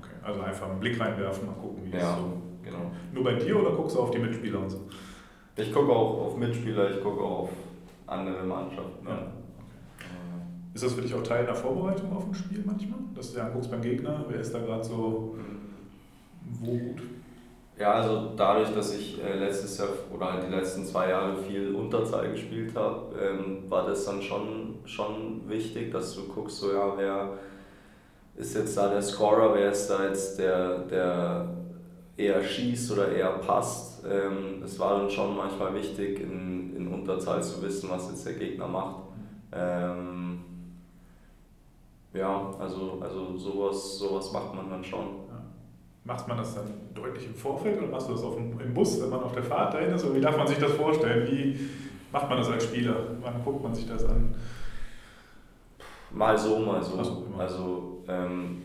Okay, 0.00 0.10
also 0.22 0.40
einfach 0.40 0.68
einen 0.68 0.80
Blick 0.80 0.98
reinwerfen, 0.98 1.46
mal 1.46 1.52
gucken, 1.54 1.84
wie 1.84 1.96
Ja. 1.96 2.10
es 2.14 2.16
so. 2.18 2.32
Genau. 2.64 2.90
Nur 3.12 3.24
bei 3.24 3.34
dir 3.34 3.58
oder 3.58 3.70
guckst 3.76 3.96
du 3.96 4.00
auf 4.00 4.10
die 4.10 4.18
Mitspieler 4.18 4.58
und 4.60 4.70
so? 4.70 4.88
Ich 5.60 5.72
gucke 5.72 5.92
auch 5.92 6.26
auf 6.26 6.36
Mitspieler, 6.36 6.90
ich 6.90 7.02
gucke 7.02 7.22
auch 7.22 7.40
auf 7.40 7.50
andere 8.06 8.42
Mannschaften. 8.44 9.06
Ja. 9.06 9.26
Ist 10.72 10.84
das 10.84 10.94
für 10.94 11.02
dich 11.02 11.14
auch 11.14 11.22
Teil 11.22 11.44
der 11.44 11.54
Vorbereitung 11.54 12.16
auf 12.16 12.26
ein 12.26 12.34
Spiel 12.34 12.62
manchmal? 12.64 13.00
Dass 13.14 13.32
du 13.32 13.38
dir 13.38 13.44
anguckst 13.44 13.70
beim 13.70 13.82
Gegner, 13.82 14.24
wer 14.28 14.40
ist 14.40 14.54
da 14.54 14.60
gerade 14.60 14.84
so 14.84 15.36
wo 16.60 16.70
gut? 16.70 17.02
Ja, 17.78 17.94
also 17.94 18.32
dadurch, 18.36 18.74
dass 18.74 18.94
ich 18.94 19.22
äh, 19.22 19.38
letztes 19.38 19.78
Jahr 19.78 19.88
oder 20.14 20.32
halt 20.32 20.46
die 20.46 20.54
letzten 20.54 20.84
zwei 20.84 21.10
Jahre 21.10 21.36
viel 21.36 21.74
Unterzahl 21.74 22.30
gespielt 22.30 22.74
habe, 22.74 23.14
ähm, 23.18 23.70
war 23.70 23.86
das 23.86 24.04
dann 24.04 24.20
schon, 24.20 24.74
schon 24.84 25.48
wichtig, 25.48 25.90
dass 25.90 26.14
du 26.14 26.28
guckst, 26.28 26.58
so 26.58 26.72
ja, 26.72 26.92
wer 26.96 27.38
ist 28.36 28.54
jetzt 28.54 28.76
da 28.76 28.88
der 28.88 29.02
Scorer, 29.02 29.54
wer 29.54 29.70
ist 29.70 29.88
da 29.88 30.06
jetzt 30.06 30.38
der, 30.38 30.80
der 30.80 31.48
eher 32.20 32.42
schießt 32.42 32.92
oder 32.92 33.12
eher 33.12 33.30
passt. 33.38 34.04
Ähm, 34.04 34.62
es 34.64 34.78
war 34.78 34.98
dann 34.98 35.10
schon 35.10 35.36
manchmal 35.36 35.74
wichtig, 35.74 36.20
in, 36.20 36.76
in 36.76 36.88
Unterzahl 36.88 37.42
zu 37.42 37.62
wissen, 37.62 37.90
was 37.90 38.10
jetzt 38.10 38.26
der 38.26 38.34
Gegner 38.34 38.68
macht. 38.68 38.96
Ähm, 39.52 40.40
ja, 42.12 42.54
also, 42.58 42.98
also 43.00 43.36
sowas, 43.36 43.98
sowas 43.98 44.32
macht 44.32 44.54
man 44.54 44.68
dann 44.70 44.84
schon. 44.84 45.06
Ja. 45.28 45.42
Macht 46.04 46.26
man 46.28 46.38
das 46.38 46.54
dann 46.54 46.66
deutlich 46.94 47.26
im 47.26 47.34
Vorfeld 47.34 47.78
oder 47.78 47.88
machst 47.88 48.08
du 48.08 48.12
das 48.12 48.22
auf 48.22 48.34
dem, 48.34 48.58
im 48.58 48.74
Bus, 48.74 49.00
wenn 49.00 49.10
man 49.10 49.22
auf 49.22 49.32
der 49.32 49.44
Fahrt 49.44 49.74
dahin 49.74 49.90
ist? 49.94 50.04
Oder 50.04 50.14
wie 50.16 50.20
darf 50.20 50.36
man 50.36 50.46
sich 50.46 50.58
das 50.58 50.72
vorstellen? 50.72 51.28
Wie 51.30 51.58
macht 52.12 52.28
man 52.28 52.38
das 52.38 52.48
als 52.48 52.64
Spieler? 52.64 52.96
Wann 53.20 53.44
guckt 53.44 53.62
man 53.62 53.74
sich 53.74 53.86
das 53.86 54.04
an? 54.04 54.34
Mal 56.12 56.36
so, 56.36 56.58
mal 56.58 56.82
so. 56.82 57.02
So, 57.02 57.26
also 57.38 58.04
ähm, 58.08 58.62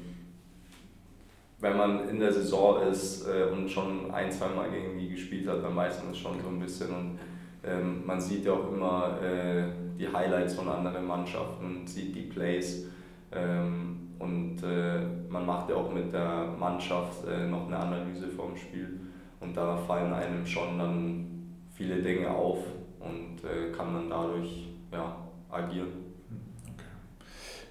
wenn 1.60 1.78
man 1.78 2.10
in 2.10 2.20
der 2.20 2.34
Saison 2.34 2.82
ist 2.82 3.28
äh, 3.28 3.52
und 3.52 3.70
schon 3.70 4.12
ein, 4.12 4.32
zwei 4.32 4.50
Mal 4.50 4.70
gegen 4.70 4.98
die 4.98 5.10
gespielt 5.10 5.48
hat, 5.48 5.64
dann 5.64 5.76
weiß 5.76 6.04
man 6.04 6.12
es 6.12 6.18
schon 6.18 6.40
so 6.42 6.50
ein 6.50 6.60
bisschen. 6.60 6.90
Und 6.90 7.20
ähm, 7.64 8.06
man 8.06 8.20
sieht 8.20 8.46
ja 8.46 8.54
auch 8.54 8.72
immer 8.72 9.18
äh, 9.22 9.64
die 9.98 10.08
Highlights 10.08 10.56
von 10.56 10.68
anderen 10.68 11.06
Mannschaften, 11.06 11.86
sieht 11.88 12.16
die 12.16 12.24
Plays. 12.24 12.88
Ähm, 13.32 14.06
und 14.20 14.64
äh, 14.64 15.02
man 15.30 15.46
macht 15.46 15.70
ja 15.70 15.76
auch 15.76 15.92
mit 15.92 16.14
der 16.14 16.48
Mannschaft 16.58 17.28
äh, 17.28 17.48
noch 17.48 17.68
eine 17.68 17.78
Analyse 17.78 18.28
vom 18.28 18.56
Spiel. 18.56 19.00
Und 19.40 19.56
da 19.56 19.76
fallen 19.76 20.14
einem 20.14 20.46
schon 20.46 20.78
dann 20.78 21.56
viele 21.74 22.02
Dinge 22.02 22.30
auf 22.30 22.60
und 23.00 23.44
äh, 23.44 23.72
kann 23.72 23.94
dann 23.94 24.10
dadurch 24.10 24.70
ja, 24.92 25.16
agieren. 25.50 26.05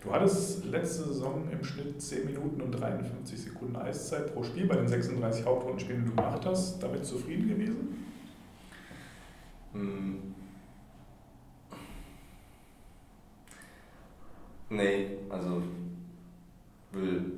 Du 0.04 0.12
hattest 0.12 0.66
letzte 0.66 1.04
Saison 1.04 1.48
im 1.50 1.64
Schnitt 1.64 2.00
10 2.00 2.26
Minuten 2.26 2.60
und 2.60 2.72
53 2.72 3.40
Sekunden 3.40 3.74
Eiszeit 3.76 4.34
pro 4.34 4.42
Spiel 4.42 4.66
bei 4.66 4.76
den 4.76 4.86
36 4.86 5.46
Hauptrundenspielen, 5.46 6.04
die 6.04 6.10
du 6.10 6.16
gemacht 6.16 6.44
hast. 6.44 6.82
Damit 6.82 7.06
zufrieden 7.06 7.48
gewesen? 7.48 8.04
Hm. 9.72 10.34
Nee, 14.68 15.18
also 15.30 15.62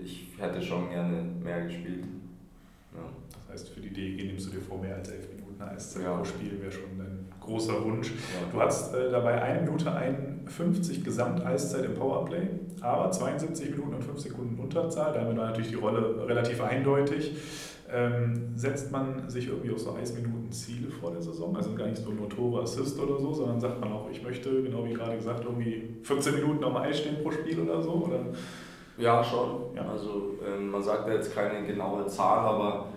ich 0.03 0.29
hätte 0.37 0.61
schon 0.61 0.91
gerne 0.91 1.23
mehr 1.43 1.67
gespielt. 1.67 2.05
Ja. 2.95 3.09
Das 3.31 3.55
heißt, 3.55 3.69
für 3.71 3.81
die 3.81 3.93
DEG 3.93 4.27
nimmst 4.27 4.47
du 4.47 4.51
dir 4.51 4.61
vor, 4.61 4.81
mehr 4.81 4.97
als 4.97 5.09
11 5.09 5.29
Minuten 5.37 5.63
Eiszeit 5.63 6.03
ja. 6.03 6.17
pro 6.17 6.25
Spiel 6.25 6.61
wäre 6.61 6.73
schon 6.73 7.01
ein 7.01 7.16
großer 7.47 7.85
Wunsch. 7.85 8.13
Du 8.53 8.61
hast 8.61 8.95
äh, 8.95 9.11
dabei 9.11 9.41
1 9.41 9.65
Minute 9.65 9.93
51 9.93 11.05
Gesamteiszeit 11.05 11.85
im 11.85 11.95
Powerplay, 11.95 12.49
aber 12.81 13.11
72 13.11 13.71
Minuten 13.71 13.95
und 13.95 14.05
5 14.05 14.19
Sekunden 14.19 14.61
Unterzahl. 14.61 15.13
Damit 15.15 15.37
war 15.37 15.47
natürlich 15.47 15.71
die 15.71 15.77
Rolle 15.77 16.27
relativ 16.27 16.61
eindeutig. 16.63 17.33
Ähm, 17.89 18.53
setzt 18.57 18.91
man 18.91 19.31
sich 19.31 19.47
irgendwie 19.47 19.73
auch 19.73 19.79
so 19.79 19.95
Eisminuten-Ziele 19.95 20.91
vor 20.91 21.13
der 21.13 21.23
Saison? 21.23 21.57
Also 21.57 21.73
gar 21.75 21.87
nicht 21.87 22.03
so 22.03 22.11
nur 22.11 22.29
Tore, 22.29 22.63
Assist 22.63 22.99
oder 22.99 23.19
so, 23.21 23.33
sondern 23.33 23.61
sagt 23.61 23.81
man 23.81 23.93
auch, 23.93 24.11
ich 24.11 24.23
möchte, 24.25 24.63
genau 24.63 24.85
wie 24.85 24.93
gerade 24.93 25.17
gesagt, 25.17 25.45
irgendwie 25.45 25.97
14 26.03 26.35
Minuten 26.35 26.65
am 26.65 26.77
Eis 26.77 26.99
stehen 26.99 27.23
pro 27.23 27.31
Spiel 27.31 27.61
oder 27.61 27.81
so? 27.81 27.93
Oder? 27.93 28.19
Ja, 28.99 29.23
schon. 29.23 29.77
Ja. 29.77 29.89
Also 29.89 30.35
ähm, 30.45 30.71
man 30.71 30.83
sagt 30.83 31.07
ja 31.07 31.15
jetzt 31.15 31.33
keine 31.33 31.65
genaue 31.65 32.07
Zahl, 32.07 32.39
aber 32.39 32.89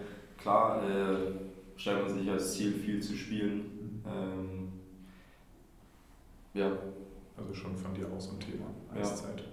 klar 0.41 0.81
äh, 0.83 1.79
stellt 1.79 2.01
man 2.01 2.17
sich 2.17 2.29
als 2.29 2.53
Ziel, 2.53 2.73
viel 2.73 2.99
zu 2.99 3.15
spielen. 3.15 3.78
Ähm, 4.09 4.71
ja. 6.53 6.71
Also 7.37 7.53
schon 7.53 7.75
von 7.75 7.93
dir 7.93 8.07
aus 8.15 8.31
ein 8.31 8.39
Thema, 8.39 8.65
Eiszeit. 8.93 9.39
Ja. 9.39 9.45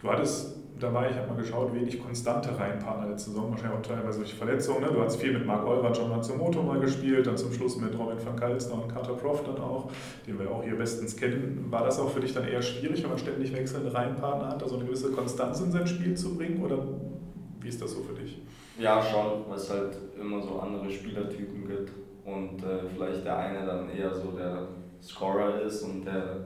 Du 0.00 0.10
hattest 0.10 0.56
dabei, 0.78 1.10
ich 1.10 1.16
habe 1.16 1.28
mal 1.28 1.36
geschaut, 1.36 1.74
wenig 1.74 2.00
konstante 2.00 2.56
Reihenpartner 2.58 3.08
letzte 3.08 3.30
Saison, 3.30 3.50
wahrscheinlich 3.50 3.78
auch 3.78 3.82
teilweise 3.82 4.18
durch 4.18 4.34
Verletzungen. 4.34 4.82
Ne? 4.82 4.90
Du 4.92 5.00
hast 5.00 5.16
viel 5.16 5.32
mit 5.32 5.46
Marc 5.46 5.66
Olrad 5.66 5.96
schon 5.96 6.10
mal 6.10 6.20
zum 6.22 6.38
Moto 6.38 6.62
mal 6.62 6.78
gespielt, 6.78 7.26
dann 7.26 7.36
zum 7.36 7.52
Schluss 7.52 7.78
mit 7.78 7.98
Robin 7.98 8.18
van 8.24 8.36
Kalsner 8.36 8.82
und 8.82 8.92
Carter 8.92 9.14
Prof 9.14 9.44
dann 9.44 9.58
auch, 9.58 9.90
den 10.26 10.38
wir 10.38 10.50
auch 10.50 10.62
hier 10.62 10.76
bestens 10.76 11.16
kennen. 11.16 11.66
War 11.70 11.84
das 11.84 11.98
auch 11.98 12.10
für 12.10 12.20
dich 12.20 12.34
dann 12.34 12.46
eher 12.46 12.60
schwierig, 12.60 13.02
wenn 13.02 13.10
man 13.10 13.18
ständig 13.18 13.54
wechselnde 13.54 13.94
Reihenpartner 13.94 14.48
hat, 14.48 14.62
da 14.62 14.68
so 14.68 14.76
eine 14.76 14.84
gewisse 14.84 15.10
Konstanz 15.10 15.60
in 15.60 15.72
sein 15.72 15.86
Spiel 15.86 16.14
zu 16.14 16.36
bringen? 16.36 16.62
Oder 16.62 16.86
wie 17.60 17.68
ist 17.68 17.80
das 17.80 17.92
so 17.92 18.02
für 18.02 18.14
dich? 18.14 18.42
Ja, 18.78 19.00
schon, 19.02 19.48
weil 19.48 19.56
es 19.56 19.70
halt 19.70 19.96
immer 20.20 20.42
so 20.42 20.58
andere 20.58 20.90
Spielertypen 20.90 21.66
gibt 21.66 22.03
und 22.24 22.62
äh, 22.62 22.88
vielleicht 22.94 23.24
der 23.24 23.36
eine 23.36 23.66
dann 23.66 23.90
eher 23.90 24.14
so 24.14 24.30
der 24.32 24.68
Scorer 25.02 25.60
ist 25.62 25.82
und 25.82 26.04
der 26.04 26.44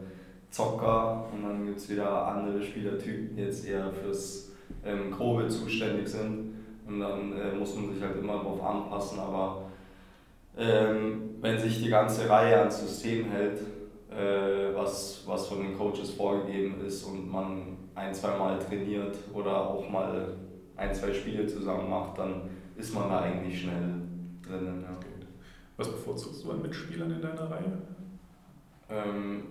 Zocker 0.51 1.27
und 1.33 1.43
dann 1.43 1.65
gibt 1.65 1.79
es 1.79 1.91
wieder 1.91 2.27
andere 2.27 2.63
Spielertypen, 2.63 3.37
die 3.37 3.43
jetzt 3.43 3.67
eher 3.67 3.91
fürs 3.93 4.53
ähm, 4.85 5.11
Grobe 5.11 5.49
zuständig 5.49 6.09
sind 6.09 6.55
und 6.87 7.01
dann 7.01 7.33
äh, 7.33 7.55
muss 7.55 7.75
man 7.75 7.93
sich 7.93 8.03
halt 8.03 8.17
immer 8.17 8.35
darauf 8.35 8.63
anpassen, 8.63 9.19
aber 9.19 9.63
ähm, 10.57 11.37
wenn 11.41 11.59
sich 11.59 11.83
die 11.83 11.91
ganze 11.91 12.29
Reihe 12.29 12.59
ans 12.59 12.81
System 12.81 13.31
hält, 13.31 13.61
äh, 14.11 14.75
was, 14.75 15.23
was 15.27 15.47
von 15.47 15.59
den 15.59 15.77
Coaches 15.77 16.11
vorgegeben 16.11 16.81
ist 16.85 17.05
und 17.05 17.31
man 17.31 17.77
ein, 17.95 18.13
zwei 18.15 18.37
Mal 18.37 18.59
trainiert 18.59 19.17
oder 19.33 19.69
auch 19.69 19.89
mal 19.89 20.33
ein, 20.77 20.95
zwei 20.95 21.13
Spiele 21.13 21.47
zusammen 21.47 21.91
macht, 21.91 22.19
dann 22.19 22.43
ist 22.77 22.95
man 22.95 23.09
da 23.09 23.21
eigentlich 23.21 23.61
schnell 23.61 24.03
drinnen. 24.43 24.85
Ja. 24.85 25.08
Was 25.79 25.89
bevorzugst 25.93 26.45
du 26.45 26.51
an 26.51 26.61
Mitspielern 26.61 27.11
in 27.13 27.23
deiner 27.23 27.49
Reihe? 27.49 27.79
Ähm, 28.91 29.45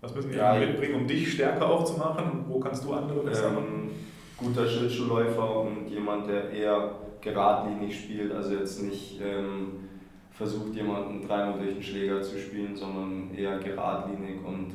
was 0.00 0.12
müssen 0.14 0.32
die 0.32 0.36
ja, 0.36 0.58
mitbringen, 0.58 0.96
um 0.96 1.06
dich 1.06 1.32
stärker 1.32 1.66
auch 1.66 1.84
zu 1.84 1.96
machen? 1.96 2.30
Und 2.30 2.48
wo 2.48 2.58
kannst 2.58 2.84
du 2.84 2.92
andere 2.92 3.20
besser 3.20 3.48
ähm, 3.48 3.54
machen? 3.54 3.90
Guter 4.36 4.66
Schlittschuhläufer 4.66 5.60
und 5.60 5.88
jemand, 5.88 6.28
der 6.28 6.50
eher 6.50 6.96
geradlinig 7.20 7.96
spielt, 7.96 8.32
also 8.32 8.54
jetzt 8.54 8.82
nicht 8.82 9.20
ähm, 9.22 9.88
versucht, 10.32 10.74
jemanden 10.74 11.26
dreimal 11.26 11.58
durch 11.60 11.74
den 11.74 11.82
Schläger 11.82 12.20
zu 12.20 12.36
spielen, 12.36 12.76
sondern 12.76 13.32
eher 13.32 13.58
geradlinig 13.60 14.44
und 14.44 14.72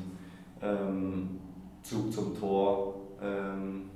ähm, 0.61 1.41
Zug 1.83 2.11
zum 2.13 2.39
Tor. 2.39 2.95
Ähm, 3.21 3.89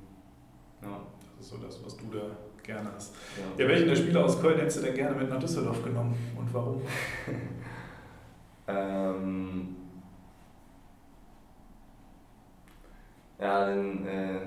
ja. 0.81 0.99
Das 1.37 1.47
ist 1.47 1.53
so 1.53 1.65
das, 1.65 1.85
was 1.85 1.95
du 1.95 2.03
da 2.11 2.25
gerne 2.63 2.89
hast. 2.95 3.15
Ja, 3.37 3.63
ja 3.63 3.69
welchen 3.69 3.87
der 3.87 3.95
Spieler 3.95 4.25
aus 4.25 4.41
Köln 4.41 4.57
hättest 4.57 4.77
du 4.77 4.81
denn 4.81 4.95
gerne 4.95 5.15
mit 5.15 5.29
nach 5.29 5.39
Düsseldorf 5.39 5.83
genommen 5.83 6.15
und 6.37 6.53
warum? 6.53 6.81
ähm, 8.67 9.75
Ja, 13.43 13.65
den 13.65 14.07
äh, 14.07 14.39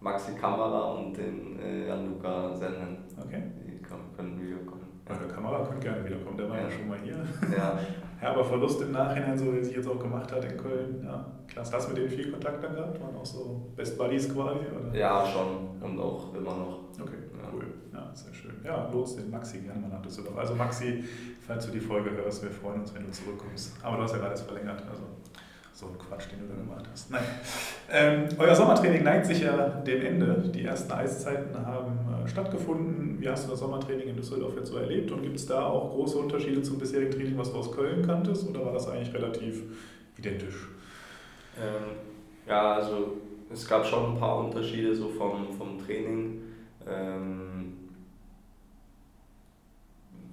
Maxi 0.00 0.34
Kamera 0.34 0.94
und 0.94 1.16
den 1.16 1.56
äh, 1.60 1.84
Gianluca 1.84 2.52
Sennen. 2.52 3.04
Okay. 3.16 3.42
Die 3.64 3.80
können 3.80 4.40
wiederkommen. 4.40 4.86
Ja, 4.96 4.97
der 5.16 5.28
Kamera 5.28 5.64
könnte 5.64 5.88
gerne 5.88 6.04
wiederkommen, 6.04 6.36
der 6.36 6.48
war 6.48 6.56
ja, 6.56 6.64
ja 6.64 6.70
schon 6.70 6.88
mal 6.88 6.98
hier. 6.98 7.16
Ja. 7.56 7.78
aber 8.20 8.44
Verlust 8.44 8.80
im 8.82 8.92
Nachhinein, 8.92 9.38
so 9.38 9.54
wie 9.54 9.62
sich 9.62 9.76
jetzt 9.76 9.88
auch 9.88 9.98
gemacht 9.98 10.30
hat 10.32 10.44
in 10.44 10.56
Köln. 10.56 11.02
Ja, 11.04 11.24
klasse. 11.46 11.74
Hast 11.74 11.86
du 11.86 11.94
mit 11.94 11.98
denen 11.98 12.10
viel 12.10 12.30
Kontakt 12.30 12.62
dann 12.62 12.74
gehabt? 12.74 13.00
Waren 13.00 13.16
auch 13.16 13.24
so 13.24 13.70
Best 13.76 13.96
Buddies 13.96 14.32
quasi? 14.32 14.60
Oder? 14.60 14.98
Ja, 14.98 15.24
schon. 15.26 15.80
Und 15.80 16.00
auch 16.00 16.34
immer 16.34 16.56
noch. 16.56 16.78
Okay, 17.00 17.16
ja. 17.40 17.48
cool. 17.52 17.66
Ja, 17.92 18.10
sehr 18.14 18.34
schön. 18.34 18.52
Ja, 18.64 18.88
los 18.92 19.16
den 19.16 19.30
Maxi 19.30 19.58
gerne 19.58 19.80
mal 19.80 19.88
nach 19.88 20.02
Düsseldorf. 20.02 20.36
Also 20.36 20.54
Maxi, 20.54 21.04
falls 21.46 21.66
du 21.66 21.72
die 21.72 21.80
Folge 21.80 22.10
hörst, 22.10 22.42
wir 22.42 22.50
freuen 22.50 22.80
uns, 22.80 22.94
wenn 22.94 23.04
du 23.04 23.10
zurückkommst. 23.10 23.76
Aber 23.82 23.96
du 23.96 24.02
hast 24.02 24.12
ja 24.12 24.18
beides 24.18 24.42
verlängert. 24.42 24.82
Also 24.90 25.02
so 25.78 25.86
ein 25.86 25.96
Quatsch, 25.96 26.24
den 26.32 26.40
du 26.40 26.46
da 26.52 26.60
gemacht 26.60 26.84
hast. 26.90 27.08
Nein. 27.08 27.22
Ähm, 27.88 28.28
euer 28.36 28.54
Sommertraining 28.56 29.04
neigt 29.04 29.26
sich 29.26 29.42
ja 29.42 29.68
dem 29.68 30.04
Ende. 30.04 30.50
Die 30.52 30.64
ersten 30.64 30.90
Eiszeiten 30.90 31.54
haben 31.64 31.92
äh, 32.24 32.28
stattgefunden. 32.28 33.20
Wie 33.20 33.28
hast 33.28 33.46
du 33.46 33.52
das 33.52 33.60
Sommertraining 33.60 34.08
in 34.08 34.16
Düsseldorf 34.16 34.56
jetzt 34.56 34.70
so 34.70 34.76
erlebt? 34.78 35.12
Und 35.12 35.22
gibt 35.22 35.36
es 35.36 35.46
da 35.46 35.66
auch 35.66 35.92
große 35.92 36.18
Unterschiede 36.18 36.62
zum 36.62 36.80
bisherigen 36.80 37.12
Training, 37.12 37.38
was 37.38 37.52
du 37.52 37.58
aus 37.58 37.70
Köln 37.70 38.04
kanntest? 38.04 38.48
Oder 38.48 38.66
war 38.66 38.72
das 38.72 38.88
eigentlich 38.88 39.14
relativ 39.14 39.62
identisch? 40.18 40.66
Ähm, 41.56 41.96
ja, 42.48 42.74
also 42.74 43.18
es 43.52 43.64
gab 43.68 43.86
schon 43.86 44.14
ein 44.14 44.18
paar 44.18 44.40
Unterschiede 44.40 44.96
so 44.96 45.08
vom, 45.10 45.52
vom 45.56 45.78
Training. 45.78 46.42
Ähm, 46.88 47.74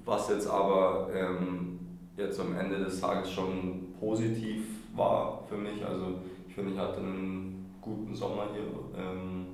was 0.04 0.28
jetzt 0.30 0.48
aber 0.48 1.10
ähm, 1.14 1.80
jetzt 2.18 2.40
am 2.40 2.58
Ende 2.58 2.80
des 2.80 3.00
Tages 3.00 3.32
schon 3.32 3.94
positiv 4.00 4.64
war 4.96 5.44
für 5.48 5.58
mich. 5.58 5.86
Also 5.86 6.20
ich 6.48 6.56
finde, 6.56 6.72
ich 6.72 6.78
hatte 6.78 7.00
einen 7.00 7.76
guten 7.82 8.16
Sommer 8.16 8.48
hier 8.54 8.64
ähm, 9.00 9.46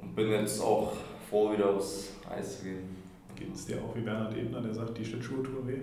und 0.00 0.14
bin 0.14 0.30
jetzt 0.30 0.60
auch 0.60 0.92
froh, 1.28 1.52
wieder 1.52 1.70
aufs 1.70 2.16
Eis 2.28 2.58
zu 2.58 2.64
gehen. 2.64 2.96
Geht 3.34 3.54
es 3.54 3.66
dir 3.66 3.78
auch 3.78 3.94
wie 3.94 4.00
Bernhard 4.00 4.36
Ebner, 4.36 4.60
der 4.60 4.74
sagt, 4.74 4.98
die 4.98 5.04
Schlittschuhe 5.04 5.42
tun 5.42 5.66
weh? 5.66 5.80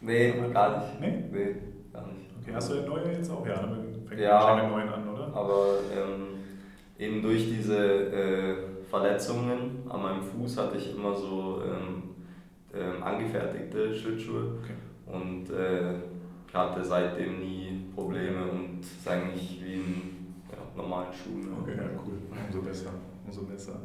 Nee, 0.00 0.34
gar 0.52 0.78
nicht. 0.78 1.00
Nee? 1.00 1.24
Nee, 1.32 1.56
gar 1.92 2.06
nicht. 2.08 2.30
Okay, 2.40 2.52
hast 2.54 2.70
du 2.70 2.74
den 2.74 2.86
neue 2.86 3.12
jetzt 3.12 3.30
auch? 3.30 3.46
Ja, 3.46 3.62
dann 3.62 4.04
fängt 4.06 4.20
ja, 4.20 4.60
den 4.60 4.70
neuen 4.70 4.88
an, 4.88 5.08
oder? 5.08 5.34
Aber 5.34 5.78
ähm, 5.92 6.38
eben 6.98 7.22
durch 7.22 7.48
diese 7.48 8.12
äh, 8.12 8.56
Verletzungen 8.88 9.82
an 9.88 10.02
meinem 10.02 10.22
Fuß 10.22 10.58
hatte 10.58 10.76
ich 10.76 10.94
immer 10.94 11.14
so 11.14 11.62
ähm, 11.64 12.02
ähm, 12.74 13.02
angefertigte 13.02 13.94
Schlittschuhe. 13.94 14.58
Okay. 14.62 14.74
Und 15.06 15.50
äh, 15.50 15.94
hatte 16.52 16.84
seitdem 16.84 17.40
nie 17.40 17.84
Probleme 17.94 18.46
und 18.50 18.80
ist 18.80 19.08
eigentlich 19.08 19.60
wie 19.62 19.74
in 19.74 20.34
ja, 20.50 20.58
normalen 20.76 21.12
Schuhen. 21.12 21.48
Okay, 21.60 21.76
ja, 21.76 21.84
cool. 22.04 22.14
Umso 22.46 22.62
besser. 22.62 22.90
Umso 23.26 23.42
besser. 23.42 23.80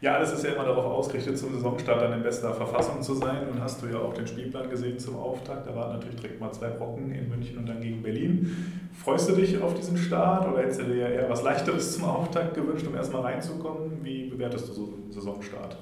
Ja, 0.00 0.14
alles 0.14 0.32
ist 0.32 0.42
ja 0.44 0.52
immer 0.52 0.64
darauf 0.64 0.86
ausgerichtet, 0.86 1.38
zum 1.38 1.52
Saisonstart 1.52 2.00
dann 2.00 2.14
in 2.14 2.22
bester 2.22 2.54
Verfassung 2.54 3.02
zu 3.02 3.14
sein. 3.14 3.48
Und 3.48 3.60
hast 3.60 3.82
du 3.82 3.86
ja 3.86 3.98
auch 3.98 4.14
den 4.14 4.26
Spielplan 4.26 4.70
gesehen 4.70 4.98
zum 4.98 5.16
Auftakt. 5.16 5.66
Da 5.66 5.76
waren 5.76 5.92
natürlich 5.92 6.16
direkt 6.16 6.40
mal 6.40 6.50
zwei 6.52 6.68
Brocken 6.68 7.12
in 7.12 7.28
München 7.28 7.58
und 7.58 7.68
dann 7.68 7.80
gegen 7.80 8.02
Berlin. 8.02 8.90
Freust 8.94 9.28
du 9.28 9.34
dich 9.34 9.60
auf 9.62 9.74
diesen 9.74 9.98
Start 9.98 10.48
oder 10.50 10.62
hättest 10.62 10.80
du 10.80 10.84
dir 10.84 11.06
eher 11.06 11.28
was 11.28 11.42
Leichteres 11.42 11.94
zum 11.94 12.04
Auftakt 12.04 12.54
gewünscht, 12.54 12.86
um 12.86 12.94
erstmal 12.94 13.22
reinzukommen? 13.22 14.02
Wie 14.02 14.30
bewertest 14.30 14.70
du 14.70 14.72
so 14.72 14.84
einen 14.84 15.12
Saisonstart? 15.12 15.76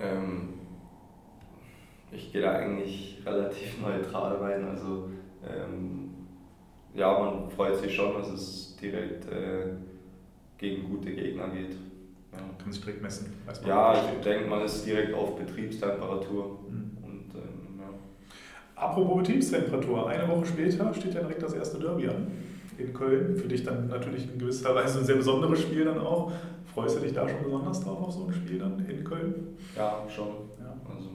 Ähm, 0.00 0.50
ich 2.12 2.32
gehe 2.32 2.42
da 2.42 2.52
eigentlich 2.52 3.20
relativ 3.26 3.80
neutral 3.82 4.36
rein. 4.36 4.68
Also 4.68 5.10
ähm, 5.48 6.10
ja, 6.94 7.18
man 7.18 7.50
freut 7.50 7.78
sich 7.78 7.94
schon, 7.94 8.14
dass 8.14 8.28
es 8.28 8.76
direkt 8.76 9.30
äh, 9.30 9.68
gegen 10.58 10.88
gute 10.88 11.12
Gegner 11.12 11.48
geht. 11.48 11.76
Ja. 12.32 12.38
Kann 12.62 12.72
sich 12.72 12.82
direkt 12.82 13.02
messen. 13.02 13.32
Ja, 13.66 13.94
ich 13.94 14.24
denke, 14.24 14.48
man 14.48 14.62
ist 14.62 14.84
direkt 14.84 15.14
auf 15.14 15.36
Betriebstemperatur. 15.36 16.58
Mhm. 16.68 16.96
Und, 17.02 17.34
ähm, 17.34 17.80
ja. 17.80 17.88
Apropos 18.74 19.18
Betriebstemperatur, 19.18 20.08
eine 20.08 20.28
Woche 20.28 20.46
später 20.46 20.92
steht 20.94 21.14
ja 21.14 21.20
direkt 21.20 21.42
das 21.42 21.54
erste 21.54 21.78
Derby 21.78 22.08
an 22.08 22.26
in 22.78 22.92
Köln. 22.92 23.36
Für 23.36 23.48
dich 23.48 23.62
dann 23.62 23.88
natürlich 23.88 24.30
in 24.32 24.38
gewisser 24.38 24.74
Weise 24.74 24.98
ein 24.98 25.04
sehr 25.04 25.16
besonderes 25.16 25.62
Spiel 25.62 25.84
dann 25.84 25.98
auch. 25.98 26.32
Freust 26.74 26.96
du 26.96 27.00
dich 27.00 27.14
da 27.14 27.26
schon 27.26 27.42
besonders 27.42 27.80
drauf 27.80 28.08
auf 28.08 28.12
so 28.12 28.26
ein 28.26 28.32
Spiel 28.34 28.58
dann 28.58 28.84
in 28.86 29.02
Köln? 29.02 29.56
Ja, 29.74 30.04
schon. 30.08 30.28
Ja. 30.58 30.76
Also, 30.94 31.08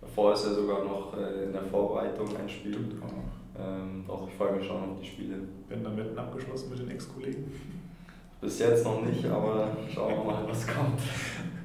davor 0.00 0.32
ist 0.34 0.46
ja 0.46 0.52
sogar 0.52 0.84
noch 0.84 1.16
äh, 1.16 1.44
in 1.44 1.52
der 1.52 1.62
Vorbereitung 1.62 2.28
ein 2.36 2.48
Spiel. 2.48 2.74
Stimmt. 2.74 2.94
Ähm, 3.58 4.04
doch, 4.06 4.28
ich 4.28 4.34
freue 4.34 4.56
mich 4.56 4.66
schon 4.66 4.76
auf 4.76 5.00
die 5.00 5.06
Spiele. 5.06 5.36
Werden 5.68 5.84
dann 5.84 5.96
Wetten 5.96 6.18
abgeschlossen 6.18 6.70
mit 6.70 6.78
den 6.80 6.90
Ex-Kollegen? 6.90 7.52
Bis 8.40 8.58
jetzt 8.58 8.84
noch 8.84 9.02
nicht, 9.04 9.24
aber 9.26 9.76
schauen 9.92 10.18
wir 10.18 10.24
mal, 10.24 10.48
was 10.48 10.66
kommt. 10.66 11.00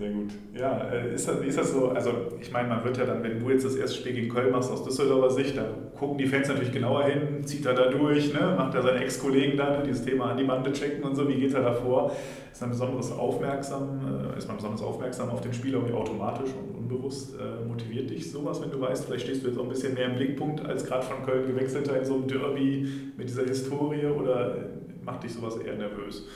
Sehr 0.00 0.12
gut. 0.12 0.30
Ja, 0.58 0.88
äh, 0.90 1.14
ist 1.14 1.28
das, 1.28 1.40
ist 1.42 1.58
das 1.58 1.72
so, 1.72 1.90
also 1.90 2.10
ich 2.40 2.50
meine, 2.50 2.68
man 2.68 2.82
wird 2.82 2.96
ja 2.96 3.04
dann, 3.04 3.22
wenn 3.22 3.38
du 3.38 3.50
jetzt 3.50 3.66
das 3.66 3.76
erste 3.76 3.98
Spiel 3.98 4.14
gegen 4.14 4.30
Köln 4.30 4.50
machst 4.50 4.70
aus 4.70 4.82
Düsseldorfer 4.82 5.28
Sicht, 5.28 5.58
da 5.58 5.66
gucken 5.98 6.16
die 6.16 6.24
Fans 6.24 6.48
natürlich 6.48 6.72
genauer 6.72 7.04
hin, 7.04 7.44
zieht 7.44 7.66
er 7.66 7.74
da 7.74 7.90
durch, 7.90 8.32
ne? 8.32 8.54
macht 8.56 8.74
er 8.74 8.80
seine 8.80 9.00
Ex-Kollegen 9.00 9.58
da, 9.58 9.76
ne? 9.76 9.82
dieses 9.86 10.02
Thema 10.02 10.30
an 10.30 10.38
die 10.38 10.44
Bande 10.44 10.72
checken 10.72 11.04
und 11.04 11.16
so, 11.16 11.28
wie 11.28 11.34
geht 11.34 11.52
er 11.52 11.60
da 11.60 11.74
vor? 11.74 12.16
Ist 12.50 12.62
man 12.62 12.70
besonders 12.70 13.12
aufmerksam, 13.12 14.32
äh, 14.34 14.38
ist 14.38 14.48
man 14.48 14.56
besonders 14.56 14.80
aufmerksam 14.80 15.28
auf 15.28 15.42
den 15.42 15.52
Spieler 15.52 15.86
wie 15.86 15.92
automatisch 15.92 16.48
und 16.58 16.78
unbewusst 16.78 17.34
äh, 17.34 17.68
motiviert 17.68 18.08
dich 18.08 18.32
sowas, 18.32 18.62
wenn 18.62 18.70
du 18.70 18.80
weißt, 18.80 19.04
vielleicht 19.04 19.26
stehst 19.26 19.44
du 19.44 19.48
jetzt 19.48 19.58
auch 19.58 19.64
ein 19.64 19.68
bisschen 19.68 19.92
mehr 19.92 20.06
im 20.06 20.14
Blickpunkt 20.14 20.64
als 20.64 20.86
gerade 20.86 21.04
von 21.04 21.26
Köln 21.26 21.46
gewechselter 21.46 21.98
in 21.98 22.06
so 22.06 22.14
einem 22.14 22.26
Derby 22.26 22.88
mit 23.18 23.28
dieser 23.28 23.44
Historie 23.44 24.06
oder 24.06 24.56
macht 25.04 25.24
dich 25.24 25.34
sowas 25.34 25.58
eher 25.58 25.76
nervös? 25.76 26.26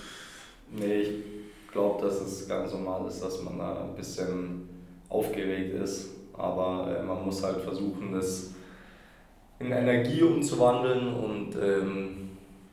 Nee, 0.70 1.00
ich 1.00 1.10
glaube, 1.74 2.06
dass 2.06 2.20
es 2.20 2.48
ganz 2.48 2.72
normal 2.72 3.06
ist, 3.08 3.22
dass 3.22 3.42
man 3.42 3.58
da 3.58 3.82
ein 3.82 3.94
bisschen 3.94 4.68
aufgeregt 5.08 5.74
ist. 5.74 6.14
Aber 6.32 6.96
äh, 6.96 7.02
man 7.02 7.24
muss 7.24 7.42
halt 7.42 7.60
versuchen, 7.60 8.12
das 8.12 8.54
in 9.58 9.70
Energie 9.70 10.22
umzuwandeln 10.22 11.14
und 11.14 11.56
ähm, 11.60 12.30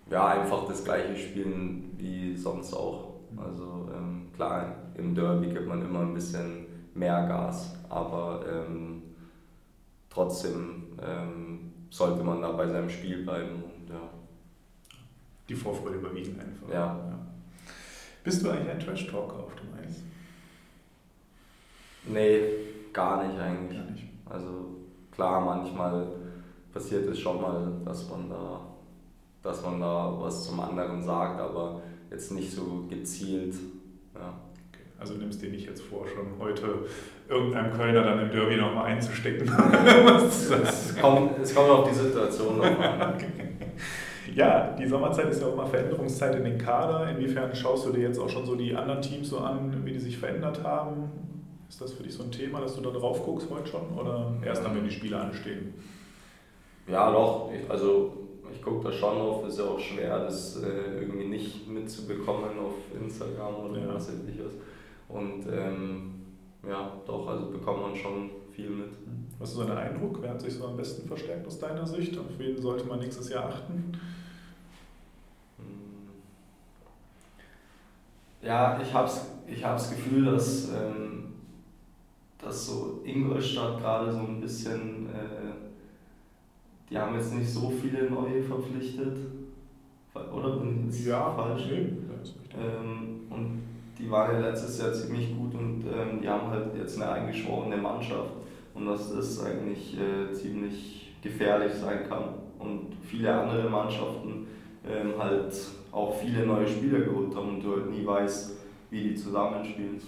ja, 0.10 0.28
einfach 0.28 0.68
das 0.68 0.84
gleiche 0.84 1.16
spielen 1.16 1.92
wie 1.98 2.36
sonst 2.36 2.74
auch. 2.74 3.12
Also 3.38 3.90
ähm, 3.96 4.28
klar, 4.36 4.76
im 4.96 5.14
Derby 5.14 5.48
gibt 5.48 5.68
man 5.68 5.82
immer 5.82 6.02
ein 6.02 6.14
bisschen 6.14 6.66
mehr 6.94 7.28
Gas, 7.28 7.76
aber 7.90 8.44
ähm, 8.50 9.02
trotzdem 10.10 10.84
ähm, 11.02 11.72
sollte 11.90 12.24
man 12.24 12.42
da 12.42 12.52
bei 12.52 12.68
seinem 12.68 12.90
Spiel 12.90 13.24
bleiben. 13.24 13.64
Und, 13.64 13.90
ja. 13.90 14.02
Die 15.48 15.56
Vorfreude 15.56 15.98
überwiegen 15.98 16.40
einfach. 16.40 16.68
Ja. 16.70 16.98
ja. 17.10 17.21
Bist 18.24 18.44
du 18.44 18.50
eigentlich 18.50 18.70
ein 18.70 18.80
Trash-Talker 18.80 19.36
auf 19.36 19.56
dem 19.56 19.74
Eis? 19.84 20.04
Nee, 22.06 22.42
gar 22.94 23.26
nicht 23.26 23.40
eigentlich. 23.40 23.78
Gar 23.78 23.92
nicht. 23.92 24.04
Also 24.26 24.78
klar, 25.12 25.42
manchmal 25.42 26.08
passiert 26.74 27.08
es 27.08 27.20
schon 27.20 27.42
mal, 27.42 27.74
dass 27.84 28.10
man 28.10 28.30
da, 28.30 28.62
dass 29.42 29.64
man 29.64 29.80
da 29.80 30.16
was 30.20 30.46
zum 30.46 30.60
anderen 30.60 31.02
sagt, 31.02 31.40
aber 31.40 31.82
jetzt 32.10 32.32
nicht 32.32 32.52
so 32.52 32.86
gezielt. 32.90 33.56
Ja. 34.14 34.34
Okay. 34.70 34.84
Also 35.00 35.16
nimmst 35.16 35.42
dir 35.42 35.50
nicht 35.50 35.68
jetzt 35.68 35.82
vor, 35.82 36.06
schon 36.08 36.38
heute 36.40 36.86
irgendeinem 37.28 37.74
Kölner 37.74 38.04
dann 38.04 38.20
im 38.20 38.32
Derby 38.32 38.58
nochmal 38.58 38.86
einzustecken. 38.86 39.48
es, 40.28 40.96
kommt, 41.00 41.40
es 41.40 41.56
kommt 41.56 41.70
auf 41.70 41.90
die 41.90 41.96
Situation 41.96 42.58
noch 42.60 42.80
an. 42.80 43.16
Okay. 43.16 43.52
Ja, 44.34 44.76
die 44.78 44.88
Sommerzeit 44.88 45.30
ist 45.30 45.42
ja 45.42 45.48
auch 45.48 45.56
mal 45.56 45.66
Veränderungszeit 45.66 46.36
in 46.36 46.44
den 46.44 46.58
Kader. 46.58 47.10
Inwiefern 47.10 47.54
schaust 47.54 47.86
du 47.86 47.92
dir 47.92 48.04
jetzt 48.04 48.20
auch 48.20 48.30
schon 48.30 48.46
so 48.46 48.56
die 48.56 48.74
anderen 48.76 49.02
Teams 49.02 49.30
so 49.30 49.40
an, 49.40 49.86
wie 49.86 49.92
die 49.92 50.00
sich 50.00 50.18
verändert 50.18 50.64
haben? 50.64 51.12
Ist 51.68 51.82
das 51.82 51.94
für 51.94 52.04
dich 52.04 52.14
so 52.14 52.24
ein 52.24 52.32
Thema, 52.32 52.62
dass 52.62 52.76
du 52.76 52.82
da 52.82 52.90
drauf 52.90 53.24
guckst 53.26 53.50
heute 53.50 53.68
schon 53.68 53.98
oder 53.98 54.34
erst 54.46 54.64
dann, 54.64 54.76
wenn 54.76 54.84
die 54.84 54.92
Spiele 54.92 55.18
anstehen? 55.18 55.74
Ja, 56.88 57.12
doch. 57.12 57.50
Ich, 57.54 57.70
also 57.70 58.14
ich 58.54 58.62
gucke 58.62 58.90
da 58.90 58.92
schon 58.92 59.16
drauf. 59.16 59.48
Ist 59.48 59.60
ja 59.60 59.66
auch 59.66 59.80
schwer, 59.80 60.20
das 60.20 60.62
äh, 60.62 61.00
irgendwie 61.00 61.28
nicht 61.28 61.70
mitzubekommen 61.70 62.60
auf 62.60 62.74
Instagram 63.02 63.56
oder 63.70 63.82
ja. 63.82 63.94
was 63.94 64.08
weiß 64.08 64.16
ich 64.28 64.40
was. 64.44 64.54
Und 65.08 65.46
ähm, 65.52 66.12
ja, 66.68 66.92
doch, 67.06 67.28
also 67.28 67.48
bekommt 67.48 67.82
man 67.82 67.96
schon 67.96 68.30
viel 68.52 68.70
mit. 68.70 68.90
Was 69.40 69.50
ist 69.50 69.56
so 69.56 69.64
dein 69.64 69.78
Eindruck? 69.78 70.20
Wer 70.22 70.32
hat 70.32 70.42
sich 70.42 70.54
so 70.54 70.66
am 70.68 70.78
besten 70.78 71.08
verstärkt 71.08 71.48
aus 71.48 71.58
deiner 71.58 71.86
Sicht? 71.86 72.18
Auf 72.18 72.26
wen 72.38 72.62
sollte 72.62 72.86
man 72.86 73.00
nächstes 73.00 73.30
Jahr 73.30 73.46
achten? 73.46 73.94
Ja, 78.52 78.78
ich 78.84 78.94
habe 78.94 79.10
ich 79.48 79.64
hab 79.64 79.78
das 79.78 79.92
Gefühl, 79.92 80.26
dass, 80.26 80.68
ähm, 80.72 81.24
dass 82.38 82.68
so 82.68 83.00
Ingolstadt 83.06 83.80
gerade 83.80 84.12
so 84.12 84.20
ein 84.20 84.42
bisschen, 84.42 85.08
äh, 85.08 85.54
die 86.90 86.98
haben 86.98 87.16
jetzt 87.16 87.34
nicht 87.34 87.50
so 87.50 87.70
viele 87.70 88.10
neue 88.10 88.44
verpflichtet, 88.44 89.18
oder? 90.14 90.58
Bin 90.58 90.90
ich 90.90 91.06
ja, 91.06 91.32
falsch? 91.32 91.64
Nee, 91.70 91.94
ähm, 92.62 93.22
und 93.30 93.62
die 93.98 94.12
waren 94.12 94.34
ja 94.34 94.50
letztes 94.50 94.82
Jahr 94.82 94.92
ziemlich 94.92 95.34
gut 95.34 95.54
und 95.54 95.86
ähm, 95.86 96.20
die 96.22 96.28
haben 96.28 96.50
halt 96.50 96.76
jetzt 96.76 97.02
eine 97.02 97.10
eingeschworene 97.10 97.78
Mannschaft 97.78 98.34
und 98.74 98.86
dass 98.86 99.16
das 99.16 99.46
eigentlich 99.46 99.98
äh, 99.98 100.34
ziemlich 100.34 101.14
gefährlich 101.22 101.72
sein 101.72 102.00
kann. 102.10 102.34
Und 102.60 102.98
viele 103.02 103.34
andere 103.34 103.70
Mannschaften 103.70 104.46
ähm, 104.86 105.14
halt 105.18 105.56
auch 105.92 106.16
viele 106.16 106.46
neue 106.46 106.68
Spieler 106.68 107.02
geholt 107.02 107.36
haben 107.36 107.50
und 107.50 107.64
du 107.64 107.72
halt 107.72 107.92
nie 107.92 108.06
weißt, 108.06 108.58
wie 108.90 109.04
die 109.04 109.16
zusammenspielen. 109.16 110.02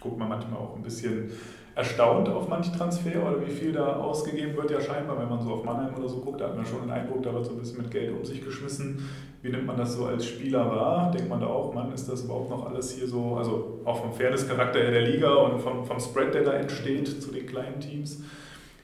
Guckt 0.00 0.18
man 0.18 0.28
manchmal 0.28 0.58
auch 0.58 0.76
ein 0.76 0.82
bisschen 0.82 1.30
erstaunt 1.78 2.28
auf 2.28 2.48
manche 2.48 2.72
Transfer 2.72 3.24
oder 3.24 3.40
wie 3.46 3.50
viel 3.50 3.72
da 3.72 3.96
ausgegeben 3.96 4.56
wird, 4.56 4.70
ja 4.72 4.80
scheinbar, 4.80 5.16
wenn 5.20 5.28
man 5.28 5.40
so 5.40 5.52
auf 5.52 5.64
Mannheim 5.64 5.94
oder 5.96 6.08
so 6.08 6.18
guckt, 6.18 6.40
da 6.40 6.48
hat 6.48 6.56
man 6.56 6.66
schon 6.66 6.80
den 6.80 6.90
Eindruck, 6.90 7.22
da 7.22 7.32
wird 7.32 7.46
so 7.46 7.52
ein 7.52 7.58
bisschen 7.58 7.78
mit 7.78 7.90
Geld 7.92 8.12
um 8.16 8.24
sich 8.24 8.44
geschmissen. 8.44 9.08
Wie 9.42 9.50
nimmt 9.50 9.66
man 9.66 9.76
das 9.76 9.94
so 9.94 10.06
als 10.06 10.26
Spieler 10.26 10.68
wahr? 10.68 11.12
Denkt 11.12 11.28
man 11.28 11.40
da 11.40 11.46
auch, 11.46 11.72
Mann, 11.72 11.92
ist 11.92 12.08
das 12.08 12.24
überhaupt 12.24 12.50
noch 12.50 12.66
alles 12.66 12.96
hier 12.96 13.06
so, 13.06 13.36
also 13.36 13.80
auch 13.84 14.00
vom 14.00 14.12
Fairness-Charakter 14.12 14.90
der 14.90 15.02
Liga 15.02 15.32
und 15.32 15.60
vom, 15.60 15.84
vom 15.84 16.00
Spread, 16.00 16.34
der 16.34 16.42
da 16.42 16.52
entsteht 16.54 17.22
zu 17.22 17.30
den 17.30 17.46
kleinen 17.46 17.78
Teams. 17.78 18.24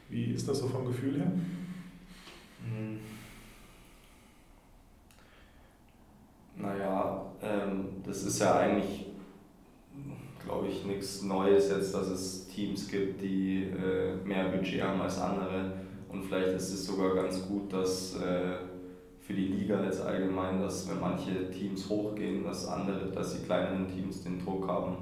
Wie 0.09 0.27
ist 0.27 0.49
das 0.49 0.61
so 0.61 0.69
vom 0.69 0.85
Gefühl 0.87 1.17
her? 1.17 1.33
Hm. 2.63 3.01
Naja, 6.57 7.27
ähm, 7.43 8.03
das 8.05 8.23
ist 8.23 8.41
ja 8.41 8.59
eigentlich, 8.59 9.07
glaube 10.45 10.69
ich, 10.69 10.85
nichts 10.85 11.23
Neues 11.23 11.71
jetzt, 11.71 11.95
dass 11.95 12.09
es 12.09 12.47
Teams 12.49 12.89
gibt, 12.89 13.21
die 13.21 13.65
äh, 13.65 14.15
mehr 14.25 14.49
Budget 14.49 14.83
haben 14.83 15.01
als 15.01 15.19
andere. 15.19 15.73
Und 16.09 16.25
vielleicht 16.25 16.49
ist 16.49 16.73
es 16.73 16.87
sogar 16.87 17.15
ganz 17.15 17.47
gut, 17.47 17.73
dass 17.73 18.17
äh, 18.17 18.57
für 19.21 19.35
die 19.35 19.49
Liga 19.49 19.83
jetzt 19.83 20.01
allgemein, 20.01 20.61
dass 20.61 20.89
wenn 20.89 21.01
manche 21.01 21.51
Teams 21.51 21.89
hochgehen, 21.89 22.45
dass 22.45 22.69
andere, 22.69 23.11
dass 23.11 23.37
die 23.37 23.45
kleineren 23.45 23.89
Teams 23.89 24.23
den 24.23 24.39
Druck 24.39 24.69
haben, 24.69 24.97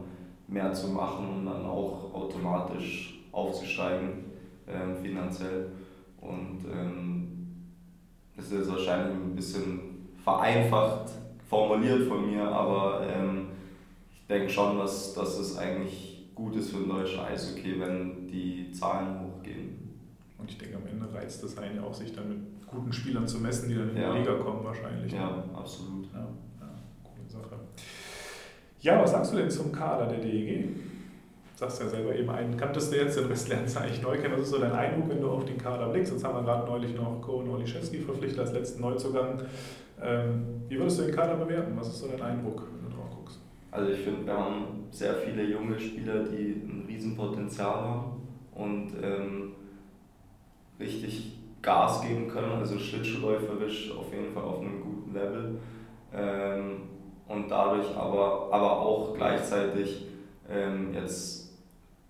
mehr 0.48 0.72
zu 0.72 0.88
machen 0.88 1.28
und 1.28 1.46
dann 1.46 1.64
auch 1.66 2.14
automatisch 2.14 3.20
aufzusteigen 3.32 4.24
ähm, 4.68 4.96
finanziell. 4.96 5.72
Und 6.20 6.64
ähm, 6.72 7.46
das 8.36 8.50
ist 8.50 8.70
wahrscheinlich 8.70 9.16
ein 9.16 9.34
bisschen 9.34 9.80
vereinfacht 10.22 11.10
formuliert 11.52 12.08
von 12.08 12.30
mir, 12.30 12.44
aber 12.44 13.06
ähm, 13.06 13.48
ich 14.10 14.26
denke 14.26 14.48
schon, 14.48 14.78
dass, 14.78 15.12
dass 15.12 15.38
es 15.38 15.58
eigentlich 15.58 16.30
gut 16.34 16.56
ist 16.56 16.70
für 16.70 16.78
den 16.78 16.88
deutschen 16.88 17.20
Eishockey, 17.20 17.78
wenn 17.78 18.26
die 18.26 18.72
Zahlen 18.72 19.20
hochgehen. 19.20 19.98
Und 20.38 20.50
ich 20.50 20.56
denke, 20.56 20.76
am 20.76 20.86
Ende 20.86 21.12
reizt 21.14 21.44
das 21.44 21.58
einen 21.58 21.76
ja 21.76 21.82
auch, 21.82 21.92
sich 21.92 22.14
dann 22.14 22.30
mit 22.30 22.38
guten 22.66 22.90
Spielern 22.90 23.28
zu 23.28 23.38
messen, 23.38 23.68
die 23.68 23.74
dann 23.74 23.90
in 23.90 24.00
ja. 24.00 24.12
die 24.12 24.20
Liga 24.20 24.32
kommen 24.36 24.64
wahrscheinlich. 24.64 25.12
Ja, 25.12 25.44
absolut. 25.54 26.06
Ja, 26.14 26.20
ja, 26.20 26.70
coole 27.04 27.28
Sache. 27.28 27.56
Ja, 28.80 29.02
was 29.02 29.10
sagst 29.10 29.34
du 29.34 29.36
denn 29.36 29.50
zum 29.50 29.70
Kader 29.70 30.06
der 30.06 30.20
DEG? 30.20 30.68
Du 30.68 30.70
sagst 31.54 31.82
ja 31.82 31.88
selber 31.90 32.16
eben, 32.16 32.30
einen 32.30 32.56
kanntest 32.56 32.90
du 32.90 32.96
jetzt, 32.96 33.18
den 33.18 33.26
Rest 33.26 33.50
lernst 33.50 33.76
du 33.76 33.80
eigentlich 33.80 34.00
neu 34.00 34.16
kennen. 34.16 34.32
Was 34.32 34.44
ist 34.44 34.50
so 34.52 34.58
dein 34.58 34.72
Eindruck, 34.72 35.10
wenn 35.10 35.20
du 35.20 35.28
auf 35.28 35.44
den 35.44 35.58
Kader 35.58 35.90
blickst? 35.90 36.12
Jetzt 36.12 36.24
haben 36.24 36.34
wir 36.34 36.44
gerade 36.44 36.66
neulich 36.66 36.96
noch 36.96 37.20
Koen 37.20 37.50
Oliszewski 37.50 37.98
verpflichtet 37.98 38.40
als 38.40 38.52
letzten 38.52 38.80
Neuzugang. 38.80 39.42
Ähm, 40.02 40.62
wie 40.68 40.78
würdest 40.78 41.00
du 41.00 41.04
den 41.04 41.14
Kader 41.14 41.36
bewerten? 41.36 41.72
Was 41.76 41.88
ist 41.88 42.00
so 42.00 42.08
dein 42.08 42.22
Eindruck, 42.22 42.68
wenn 42.74 42.90
du 42.90 42.96
drauf 42.96 43.10
guckst? 43.14 43.40
Also 43.70 43.92
ich 43.92 44.00
finde, 44.00 44.26
wir 44.26 44.36
haben 44.36 44.86
sehr 44.90 45.14
viele 45.14 45.44
junge 45.44 45.78
Spieler, 45.78 46.24
die 46.24 46.62
ein 46.64 46.84
Riesenpotenzial 46.88 47.74
haben 47.74 48.22
und 48.54 48.92
ähm, 49.02 49.52
richtig 50.78 51.38
Gas 51.62 52.02
geben 52.02 52.28
können, 52.28 52.52
also 52.52 52.78
schlittschuhläuferisch 52.78 53.92
auf 53.92 54.12
jeden 54.12 54.32
Fall 54.34 54.42
auf 54.42 54.60
einem 54.60 54.80
guten 54.80 55.14
Level. 55.14 55.58
Ähm, 56.12 56.82
und 57.28 57.48
dadurch 57.50 57.96
aber, 57.96 58.48
aber 58.52 58.80
auch 58.80 59.14
gleichzeitig 59.14 60.06
ähm, 60.50 60.92
jetzt 60.92 61.58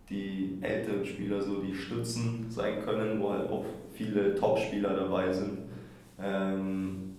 die 0.09 0.59
älteren 0.63 1.05
Spieler 1.05 1.41
so 1.41 1.61
die 1.63 1.75
Stützen 1.75 2.47
sein 2.49 2.83
können, 2.83 3.21
wo 3.21 3.31
halt 3.31 3.49
auch 3.51 3.65
viele 3.93 4.35
Top-Spieler 4.35 4.95
dabei 4.95 5.33
sind. 5.33 5.59
Ähm, 6.21 7.12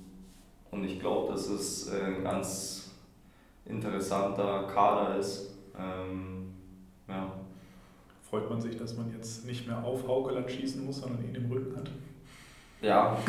und 0.73 0.83
ich 0.83 0.99
glaube, 0.99 1.31
dass 1.31 1.47
es 1.47 1.87
äh, 1.89 2.03
ein 2.03 2.23
ganz 2.23 2.91
interessanter 3.65 4.67
Kader 4.73 5.17
ist. 5.17 5.51
Ähm, 5.77 6.53
ja. 7.07 7.31
Freut 8.27 8.49
man 8.49 8.59
sich, 8.59 8.75
dass 8.75 8.97
man 8.97 9.13
jetzt 9.13 9.45
nicht 9.45 9.67
mehr 9.67 9.83
auf 9.83 10.07
Haukeland 10.07 10.49
schießen 10.49 10.83
muss, 10.83 11.01
sondern 11.01 11.23
ihn 11.23 11.35
im 11.35 11.51
Rücken 11.51 11.77
hat? 11.77 11.91
Ja. 12.81 13.15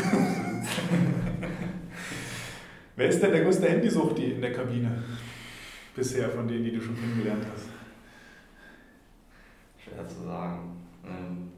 Wer 2.97 3.09
ist 3.09 3.23
denn 3.23 3.33
der 3.33 3.45
größte 3.45 3.69
Handysuchti 3.69 4.33
in 4.33 4.41
der 4.41 4.53
Kabine? 4.53 5.03
Bisher 5.95 6.31
von 6.31 6.49
denen, 6.49 6.65
die 6.65 6.73
du 6.73 6.81
schon 6.81 6.97
kennengelernt 6.97 7.45
hast? 7.53 7.69
Schwer 9.79 10.09
zu 10.09 10.25
sagen. 10.25 10.77
Ähm 11.05 11.53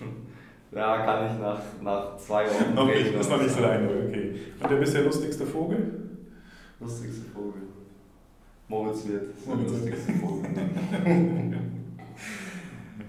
Ja, 0.74 1.04
kann 1.04 1.26
ich 1.26 1.40
nach, 1.40 1.60
nach 1.82 2.16
zwei 2.16 2.44
Wochen. 2.50 2.74
Noch 2.74 2.86
nicht, 2.86 2.96
rechnen. 2.96 3.20
ist 3.20 3.30
noch 3.30 3.40
nicht 3.42 3.54
so 3.54 3.60
lange, 3.60 3.88
okay. 3.88 4.34
Und 4.60 4.70
der 4.70 4.76
bisher 4.76 5.02
lustigste 5.02 5.46
Vogel? 5.46 5.92
Lustigste 6.80 7.30
Vogel. 7.30 7.62
Moritz 8.68 9.06
wird. 9.06 9.22
der 9.46 9.54
Moritz 9.54 9.70
wird. 9.72 9.82
lustigste 9.82 10.12
Vogel. 10.14 10.50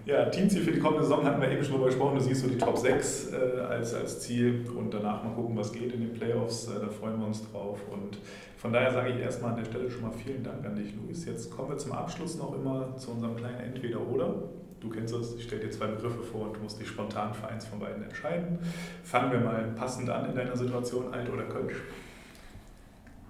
Ja, 0.05 0.25
Teamziel 0.25 0.61
für 0.61 0.71
die 0.71 0.79
kommende 0.79 1.01
Saison 1.01 1.25
hatten 1.25 1.41
wir 1.41 1.49
eben 1.49 1.63
schon 1.63 1.73
drüber 1.73 1.87
gesprochen. 1.87 2.19
Du 2.19 2.21
siehst 2.23 2.43
so 2.43 2.47
die 2.47 2.59
Top 2.59 2.77
6 2.77 3.31
äh, 3.31 3.59
als, 3.61 3.91
als 3.95 4.19
Ziel 4.19 4.63
und 4.77 4.93
danach 4.93 5.23
mal 5.23 5.31
gucken, 5.33 5.57
was 5.57 5.71
geht 5.73 5.91
in 5.93 6.01
den 6.01 6.13
Playoffs. 6.13 6.67
Äh, 6.67 6.79
da 6.79 6.89
freuen 6.89 7.19
wir 7.19 7.25
uns 7.25 7.41
drauf. 7.49 7.79
Und 7.91 8.19
von 8.55 8.71
daher 8.71 8.91
sage 8.91 9.09
ich 9.13 9.19
erstmal 9.19 9.53
an 9.53 9.57
der 9.57 9.65
Stelle 9.65 9.89
schon 9.89 10.03
mal 10.03 10.11
vielen 10.11 10.43
Dank 10.43 10.63
an 10.63 10.75
dich, 10.75 10.93
Luis. 10.95 11.25
Jetzt 11.25 11.49
kommen 11.49 11.69
wir 11.69 11.77
zum 11.77 11.91
Abschluss 11.93 12.37
noch 12.37 12.53
immer 12.53 12.95
zu 12.97 13.11
unserem 13.11 13.35
kleinen 13.35 13.59
Entweder-Oder. 13.61 14.43
Du 14.79 14.89
kennst 14.89 15.13
es, 15.13 15.35
ich 15.35 15.43
stelle 15.43 15.61
dir 15.61 15.71
zwei 15.71 15.87
Begriffe 15.87 16.21
vor 16.21 16.47
und 16.47 16.57
du 16.57 16.59
musst 16.59 16.79
dich 16.79 16.87
spontan 16.87 17.33
für 17.33 17.47
eins 17.47 17.65
von 17.65 17.79
beiden 17.79 18.03
entscheiden. 18.03 18.59
Fangen 19.03 19.31
wir 19.31 19.39
mal 19.39 19.63
passend 19.75 20.09
an 20.09 20.29
in 20.29 20.35
deiner 20.35 20.55
Situation, 20.55 21.13
alt 21.13 21.29
oder 21.29 21.43
Kölsch? 21.43 21.77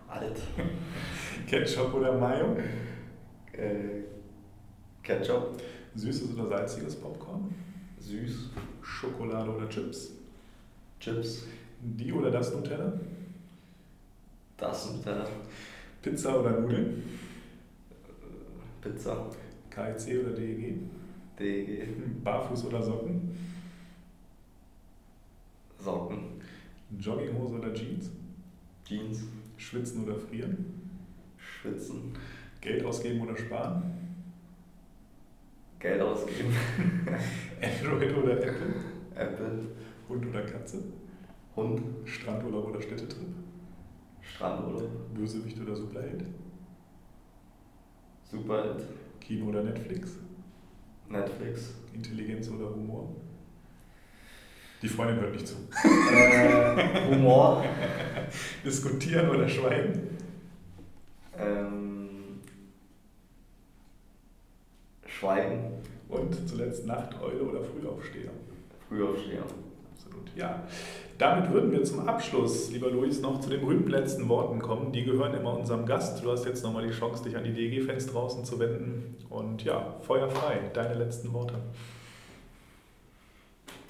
Alt. 0.07 0.41
Ketchup 1.47 1.93
oder 1.93 2.17
Mayo? 2.17 2.57
Äh, 3.53 4.03
Ketchup. 5.03 5.61
Süßes 5.95 6.33
oder 6.33 6.47
salziges 6.47 6.95
Popcorn? 6.95 7.53
Süß. 7.99 8.49
Schokolade 8.81 9.49
oder 9.49 9.69
Chips? 9.69 10.11
Chips. 10.99 11.47
Die 11.81 12.11
oder 12.11 12.31
das 12.31 12.53
Nutella? 12.53 12.91
Das 14.57 15.01
der 15.03 15.27
Pizza 16.01 16.39
oder 16.39 16.51
Nudeln? 16.59 17.03
Pizza. 18.81 19.25
KIC 19.69 20.23
oder 20.23 20.33
DEG? 20.33 20.77
Barfuß 21.37 22.65
oder 22.65 22.81
Socken? 22.81 23.37
Socken. 25.77 26.41
Jogginghose 26.97 27.55
oder 27.55 27.73
Jeans? 27.73 28.11
Jeans. 28.87 29.23
Schwitzen 29.57 30.03
oder 30.03 30.15
frieren? 30.15 30.65
Schwitzen. 31.37 32.13
Geld 32.61 32.85
ausgeben 32.85 33.21
oder 33.21 33.37
sparen? 33.37 33.83
Geld 35.79 36.01
ausgeben. 36.01 36.53
Android 37.61 38.13
oder 38.15 38.37
Apple? 38.37 38.75
Apple. 39.15 39.67
Hund 40.07 40.25
oder 40.27 40.41
Katze? 40.43 40.83
Hund. 41.55 41.81
Strandurlaub 42.05 42.67
oder 42.69 42.81
Städtetrip? 42.81 43.27
Strandurlaub. 44.21 45.13
Bösewicht 45.13 45.59
oder 45.59 45.75
Superheld? 45.75 46.25
Superheld. 48.23 48.83
Kino 49.19 49.47
oder 49.47 49.63
Netflix? 49.63 50.17
Netflix. 51.09 51.73
Intelligenz 51.93 52.49
oder 52.49 52.69
Humor? 52.69 53.15
Die 54.81 54.87
Freundin 54.87 55.19
hört 55.21 55.33
nicht 55.33 55.47
zu. 55.47 55.55
Äh, 56.13 57.09
Humor. 57.09 57.63
Diskutieren 58.65 59.29
oder 59.29 59.47
schweigen? 59.47 60.17
Ähm, 61.37 62.41
Schweigen. 65.07 65.71
Und 66.09 66.47
zuletzt 66.47 66.85
Nachteule 66.85 67.41
oder 67.41 67.61
Frühaufsteher? 67.63 68.31
Frühaufsteher. 68.87 69.43
Absolut, 69.93 70.29
ja. 70.35 70.63
Damit 71.17 71.51
würden 71.53 71.71
wir 71.71 71.81
zum 71.85 72.09
Abschluss, 72.09 72.71
lieber 72.71 72.89
Luis, 72.89 73.21
noch 73.21 73.39
zu 73.39 73.49
den 73.49 73.61
berühmten 73.61 73.89
letzten 73.89 74.27
Worten 74.27 74.59
kommen. 74.59 74.91
Die 74.91 75.05
gehören 75.05 75.33
immer 75.33 75.57
unserem 75.57 75.85
Gast. 75.85 76.21
Du 76.21 76.29
hast 76.29 76.45
jetzt 76.45 76.61
nochmal 76.61 76.85
die 76.85 76.91
Chance, 76.91 77.23
dich 77.23 77.37
an 77.37 77.45
die 77.45 77.53
DG-Fans 77.53 78.07
draußen 78.07 78.43
zu 78.43 78.59
wenden. 78.59 79.15
Und 79.29 79.63
ja, 79.63 79.95
feuerfrei, 80.01 80.59
deine 80.73 80.95
letzten 80.95 81.31
Worte. 81.31 81.55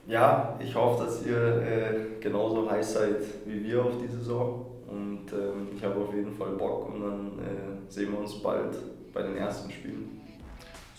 Ja, 0.08 0.56
ich 0.60 0.76
hoffe, 0.76 1.06
dass 1.06 1.26
ihr 1.26 1.36
äh, 1.36 2.20
genauso 2.20 2.70
heiß 2.70 2.94
seid 2.94 3.22
wie 3.46 3.64
wir 3.64 3.84
auf 3.84 3.94
die 4.00 4.08
Saison. 4.08 4.68
Und 4.88 5.34
ähm, 5.34 5.70
ich 5.76 5.84
habe 5.84 6.00
auf 6.00 6.14
jeden 6.14 6.32
Fall 6.32 6.52
Bock 6.52 6.94
und 6.94 7.02
dann 7.02 7.40
äh, 7.40 7.92
sehen 7.92 8.12
wir 8.12 8.20
uns 8.20 8.36
bald 8.36 8.78
bei 9.12 9.24
den 9.24 9.36
ersten 9.36 9.72
Spielen. 9.72 10.22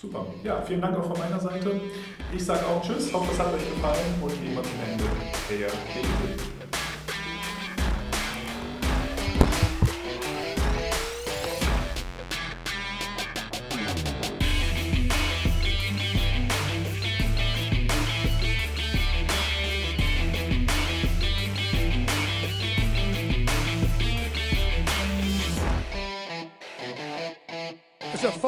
Super. 0.01 0.26
Ja, 0.44 0.61
vielen 0.61 0.82
Dank 0.82 0.99
auch 0.99 1.07
von 1.07 1.18
meiner 1.18 1.40
Seite. 1.40 1.80
Ich 2.34 2.44
sage 2.44 2.66
auch 2.66 2.82
Tschüss, 2.82 3.12
hoffe, 3.14 3.32
es 3.32 3.38
hat 3.38 3.53
euch 3.55 3.66
gefallen 3.66 4.14
und 4.20 4.42
wie 4.42 4.53
immer 4.53 4.62
zum 4.62 4.72
Ende 4.90 5.05
der 5.49 5.68
DG. 5.68 6.56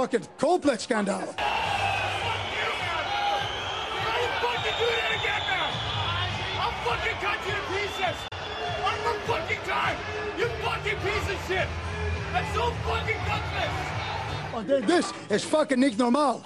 Fucking 0.09 0.29
complex 0.39 0.85
scandal. 0.85 1.19
How 1.19 1.27
fucking 4.41 4.77
do 4.79 4.87
that 4.97 5.13
again 5.21 5.43
now? 5.53 5.69
I'll 6.63 6.73
fucking 6.89 7.19
cut 7.21 7.39
you 7.47 7.53
to 7.53 7.61
pieces. 7.69 8.17
One 8.81 8.99
more 9.05 9.21
fucking 9.27 9.63
time. 9.67 9.97
You 10.39 10.47
fucking 10.65 10.97
piece 10.97 11.29
of 11.29 11.39
shit. 11.47 11.69
That's 12.33 12.51
so 12.55 12.71
fucking 12.89 13.21
gutless. 13.27 14.87
This 14.87 15.13
is 15.31 15.45
fucking 15.45 15.81
normal. 15.99 16.43